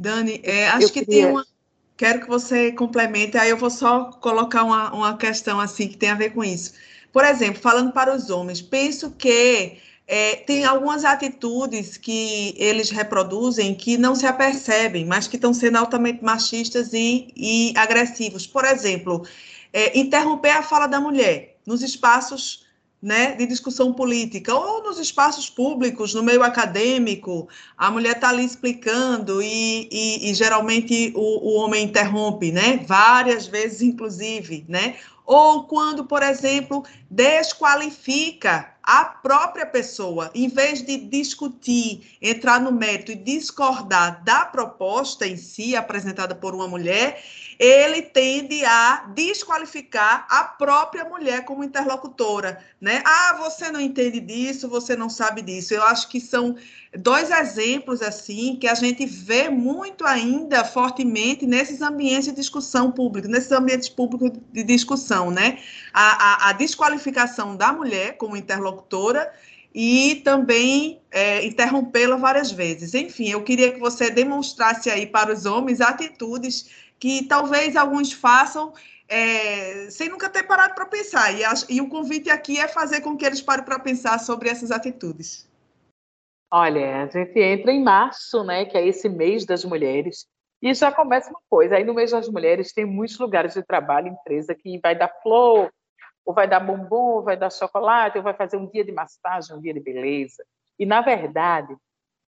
Dani, 0.00 0.40
é, 0.44 0.68
acho 0.68 0.86
eu 0.86 0.92
que 0.92 1.04
queria... 1.04 1.24
tem 1.24 1.32
uma. 1.32 1.44
Quero 1.96 2.20
que 2.20 2.28
você 2.28 2.70
complemente, 2.70 3.36
aí 3.36 3.50
eu 3.50 3.56
vou 3.56 3.68
só 3.68 4.12
colocar 4.12 4.62
uma, 4.62 4.94
uma 4.94 5.16
questão 5.16 5.58
assim 5.58 5.88
que 5.88 5.96
tem 5.96 6.10
a 6.10 6.14
ver 6.14 6.30
com 6.30 6.44
isso. 6.44 6.74
Por 7.12 7.24
exemplo, 7.24 7.60
falando 7.60 7.92
para 7.92 8.14
os 8.14 8.30
homens, 8.30 8.62
penso 8.62 9.10
que 9.10 9.78
é, 10.06 10.36
tem 10.36 10.64
algumas 10.64 11.04
atitudes 11.04 11.96
que 11.96 12.54
eles 12.58 12.90
reproduzem 12.90 13.74
que 13.74 13.98
não 13.98 14.14
se 14.14 14.24
apercebem, 14.24 15.04
mas 15.04 15.26
que 15.26 15.34
estão 15.34 15.52
sendo 15.52 15.78
altamente 15.78 16.22
machistas 16.22 16.92
e, 16.92 17.32
e 17.36 17.74
agressivos. 17.76 18.46
Por 18.46 18.64
exemplo, 18.64 19.26
é, 19.72 19.98
interromper 19.98 20.50
a 20.50 20.62
fala 20.62 20.86
da 20.86 21.00
mulher 21.00 21.51
nos 21.66 21.82
espaços 21.82 22.66
né, 23.02 23.34
de 23.34 23.46
discussão 23.46 23.92
política, 23.92 24.54
ou 24.54 24.84
nos 24.84 25.00
espaços 25.00 25.50
públicos, 25.50 26.14
no 26.14 26.22
meio 26.22 26.44
acadêmico, 26.44 27.48
a 27.76 27.90
mulher 27.90 28.14
está 28.14 28.28
ali 28.28 28.44
explicando 28.44 29.42
e, 29.42 29.88
e, 29.90 30.30
e 30.30 30.34
geralmente 30.34 31.12
o, 31.16 31.20
o, 31.20 31.54
homem 31.56 31.84
interrompe, 31.84 32.52
né, 32.52 32.84
várias 32.86 33.48
vezes, 33.48 33.82
inclusive, 33.82 34.64
né, 34.68 34.94
ou 35.26 35.64
quando, 35.64 36.04
por 36.04 36.22
exemplo, 36.22 36.84
desqualifica 37.10 38.72
a 38.82 39.04
própria 39.04 39.64
pessoa, 39.64 40.30
em 40.34 40.48
vez 40.48 40.82
de 40.82 40.96
discutir, 40.96 42.16
entrar 42.20 42.60
no 42.60 42.72
mérito 42.72 43.12
e 43.12 43.16
discordar 43.16 44.22
da 44.24 44.44
proposta 44.44 45.26
em 45.26 45.36
si 45.36 45.76
apresentada 45.76 46.34
por 46.34 46.54
uma 46.54 46.66
mulher, 46.66 47.22
ele 47.58 48.02
tende 48.02 48.64
a 48.64 49.06
desqualificar 49.14 50.26
a 50.28 50.44
própria 50.44 51.04
mulher 51.04 51.44
como 51.44 51.64
interlocutora, 51.64 52.58
né? 52.80 53.02
Ah, 53.04 53.36
você 53.38 53.70
não 53.70 53.80
entende 53.80 54.20
disso, 54.20 54.68
você 54.68 54.96
não 54.96 55.08
sabe 55.08 55.42
disso. 55.42 55.74
Eu 55.74 55.82
acho 55.84 56.08
que 56.08 56.20
são 56.20 56.56
dois 56.98 57.30
exemplos 57.30 58.02
assim 58.02 58.56
que 58.56 58.68
a 58.68 58.74
gente 58.74 59.06
vê 59.06 59.48
muito 59.48 60.04
ainda 60.04 60.64
fortemente 60.64 61.46
nesses 61.46 61.80
ambientes 61.80 62.26
de 62.26 62.32
discussão 62.32 62.90
pública, 62.92 63.28
nesses 63.28 63.52
ambientes 63.52 63.88
públicos 63.88 64.30
de 64.52 64.62
discussão, 64.62 65.30
né? 65.30 65.58
A, 65.92 66.46
a, 66.46 66.50
a 66.50 66.52
desqualificação 66.52 67.56
da 67.56 67.72
mulher 67.72 68.16
como 68.16 68.36
interlocutora 68.36 69.32
e 69.74 70.16
também 70.24 71.00
é, 71.10 71.44
interrompê-la 71.44 72.16
várias 72.16 72.50
vezes. 72.50 72.94
Enfim, 72.94 73.30
eu 73.30 73.42
queria 73.42 73.72
que 73.72 73.80
você 73.80 74.10
demonstrasse 74.10 74.90
aí 74.90 75.06
para 75.06 75.32
os 75.32 75.46
homens 75.46 75.80
atitudes 75.80 76.68
que 77.02 77.26
talvez 77.26 77.74
alguns 77.74 78.12
façam 78.12 78.72
é, 79.08 79.90
sem 79.90 80.08
nunca 80.08 80.30
ter 80.30 80.44
parado 80.44 80.72
para 80.72 80.86
pensar. 80.86 81.32
E, 81.32 81.42
e 81.68 81.80
o 81.80 81.88
convite 81.88 82.30
aqui 82.30 82.60
é 82.60 82.68
fazer 82.68 83.00
com 83.00 83.16
que 83.16 83.26
eles 83.26 83.42
parem 83.42 83.64
para 83.64 83.76
pensar 83.80 84.20
sobre 84.20 84.48
essas 84.48 84.70
atitudes. 84.70 85.50
Olha, 86.48 87.02
a 87.02 87.06
gente 87.08 87.40
entra 87.40 87.72
em 87.72 87.82
março, 87.82 88.44
né, 88.44 88.66
que 88.66 88.78
é 88.78 88.86
esse 88.86 89.08
mês 89.08 89.44
das 89.44 89.64
mulheres, 89.64 90.28
e 90.62 90.72
já 90.74 90.92
começa 90.92 91.28
uma 91.30 91.40
coisa. 91.50 91.74
Aí 91.74 91.82
no 91.82 91.92
mês 91.92 92.12
das 92.12 92.28
mulheres 92.28 92.72
tem 92.72 92.84
muitos 92.84 93.18
lugares 93.18 93.54
de 93.54 93.64
trabalho, 93.64 94.06
empresa 94.06 94.54
que 94.54 94.78
vai 94.78 94.96
dar 94.96 95.08
flor, 95.24 95.72
ou 96.24 96.32
vai 96.32 96.46
dar 96.46 96.60
bombom, 96.60 97.16
ou 97.16 97.22
vai 97.24 97.36
dar 97.36 97.50
chocolate, 97.50 98.16
ou 98.16 98.22
vai 98.22 98.34
fazer 98.34 98.58
um 98.58 98.70
dia 98.70 98.84
de 98.84 98.92
massagem, 98.92 99.56
um 99.56 99.60
dia 99.60 99.74
de 99.74 99.80
beleza. 99.80 100.44
E 100.78 100.86
na 100.86 101.00
verdade, 101.00 101.74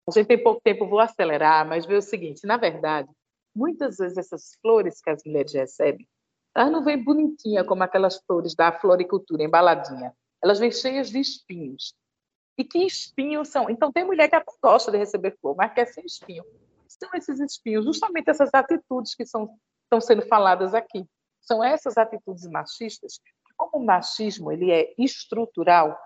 a 0.08 0.12
gente 0.12 0.28
tem 0.28 0.40
pouco 0.40 0.60
tempo, 0.62 0.86
vou 0.86 1.00
acelerar, 1.00 1.66
mas 1.66 1.84
vê 1.84 1.96
o 1.96 2.00
seguinte, 2.02 2.46
na 2.46 2.56
verdade, 2.56 3.08
muitas 3.54 3.96
vezes 3.98 4.18
essas 4.18 4.56
flores 4.60 5.00
que 5.00 5.10
as 5.10 5.22
mulheres 5.24 5.52
recebem, 5.52 6.08
elas 6.54 6.70
não 6.70 6.84
vêm 6.84 7.02
bonitinha 7.02 7.64
como 7.64 7.82
aquelas 7.82 8.18
flores 8.26 8.54
da 8.54 8.72
floricultura, 8.72 9.42
embaladinha. 9.42 10.14
Elas 10.42 10.58
vêm 10.58 10.70
cheias 10.70 11.10
de 11.10 11.18
espinhos. 11.20 11.94
E 12.58 12.64
que 12.64 12.84
espinhos 12.84 13.48
são? 13.48 13.70
Então, 13.70 13.90
tem 13.90 14.04
mulher 14.04 14.28
que 14.28 14.36
até 14.36 14.52
gosta 14.62 14.90
de 14.90 14.98
receber 14.98 15.36
flor, 15.40 15.56
mas 15.56 15.72
quer 15.72 15.86
sem 15.86 16.04
espinho. 16.04 16.44
São 16.86 17.08
esses 17.14 17.40
espinhos, 17.40 17.84
justamente 17.84 18.28
essas 18.28 18.50
atitudes 18.52 19.14
que 19.14 19.24
são, 19.24 19.48
estão 19.84 20.00
sendo 20.00 20.22
faladas 20.22 20.74
aqui. 20.74 21.06
São 21.40 21.64
essas 21.64 21.96
atitudes 21.96 22.46
machistas 22.46 23.18
que, 23.18 23.54
como 23.56 23.82
o 23.82 23.86
machismo 23.86 24.52
ele 24.52 24.70
é 24.70 24.92
estrutural, 24.98 25.98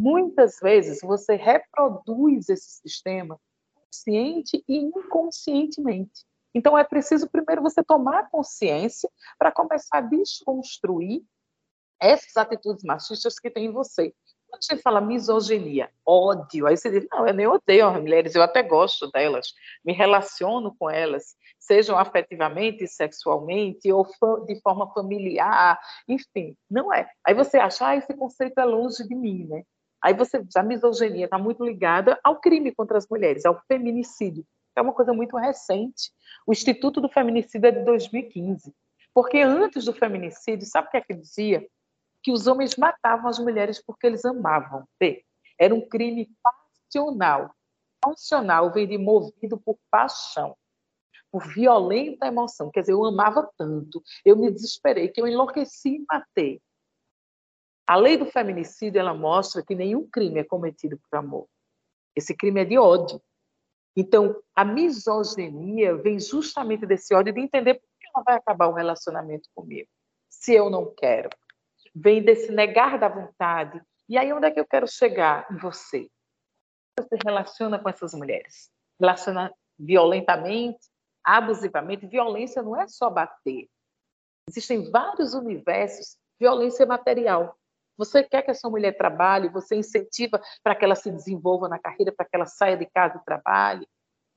muitas 0.00 0.58
vezes 0.60 1.00
você 1.02 1.34
reproduz 1.34 2.48
esse 2.48 2.80
sistema 2.80 3.38
consciente 3.74 4.62
e 4.68 4.76
inconscientemente. 4.76 6.24
Então, 6.54 6.76
é 6.76 6.84
preciso 6.84 7.28
primeiro 7.28 7.62
você 7.62 7.82
tomar 7.82 8.30
consciência 8.30 9.10
para 9.38 9.52
começar 9.52 9.98
a 9.98 10.00
desconstruir 10.00 11.22
essas 12.00 12.36
atitudes 12.36 12.84
machistas 12.84 13.38
que 13.38 13.50
tem 13.50 13.66
em 13.66 13.72
você. 13.72 14.14
Quando 14.48 14.62
a 14.62 14.74
gente 14.74 14.82
fala 14.82 15.00
misoginia, 15.00 15.90
ódio, 16.06 16.66
aí 16.66 16.76
você 16.76 16.90
diz, 16.90 17.06
não, 17.10 17.26
eu 17.26 17.34
nem 17.34 17.46
odeio 17.46 17.86
as 17.86 18.00
mulheres, 18.00 18.34
eu 18.34 18.42
até 18.42 18.62
gosto 18.62 19.10
delas, 19.10 19.52
me 19.84 19.92
relaciono 19.92 20.74
com 20.78 20.88
elas, 20.88 21.36
sejam 21.58 21.98
afetivamente, 21.98 22.86
sexualmente, 22.86 23.92
ou 23.92 24.06
de 24.46 24.58
forma 24.62 24.90
familiar, 24.94 25.78
enfim, 26.08 26.56
não 26.70 26.92
é. 26.92 27.10
Aí 27.26 27.34
você 27.34 27.58
acha, 27.58 27.88
ah, 27.88 27.96
esse 27.96 28.14
conceito 28.14 28.58
é 28.58 28.64
longe 28.64 29.06
de 29.06 29.14
mim, 29.14 29.46
né? 29.46 29.64
Aí 30.02 30.14
você, 30.14 30.42
a 30.56 30.62
misoginia 30.62 31.26
está 31.26 31.36
muito 31.36 31.62
ligada 31.62 32.18
ao 32.24 32.40
crime 32.40 32.74
contra 32.74 32.96
as 32.96 33.06
mulheres, 33.06 33.44
ao 33.44 33.60
feminicídio 33.68 34.46
é 34.78 34.82
uma 34.82 34.92
coisa 34.92 35.12
muito 35.12 35.36
recente. 35.36 36.12
O 36.46 36.52
Instituto 36.52 37.00
do 37.00 37.08
Feminicídio 37.08 37.68
é 37.68 37.70
de 37.70 37.84
2015. 37.84 38.74
Porque 39.12 39.38
antes 39.40 39.84
do 39.84 39.92
feminicídio, 39.92 40.66
sabe 40.66 40.88
o 40.88 40.90
que 40.90 40.96
é 40.96 41.00
que 41.00 41.14
dizia? 41.14 41.68
Que 42.22 42.30
os 42.30 42.46
homens 42.46 42.76
matavam 42.76 43.28
as 43.28 43.38
mulheres 43.38 43.82
porque 43.84 44.06
eles 44.06 44.24
amavam. 44.24 44.86
Vê, 45.00 45.24
era 45.58 45.74
um 45.74 45.86
crime 45.86 46.30
passional. 46.42 47.52
Passional 48.00 48.72
vem 48.72 48.86
de 48.86 48.96
movido 48.96 49.58
por 49.58 49.76
paixão, 49.90 50.56
por 51.32 51.46
violenta 51.48 52.28
emoção. 52.28 52.70
Quer 52.70 52.82
dizer, 52.82 52.92
eu 52.92 53.04
amava 53.04 53.50
tanto, 53.58 54.00
eu 54.24 54.36
me 54.36 54.52
desesperei, 54.52 55.08
que 55.08 55.20
eu 55.20 55.26
enlouqueci 55.26 55.96
e 55.96 56.04
matei. 56.08 56.62
A 57.84 57.96
lei 57.96 58.16
do 58.16 58.26
feminicídio 58.26 59.00
ela 59.00 59.14
mostra 59.14 59.64
que 59.64 59.74
nenhum 59.74 60.08
crime 60.08 60.38
é 60.38 60.44
cometido 60.44 60.96
por 60.96 61.18
amor. 61.18 61.48
Esse 62.14 62.36
crime 62.36 62.60
é 62.60 62.64
de 62.64 62.78
ódio. 62.78 63.20
Então, 64.00 64.40
a 64.54 64.64
misoginia 64.64 65.96
vem 65.96 66.20
justamente 66.20 66.86
desse 66.86 67.12
ódio 67.12 67.32
de 67.32 67.40
entender 67.40 67.74
por 67.74 67.88
que 67.98 68.06
ela 68.14 68.22
vai 68.24 68.36
acabar 68.36 68.68
o 68.68 68.72
relacionamento 68.72 69.48
comigo, 69.52 69.88
se 70.30 70.54
eu 70.54 70.70
não 70.70 70.94
quero. 70.94 71.28
Vem 71.92 72.22
desse 72.22 72.52
negar 72.52 72.96
da 72.96 73.08
vontade. 73.08 73.82
E 74.08 74.16
aí, 74.16 74.32
onde 74.32 74.46
é 74.46 74.52
que 74.52 74.60
eu 74.60 74.66
quero 74.68 74.86
chegar 74.86 75.48
em 75.50 75.56
você? 75.56 76.08
Você 76.96 77.16
relaciona 77.26 77.76
com 77.76 77.88
essas 77.88 78.14
mulheres? 78.14 78.70
Relaciona 79.00 79.52
violentamente, 79.76 80.78
abusivamente. 81.24 82.06
Violência 82.06 82.62
não 82.62 82.80
é 82.80 82.86
só 82.86 83.10
bater. 83.10 83.68
Existem 84.48 84.92
vários 84.92 85.34
universos. 85.34 86.16
Violência 86.38 86.86
material. 86.86 87.58
Você 87.98 88.22
quer 88.22 88.42
que 88.42 88.52
essa 88.52 88.70
mulher 88.70 88.96
trabalhe, 88.96 89.48
você 89.48 89.74
incentiva 89.74 90.40
para 90.62 90.76
que 90.76 90.84
ela 90.84 90.94
se 90.94 91.10
desenvolva 91.10 91.68
na 91.68 91.78
carreira, 91.78 92.12
para 92.12 92.24
que 92.24 92.36
ela 92.36 92.46
saia 92.46 92.76
de 92.76 92.86
casa 92.86 93.18
e 93.18 93.24
trabalhe. 93.24 93.86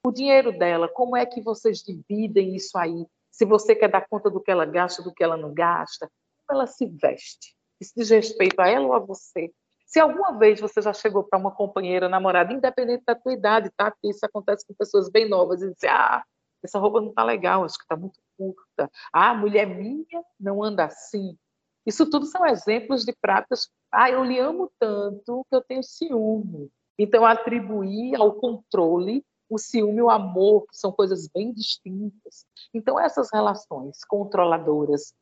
O 0.03 0.11
dinheiro 0.11 0.51
dela, 0.57 0.89
como 0.89 1.15
é 1.15 1.25
que 1.27 1.41
vocês 1.41 1.83
dividem 1.83 2.55
isso 2.55 2.75
aí? 2.75 3.05
Se 3.29 3.45
você 3.45 3.75
quer 3.75 3.87
dar 3.87 4.07
conta 4.07 4.31
do 4.31 4.41
que 4.41 4.49
ela 4.49 4.65
gasta, 4.65 5.03
do 5.03 5.13
que 5.13 5.23
ela 5.23 5.37
não 5.37 5.53
gasta, 5.53 6.09
como 6.47 6.59
ela 6.59 6.67
se 6.67 6.87
veste? 6.87 7.55
Isso 7.79 7.93
diz 7.95 8.09
respeito 8.09 8.59
a 8.59 8.67
ela 8.67 8.87
ou 8.87 8.93
a 8.93 8.99
você? 8.99 9.53
Se 9.85 9.99
alguma 9.99 10.37
vez 10.37 10.59
você 10.59 10.81
já 10.81 10.93
chegou 10.93 11.23
para 11.23 11.37
uma 11.37 11.51
companheira, 11.51 12.09
namorada, 12.09 12.53
independente 12.53 13.03
da 13.05 13.13
tua 13.13 13.33
idade, 13.33 13.69
tá? 13.75 13.91
Porque 13.91 14.09
isso 14.09 14.25
acontece 14.25 14.65
com 14.65 14.73
pessoas 14.73 15.09
bem 15.09 15.29
novas 15.29 15.61
e 15.61 15.71
dizer, 15.71 15.89
ah, 15.89 16.23
essa 16.63 16.79
roupa 16.79 17.01
não 17.01 17.09
está 17.09 17.23
legal, 17.23 17.63
acho 17.63 17.77
que 17.77 17.83
está 17.83 17.95
muito 17.95 18.19
curta. 18.37 18.89
Ah, 19.11 19.33
mulher 19.33 19.67
minha 19.67 20.23
não 20.39 20.63
anda 20.63 20.85
assim. 20.85 21.37
Isso 21.85 22.09
tudo 22.09 22.25
são 22.25 22.45
exemplos 22.45 23.03
de 23.03 23.13
práticas. 23.13 23.69
Ah, 23.91 24.09
eu 24.09 24.23
lhe 24.23 24.39
amo 24.39 24.71
tanto 24.79 25.45
que 25.49 25.55
eu 25.55 25.61
tenho 25.61 25.83
ciúme. 25.83 26.69
Então, 26.97 27.25
atribuir 27.25 28.15
ao 28.15 28.33
controle 28.33 29.25
o 29.49 29.57
ciúme 29.57 29.97
e 29.97 30.01
o 30.01 30.09
amor, 30.09 30.65
que 30.67 30.77
são 30.77 30.91
coisas 30.91 31.27
bem 31.27 31.51
distintas. 31.51 32.45
Então, 32.73 32.99
essas 32.99 33.29
relações 33.33 34.03
controladoras, 34.05 35.13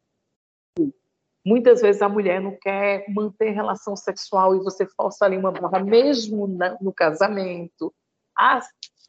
muitas 1.43 1.81
vezes 1.81 2.01
a 2.01 2.09
mulher 2.09 2.39
não 2.41 2.55
quer 2.61 3.05
manter 3.09 3.51
relação 3.51 3.95
sexual 3.95 4.55
e 4.55 4.59
você 4.59 4.85
força 4.85 5.25
ali 5.25 5.37
uma 5.37 5.51
barra, 5.51 5.83
mesmo 5.83 6.47
no 6.79 6.93
casamento, 6.93 7.93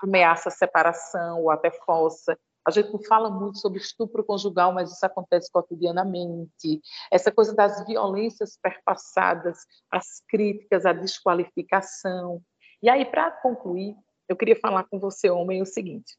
ameaça 0.01 0.49
separação 0.49 1.43
ou 1.43 1.51
até 1.51 1.71
força. 1.71 2.39
A 2.67 2.71
gente 2.71 2.93
não 2.93 3.03
fala 3.03 3.31
muito 3.31 3.59
sobre 3.59 3.79
estupro 3.79 4.25
conjugal, 4.25 4.73
mas 4.73 4.93
isso 4.93 5.05
acontece 5.05 5.51
cotidianamente. 5.51 6.81
Essa 7.11 7.33
coisa 7.33 7.55
das 7.55 7.85
violências 7.87 8.59
perpassadas, 8.63 9.67
as 9.91 10.23
críticas, 10.29 10.85
a 10.85 10.93
desqualificação. 10.93 12.43
E 12.83 12.89
aí, 12.89 13.05
para 13.05 13.31
concluir, 13.31 13.97
eu 14.29 14.37
queria 14.37 14.57
falar 14.57 14.85
com 14.85 14.99
você, 14.99 15.31
homem, 15.31 15.63
o 15.63 15.67
seguinte: 15.67 16.17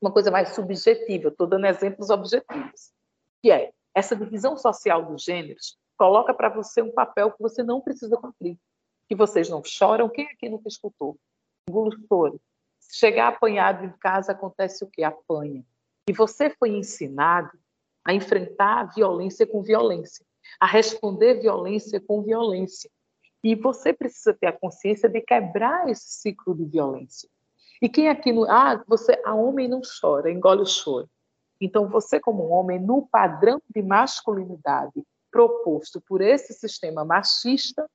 uma 0.00 0.12
coisa 0.12 0.30
mais 0.30 0.50
subjetiva, 0.50 1.28
estou 1.28 1.46
dando 1.46 1.66
exemplos 1.66 2.10
objetivos, 2.10 2.92
que 3.42 3.50
é 3.50 3.72
essa 3.94 4.14
divisão 4.14 4.56
social 4.56 5.04
dos 5.04 5.24
gêneros 5.24 5.78
coloca 5.98 6.32
para 6.32 6.48
você 6.48 6.80
um 6.80 6.92
papel 6.92 7.32
que 7.32 7.42
você 7.42 7.62
não 7.62 7.80
precisa 7.80 8.16
cumprir. 8.16 8.56
que 9.08 9.16
vocês 9.16 9.48
não 9.48 9.64
choram. 9.64 10.08
Quem 10.08 10.26
aqui 10.26 10.50
nunca 10.50 10.68
escutou? 10.68 11.18
Engulo 11.66 11.90
choro. 12.06 12.38
Chegar 12.92 13.28
apanhado 13.28 13.86
em 13.86 13.92
casa, 13.98 14.32
acontece 14.32 14.84
o 14.84 14.86
quê? 14.86 15.02
Apanha. 15.02 15.64
E 16.08 16.12
você 16.12 16.48
foi 16.48 16.70
ensinado 16.70 17.50
a 18.02 18.14
enfrentar 18.14 18.80
a 18.80 18.84
violência 18.84 19.46
com 19.46 19.62
violência, 19.62 20.24
a 20.58 20.66
responder 20.66 21.40
violência 21.40 22.00
com 22.00 22.22
violência. 22.22 22.90
E 23.44 23.54
você 23.54 23.92
precisa 23.92 24.32
ter 24.32 24.46
a 24.46 24.58
consciência 24.58 25.08
de 25.08 25.20
quebrar 25.20 25.88
esse 25.88 26.10
ciclo 26.10 26.54
de 26.54 26.64
violência. 26.64 27.28
E 27.80 27.88
quem 27.88 28.08
aqui 28.08 28.32
no. 28.32 28.50
Ah, 28.50 28.82
você. 28.86 29.20
A 29.24 29.34
homem 29.34 29.68
não 29.68 29.82
chora, 30.00 30.30
engole 30.30 30.62
o 30.62 30.66
choro. 30.66 31.08
Então, 31.60 31.88
você, 31.88 32.18
como 32.18 32.48
homem, 32.48 32.80
no 32.80 33.06
padrão 33.06 33.60
de 33.68 33.82
masculinidade 33.82 35.04
proposto 35.30 36.00
por 36.00 36.22
esse 36.22 36.54
sistema 36.54 37.04
machista, 37.04 37.88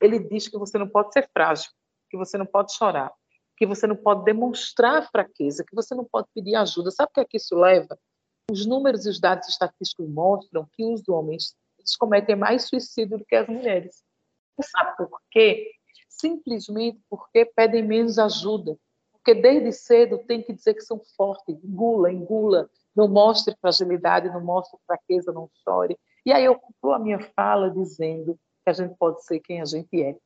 ele 0.00 0.18
diz 0.18 0.48
que 0.48 0.56
você 0.56 0.78
não 0.78 0.88
pode 0.88 1.12
ser 1.12 1.28
frágil, 1.32 1.70
que 2.08 2.16
você 2.16 2.38
não 2.38 2.46
pode 2.46 2.72
chorar, 2.72 3.12
que 3.58 3.66
você 3.66 3.88
não 3.88 3.96
pode 3.96 4.24
demonstrar 4.24 5.10
fraqueza, 5.10 5.64
que 5.64 5.74
você 5.74 5.92
não 5.92 6.04
pode 6.04 6.28
pedir 6.32 6.54
ajuda. 6.54 6.92
Sabe 6.92 7.10
o 7.10 7.14
que 7.14 7.20
é 7.20 7.24
que 7.24 7.36
isso 7.36 7.56
leva? 7.56 7.98
Os 8.50 8.64
números 8.64 9.04
e 9.04 9.10
os 9.10 9.20
dados 9.20 9.48
estatísticos 9.48 10.08
mostram 10.08 10.66
que 10.72 10.84
os 10.84 11.06
homens 11.08 11.56
cometem 11.98 12.36
mais 12.36 12.68
suicídio 12.68 13.18
do 13.18 13.24
que 13.24 13.34
as 13.34 13.48
mulheres. 13.48 14.04
E 14.58 14.62
sabe 14.62 14.96
por 14.96 15.20
quê? 15.30 15.72
Simplesmente 16.08 17.00
porque 17.10 17.44
pedem 17.44 17.82
menos 17.82 18.18
ajuda. 18.18 18.78
Porque 19.12 19.34
desde 19.34 19.72
cedo 19.72 20.18
tem 20.18 20.40
que 20.40 20.52
dizer 20.52 20.74
que 20.74 20.80
são 20.82 21.02
fortes, 21.16 21.62
engula, 21.64 22.12
engula, 22.12 22.70
não 22.94 23.08
mostre 23.08 23.56
fragilidade, 23.60 24.30
não 24.30 24.42
mostre 24.42 24.78
fraqueza, 24.86 25.32
não 25.32 25.50
chore. 25.64 25.98
E 26.24 26.32
aí 26.32 26.44
eu 26.44 26.54
concluo 26.54 26.94
a 26.94 26.98
minha 26.98 27.18
fala 27.34 27.70
dizendo 27.70 28.38
que 28.64 28.70
a 28.70 28.72
gente 28.72 28.94
pode 28.96 29.24
ser 29.24 29.40
quem 29.40 29.60
a 29.60 29.64
gente 29.64 30.00
é. 30.00 30.16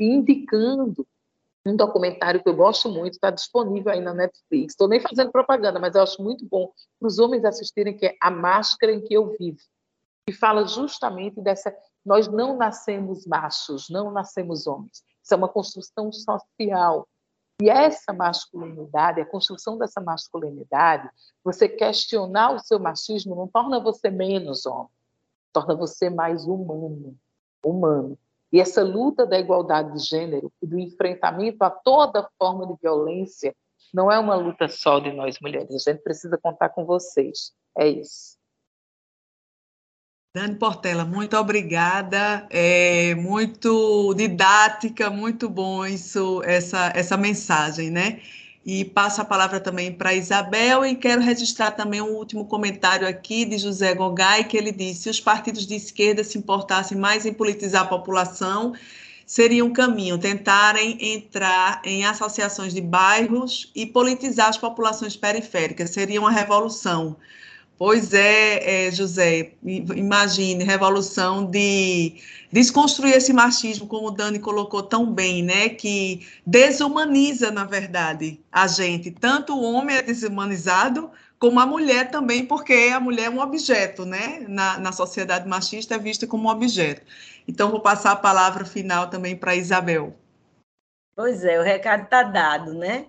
Indicando 0.00 1.06
um 1.64 1.76
documentário 1.76 2.42
que 2.42 2.48
eu 2.48 2.56
gosto 2.56 2.88
muito, 2.88 3.14
está 3.14 3.30
disponível 3.30 3.92
aí 3.92 4.00
na 4.00 4.12
Netflix. 4.12 4.72
Estou 4.72 4.88
nem 4.88 5.00
fazendo 5.00 5.30
propaganda, 5.30 5.78
mas 5.78 5.94
eu 5.94 6.02
acho 6.02 6.20
muito 6.22 6.44
bom 6.46 6.72
para 6.98 7.06
os 7.06 7.18
homens 7.18 7.44
assistirem, 7.44 7.96
que 7.96 8.06
é 8.06 8.16
A 8.20 8.30
Máscara 8.30 8.92
em 8.92 9.00
que 9.00 9.14
eu 9.14 9.34
vivo. 9.38 9.58
E 10.28 10.32
fala 10.32 10.66
justamente 10.66 11.40
dessa. 11.40 11.74
Nós 12.04 12.26
não 12.26 12.56
nascemos 12.56 13.26
machos, 13.26 13.88
não 13.88 14.10
nascemos 14.10 14.66
homens. 14.66 15.04
Isso 15.22 15.34
é 15.34 15.36
uma 15.36 15.48
construção 15.48 16.10
social. 16.12 17.06
E 17.60 17.70
essa 17.70 18.12
masculinidade, 18.12 19.20
a 19.20 19.26
construção 19.26 19.78
dessa 19.78 20.00
masculinidade, 20.00 21.08
você 21.44 21.68
questionar 21.68 22.54
o 22.54 22.58
seu 22.58 22.80
machismo 22.80 23.36
não 23.36 23.46
torna 23.46 23.78
você 23.78 24.10
menos 24.10 24.66
homem, 24.66 24.88
torna 25.52 25.76
você 25.76 26.10
mais 26.10 26.44
humano, 26.44 27.16
humano. 27.64 28.18
E 28.52 28.60
essa 28.60 28.82
luta 28.82 29.24
da 29.24 29.38
igualdade 29.38 29.94
de 29.94 30.04
gênero 30.04 30.52
e 30.60 30.66
do 30.66 30.78
enfrentamento 30.78 31.64
a 31.64 31.70
toda 31.70 32.28
forma 32.38 32.66
de 32.66 32.74
violência 32.82 33.54
não 33.92 34.10
é 34.10 34.18
uma 34.18 34.34
luta 34.34 34.68
só 34.68 34.98
de 34.98 35.12
nós 35.12 35.38
mulheres. 35.40 35.86
A 35.86 35.92
gente 35.92 36.02
precisa 36.02 36.38
contar 36.38 36.68
com 36.70 36.84
vocês. 36.84 37.52
É 37.76 37.88
isso. 37.88 38.36
Dani 40.34 40.56
Portela, 40.56 41.04
muito 41.04 41.36
obrigada. 41.36 42.46
É 42.50 43.14
muito 43.14 44.14
didática, 44.14 45.10
muito 45.10 45.48
bom 45.48 45.84
isso, 45.84 46.42
essa, 46.44 46.90
essa 46.94 47.16
mensagem, 47.18 47.90
né? 47.90 48.22
E 48.64 48.84
passo 48.84 49.20
a 49.20 49.24
palavra 49.24 49.58
também 49.58 49.92
para 49.92 50.14
Isabel 50.14 50.86
e 50.86 50.94
quero 50.94 51.20
registrar 51.20 51.72
também 51.72 52.00
um 52.00 52.14
último 52.14 52.44
comentário 52.46 53.08
aqui 53.08 53.44
de 53.44 53.58
José 53.58 53.92
Gogai, 53.92 54.44
que 54.44 54.56
ele 54.56 54.70
disse: 54.70 55.02
se 55.02 55.10
os 55.10 55.20
partidos 55.20 55.66
de 55.66 55.74
esquerda 55.74 56.22
se 56.22 56.38
importassem 56.38 56.96
mais 56.96 57.26
em 57.26 57.32
politizar 57.32 57.82
a 57.82 57.86
população, 57.86 58.72
seria 59.26 59.64
um 59.64 59.72
caminho 59.72 60.16
tentarem 60.16 60.96
entrar 61.00 61.82
em 61.84 62.04
associações 62.04 62.72
de 62.72 62.80
bairros 62.80 63.72
e 63.74 63.84
politizar 63.84 64.48
as 64.48 64.58
populações 64.58 65.16
periféricas, 65.16 65.90
seria 65.90 66.20
uma 66.20 66.30
revolução. 66.30 67.16
Pois 67.78 68.14
é, 68.14 68.86
é, 68.86 68.90
José, 68.92 69.54
imagine, 69.64 70.62
revolução 70.62 71.44
de 71.44 72.14
desconstruir 72.52 73.14
esse 73.14 73.32
machismo, 73.32 73.88
como 73.88 74.08
o 74.08 74.10
Dani 74.10 74.38
colocou 74.38 74.82
tão 74.82 75.12
bem, 75.12 75.42
né? 75.42 75.70
Que 75.70 76.26
desumaniza, 76.46 77.50
na 77.50 77.64
verdade, 77.64 78.40
a 78.52 78.68
gente. 78.68 79.10
Tanto 79.10 79.54
o 79.54 79.62
homem 79.62 79.96
é 79.96 80.02
desumanizado, 80.02 81.10
como 81.40 81.58
a 81.58 81.66
mulher 81.66 82.08
também, 82.10 82.46
porque 82.46 82.92
a 82.94 83.00
mulher 83.00 83.24
é 83.24 83.30
um 83.30 83.40
objeto, 83.40 84.04
né? 84.04 84.44
Na, 84.48 84.78
na 84.78 84.92
sociedade 84.92 85.48
machista 85.48 85.96
é 85.96 85.98
vista 85.98 86.24
como 86.24 86.48
um 86.48 86.52
objeto. 86.52 87.02
Então, 87.48 87.70
vou 87.70 87.80
passar 87.80 88.12
a 88.12 88.16
palavra 88.16 88.64
final 88.64 89.10
também 89.10 89.34
para 89.34 89.56
Isabel. 89.56 90.14
Pois 91.16 91.44
é, 91.44 91.58
o 91.58 91.64
recado 91.64 92.04
está 92.04 92.22
dado, 92.22 92.74
né? 92.74 93.06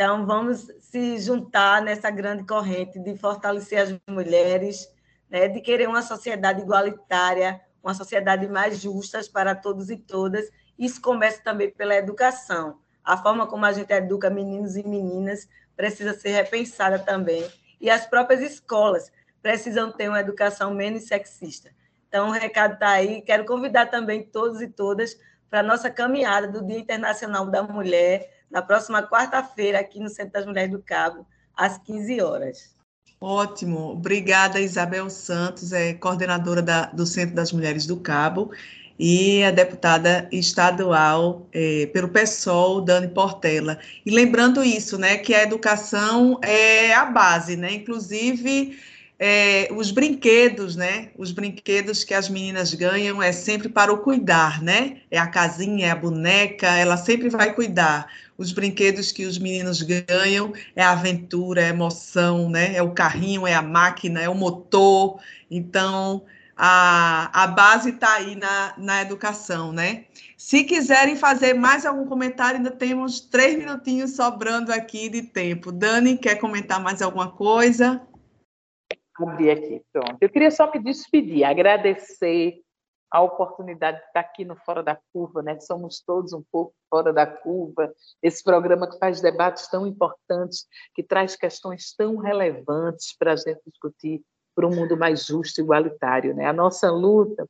Então, 0.00 0.24
vamos 0.24 0.66
se 0.80 1.18
juntar 1.18 1.82
nessa 1.82 2.10
grande 2.10 2.42
corrente 2.46 2.98
de 2.98 3.18
fortalecer 3.18 3.82
as 3.82 3.94
mulheres, 4.08 4.88
né, 5.28 5.46
de 5.46 5.60
querer 5.60 5.86
uma 5.86 6.00
sociedade 6.00 6.62
igualitária, 6.62 7.60
uma 7.82 7.92
sociedade 7.92 8.48
mais 8.48 8.80
justa 8.80 9.20
para 9.30 9.54
todos 9.54 9.90
e 9.90 9.98
todas. 9.98 10.48
Isso 10.78 11.02
começa 11.02 11.42
também 11.44 11.70
pela 11.70 11.94
educação. 11.94 12.78
A 13.04 13.14
forma 13.18 13.46
como 13.46 13.66
a 13.66 13.72
gente 13.72 13.92
educa 13.92 14.30
meninos 14.30 14.74
e 14.74 14.88
meninas 14.88 15.46
precisa 15.76 16.14
ser 16.14 16.30
repensada 16.30 16.98
também. 16.98 17.46
E 17.78 17.90
as 17.90 18.06
próprias 18.06 18.40
escolas 18.40 19.12
precisam 19.42 19.92
ter 19.92 20.08
uma 20.08 20.20
educação 20.20 20.72
menos 20.72 21.08
sexista. 21.08 21.70
Então, 22.08 22.30
o 22.30 22.32
recado 22.32 22.72
está 22.72 22.88
aí. 22.88 23.20
Quero 23.20 23.44
convidar 23.44 23.90
também 23.90 24.22
todos 24.22 24.62
e 24.62 24.68
todas 24.68 25.14
para 25.50 25.60
a 25.60 25.62
nossa 25.62 25.90
caminhada 25.90 26.48
do 26.48 26.66
Dia 26.66 26.78
Internacional 26.78 27.44
da 27.44 27.62
Mulher, 27.62 28.39
na 28.50 28.60
próxima 28.60 29.02
quarta-feira, 29.02 29.78
aqui 29.78 30.00
no 30.00 30.08
Centro 30.08 30.32
das 30.32 30.46
Mulheres 30.46 30.70
do 30.70 30.82
Cabo, 30.82 31.26
às 31.56 31.78
15 31.78 32.20
horas. 32.20 32.74
Ótimo, 33.20 33.90
obrigada 33.90 34.60
Isabel 34.60 35.10
Santos, 35.10 35.72
é 35.72 35.92
coordenadora 35.92 36.62
da, 36.62 36.86
do 36.86 37.04
Centro 37.04 37.34
das 37.34 37.52
Mulheres 37.52 37.86
do 37.86 37.98
Cabo, 37.98 38.50
e 38.98 39.42
a 39.44 39.50
deputada 39.50 40.28
estadual 40.30 41.46
é, 41.52 41.86
pelo 41.86 42.08
PSOL, 42.08 42.82
Dani 42.82 43.08
Portela. 43.08 43.78
E 44.04 44.10
lembrando 44.10 44.62
isso, 44.62 44.98
né, 44.98 45.16
que 45.16 45.34
a 45.34 45.42
educação 45.42 46.38
é 46.42 46.92
a 46.92 47.06
base, 47.06 47.56
né, 47.56 47.72
inclusive 47.72 48.78
é, 49.22 49.68
os 49.72 49.90
brinquedos, 49.90 50.76
né? 50.76 51.10
Os 51.14 51.30
brinquedos 51.30 52.02
que 52.02 52.14
as 52.14 52.30
meninas 52.30 52.72
ganham 52.72 53.22
é 53.22 53.30
sempre 53.32 53.68
para 53.68 53.92
o 53.92 53.98
cuidar, 53.98 54.62
né? 54.62 55.02
É 55.10 55.18
a 55.18 55.26
casinha, 55.26 55.88
é 55.88 55.90
a 55.90 55.94
boneca, 55.94 56.66
ela 56.68 56.96
sempre 56.96 57.28
vai 57.28 57.52
cuidar. 57.52 58.06
Os 58.38 58.50
brinquedos 58.50 59.12
que 59.12 59.26
os 59.26 59.38
meninos 59.38 59.82
ganham 59.82 60.54
é 60.74 60.82
a 60.82 60.92
aventura, 60.92 61.60
é 61.60 61.66
a 61.66 61.68
emoção, 61.68 62.48
né? 62.48 62.74
É 62.74 62.82
o 62.82 62.92
carrinho, 62.92 63.46
é 63.46 63.52
a 63.52 63.60
máquina, 63.60 64.22
é 64.22 64.28
o 64.28 64.34
motor. 64.34 65.20
Então, 65.50 66.24
a, 66.56 67.42
a 67.42 67.46
base 67.46 67.90
está 67.90 68.14
aí 68.14 68.34
na, 68.34 68.72
na 68.78 69.02
educação, 69.02 69.70
né? 69.70 70.04
Se 70.34 70.64
quiserem 70.64 71.14
fazer 71.14 71.52
mais 71.52 71.84
algum 71.84 72.06
comentário, 72.06 72.56
ainda 72.56 72.70
temos 72.70 73.20
três 73.20 73.58
minutinhos 73.58 74.16
sobrando 74.16 74.72
aqui 74.72 75.10
de 75.10 75.20
tempo. 75.20 75.70
Dani, 75.70 76.16
quer 76.16 76.36
comentar 76.36 76.82
mais 76.82 77.02
alguma 77.02 77.30
coisa? 77.30 78.00
Abrir 79.28 79.50
aqui, 79.50 79.82
pronto. 79.92 80.16
Eu 80.20 80.28
queria 80.28 80.50
só 80.50 80.70
me 80.70 80.78
despedir, 80.78 81.44
agradecer 81.44 82.60
a 83.10 83.20
oportunidade 83.20 83.98
de 83.98 84.04
estar 84.06 84.20
aqui 84.20 84.44
no 84.44 84.54
Fora 84.54 84.82
da 84.82 84.96
Curva, 85.12 85.42
né? 85.42 85.58
Somos 85.58 86.00
todos 86.00 86.32
um 86.32 86.42
pouco 86.50 86.72
fora 86.88 87.12
da 87.12 87.26
curva. 87.26 87.92
Esse 88.22 88.42
programa 88.42 88.88
que 88.88 88.98
faz 88.98 89.20
debates 89.20 89.66
tão 89.68 89.86
importantes, 89.86 90.66
que 90.94 91.02
traz 91.02 91.34
questões 91.34 91.92
tão 91.96 92.16
relevantes 92.18 93.16
para 93.18 93.32
a 93.32 93.36
gente 93.36 93.60
discutir 93.66 94.22
por 94.54 94.64
um 94.64 94.70
mundo 94.70 94.96
mais 94.96 95.26
justo 95.26 95.60
e 95.60 95.64
igualitário, 95.64 96.34
né? 96.34 96.46
A 96.46 96.52
nossa 96.52 96.90
luta 96.90 97.46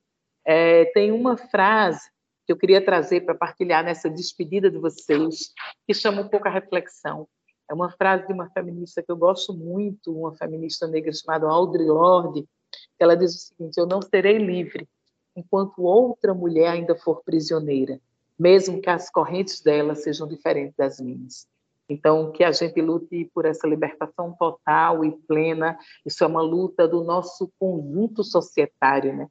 é, 0.47 0.87
tem 0.87 1.13
uma 1.13 1.37
frase 1.37 2.09
que 2.47 2.53
eu 2.53 2.57
queria 2.57 2.85
trazer 2.85 3.21
para 3.21 3.35
partilhar 3.35 3.85
nessa 3.85 4.09
despedida 4.09 4.71
de 4.71 4.79
vocês, 4.79 5.53
que 5.87 5.95
chama 5.95 6.23
um 6.23 6.29
pouco 6.29 6.49
a 6.49 6.51
reflexão. 6.51 7.29
É 7.71 7.75
uma 7.75 7.89
frase 7.89 8.27
de 8.27 8.33
uma 8.33 8.51
feminista 8.51 9.01
que 9.01 9.13
eu 9.13 9.17
gosto 9.17 9.55
muito, 9.55 10.13
uma 10.13 10.35
feminista 10.35 10.89
negra 10.89 11.13
chamada 11.13 11.49
Audre 11.49 11.85
Lorde, 11.85 12.43
que 12.43 13.05
ela 13.05 13.17
diz 13.17 13.33
o 13.33 13.39
seguinte: 13.39 13.79
Eu 13.79 13.87
não 13.87 14.03
serei 14.03 14.39
livre 14.39 14.89
enquanto 15.37 15.81
outra 15.83 16.35
mulher 16.35 16.73
ainda 16.73 16.97
for 16.97 17.23
prisioneira, 17.25 18.01
mesmo 18.37 18.81
que 18.81 18.91
as 18.91 19.09
correntes 19.09 19.61
dela 19.61 19.95
sejam 19.95 20.27
diferentes 20.27 20.75
das 20.77 20.99
minhas. 20.99 21.47
Então, 21.89 22.33
que 22.33 22.43
a 22.43 22.51
gente 22.51 22.81
lute 22.83 23.31
por 23.33 23.45
essa 23.45 23.69
libertação 23.69 24.35
total 24.37 25.05
e 25.05 25.13
plena, 25.13 25.79
isso 26.05 26.25
é 26.25 26.27
uma 26.27 26.43
luta 26.43 26.89
do 26.89 27.05
nosso 27.05 27.53
conjunto 27.57 28.25
societário, 28.25 29.17
né? 29.17 29.29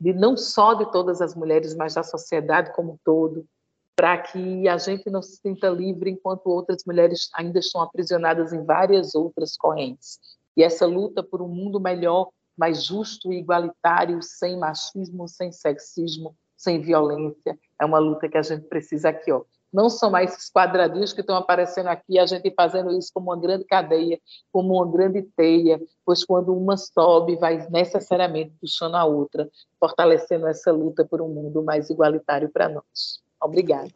De 0.00 0.14
não 0.14 0.34
só 0.34 0.72
de 0.72 0.90
todas 0.90 1.20
as 1.20 1.34
mulheres, 1.34 1.74
mas 1.74 1.94
da 1.94 2.02
sociedade 2.02 2.72
como 2.74 2.92
um 2.92 2.98
todo, 3.04 3.46
para 3.94 4.18
que 4.18 4.68
a 4.68 4.78
gente 4.78 5.08
não 5.10 5.22
se 5.22 5.36
sinta 5.36 5.68
livre 5.68 6.10
enquanto 6.10 6.46
outras 6.46 6.82
mulheres 6.86 7.28
ainda 7.34 7.58
estão 7.58 7.82
aprisionadas 7.82 8.52
em 8.52 8.64
várias 8.64 9.14
outras 9.14 9.56
correntes. 9.56 10.18
E 10.56 10.62
essa 10.62 10.86
luta 10.86 11.22
por 11.22 11.42
um 11.42 11.48
mundo 11.48 11.80
melhor, 11.80 12.28
mais 12.56 12.84
justo 12.84 13.32
e 13.32 13.38
igualitário, 13.38 14.22
sem 14.22 14.58
machismo, 14.58 15.26
sem 15.28 15.50
sexismo, 15.52 16.34
sem 16.56 16.80
violência. 16.80 17.58
É 17.80 17.84
uma 17.84 17.98
luta 17.98 18.28
que 18.28 18.38
a 18.38 18.42
gente 18.42 18.66
precisa 18.66 19.08
aqui, 19.08 19.32
ó. 19.32 19.42
Não 19.72 19.88
são 19.88 20.10
mais 20.10 20.34
esses 20.34 20.50
quadradinhos 20.50 21.14
que 21.14 21.22
estão 21.22 21.34
aparecendo 21.34 21.86
aqui, 21.86 22.18
a 22.18 22.26
gente 22.26 22.52
fazendo 22.54 22.90
isso 22.92 23.10
como 23.12 23.30
uma 23.30 23.40
grande 23.40 23.64
cadeia, 23.64 24.20
como 24.52 24.74
uma 24.74 24.90
grande 24.90 25.22
teia, 25.34 25.80
pois 26.04 26.22
quando 26.24 26.54
uma 26.54 26.76
sobe, 26.76 27.36
vai 27.36 27.66
necessariamente 27.70 28.54
puxando 28.60 28.96
a 28.96 29.04
outra, 29.06 29.48
fortalecendo 29.80 30.46
essa 30.46 30.70
luta 30.70 31.06
por 31.06 31.22
um 31.22 31.28
mundo 31.28 31.62
mais 31.62 31.88
igualitário 31.88 32.50
para 32.50 32.68
nós. 32.68 33.22
Obrigada. 33.42 33.88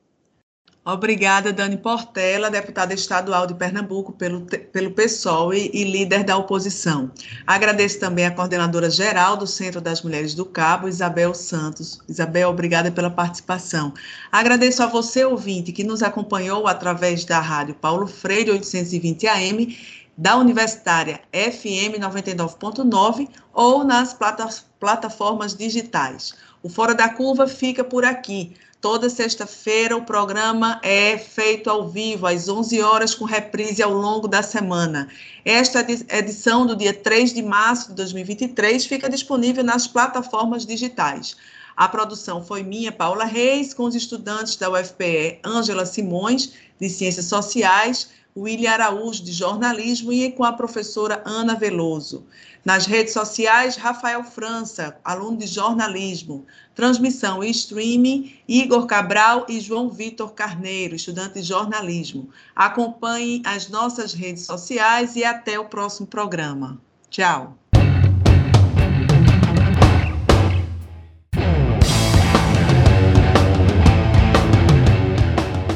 Obrigada, 0.89 1.53
Dani 1.53 1.77
Portela, 1.77 2.49
deputada 2.49 2.95
estadual 2.95 3.45
de 3.45 3.55
Pernambuco 3.55 4.13
pelo, 4.13 4.43
pelo 4.43 4.93
PSOL 4.93 5.53
e, 5.53 5.69
e, 5.75 5.83
líder 5.83 6.23
da 6.23 6.37
oposição. 6.37 7.11
Agradeço 7.45 7.99
também 7.99 8.25
a 8.25 8.31
coordenadora 8.31 8.89
geral 8.89 9.37
do 9.37 9.49
Centro 9.49 9.81
das 9.81 10.03
Mulheres 10.03 10.33
do 10.33 10.45
Cabo, 10.45 10.87
Isabel 10.87 11.35
Santos. 11.35 11.99
Isabel, 12.09 12.51
obrigada 12.51 12.93
pela 12.93 13.11
participação. 13.11 13.93
Agradeço 14.31 14.81
a 14.81 14.87
você, 14.87 15.25
ouvinte, 15.25 15.73
que 15.73 15.83
nos 15.83 16.05
acompanhou 16.05 16.69
através 16.69 17.25
da 17.25 17.41
rádio 17.41 17.75
Paulo 17.75 18.07
Freire 18.07 18.53
820 18.53 19.27
AM, 19.27 19.77
da 20.17 20.37
Universitária 20.37 21.21
FM 21.33 21.99
99.9 21.99 23.29
ou 23.53 23.83
nas 23.83 24.15
plata 24.15 24.49
plataformas 24.79 25.53
digitais. 25.53 26.33
O 26.63 26.69
Fora 26.69 26.95
da 26.95 27.09
Curva 27.09 27.49
fica 27.49 27.83
por 27.83 28.05
aqui. 28.05 28.55
Toda 28.81 29.09
sexta-feira 29.09 29.97
o 29.97 30.05
programa 30.05 30.79
é 30.83 31.17
feito 31.17 31.71
ao 31.71 31.89
vivo, 31.89 32.27
às 32.27 32.49
11 32.49 32.83
horas, 32.83 33.15
com 33.15 33.25
reprise 33.25 33.83
ao 33.83 33.93
longo 33.93 34.29
da 34.29 34.43
semana. 34.43 35.09
Esta 35.45 35.81
edição 36.11 36.67
do 36.67 36.77
dia 36.77 36.93
3 36.93 37.33
de 37.33 37.43
março 37.43 37.89
de 37.89 37.95
2023 37.95 38.85
fica 38.85 39.09
disponível 39.09 39.65
nas 39.65 39.87
plataformas 39.87 40.67
digitais. 40.67 41.37
A 41.75 41.89
produção 41.89 42.45
foi 42.45 42.63
minha, 42.63 42.93
Paula 42.93 43.25
Reis, 43.25 43.73
com 43.73 43.85
os 43.85 43.95
estudantes 43.95 44.57
da 44.57 44.71
UFPE, 44.71 45.41
Ângela 45.45 45.85
Simões, 45.85 46.53
de 46.79 46.89
Ciências 46.89 47.27
Sociais, 47.27 48.09
William 48.37 48.73
Araújo, 48.73 49.25
de 49.25 49.33
Jornalismo, 49.33 50.13
e 50.13 50.31
com 50.31 50.45
a 50.45 50.53
professora 50.53 51.23
Ana 51.25 51.55
Veloso. 51.55 52.27
Nas 52.65 52.85
redes 52.85 53.13
sociais, 53.13 53.77
Rafael 53.77 54.25
França, 54.25 54.99
aluno 55.05 55.39
de 55.39 55.47
jornalismo. 55.47 56.45
Transmissão 56.75 57.43
e 57.43 57.51
streaming, 57.51 58.35
Igor 58.47 58.87
Cabral 58.87 59.47
e 59.49 59.61
João 59.61 59.89
Vitor 59.89 60.33
Carneiro, 60.33 60.97
estudante 60.97 61.35
de 61.35 61.43
jornalismo. 61.43 62.29
Acompanhe 62.55 63.41
as 63.45 63.69
nossas 63.69 64.13
redes 64.13 64.45
sociais 64.45 65.17
e 65.17 65.25
até 65.25 65.59
o 65.59 65.67
próximo 65.67 66.07
programa. 66.07 66.81
Tchau. 67.09 67.57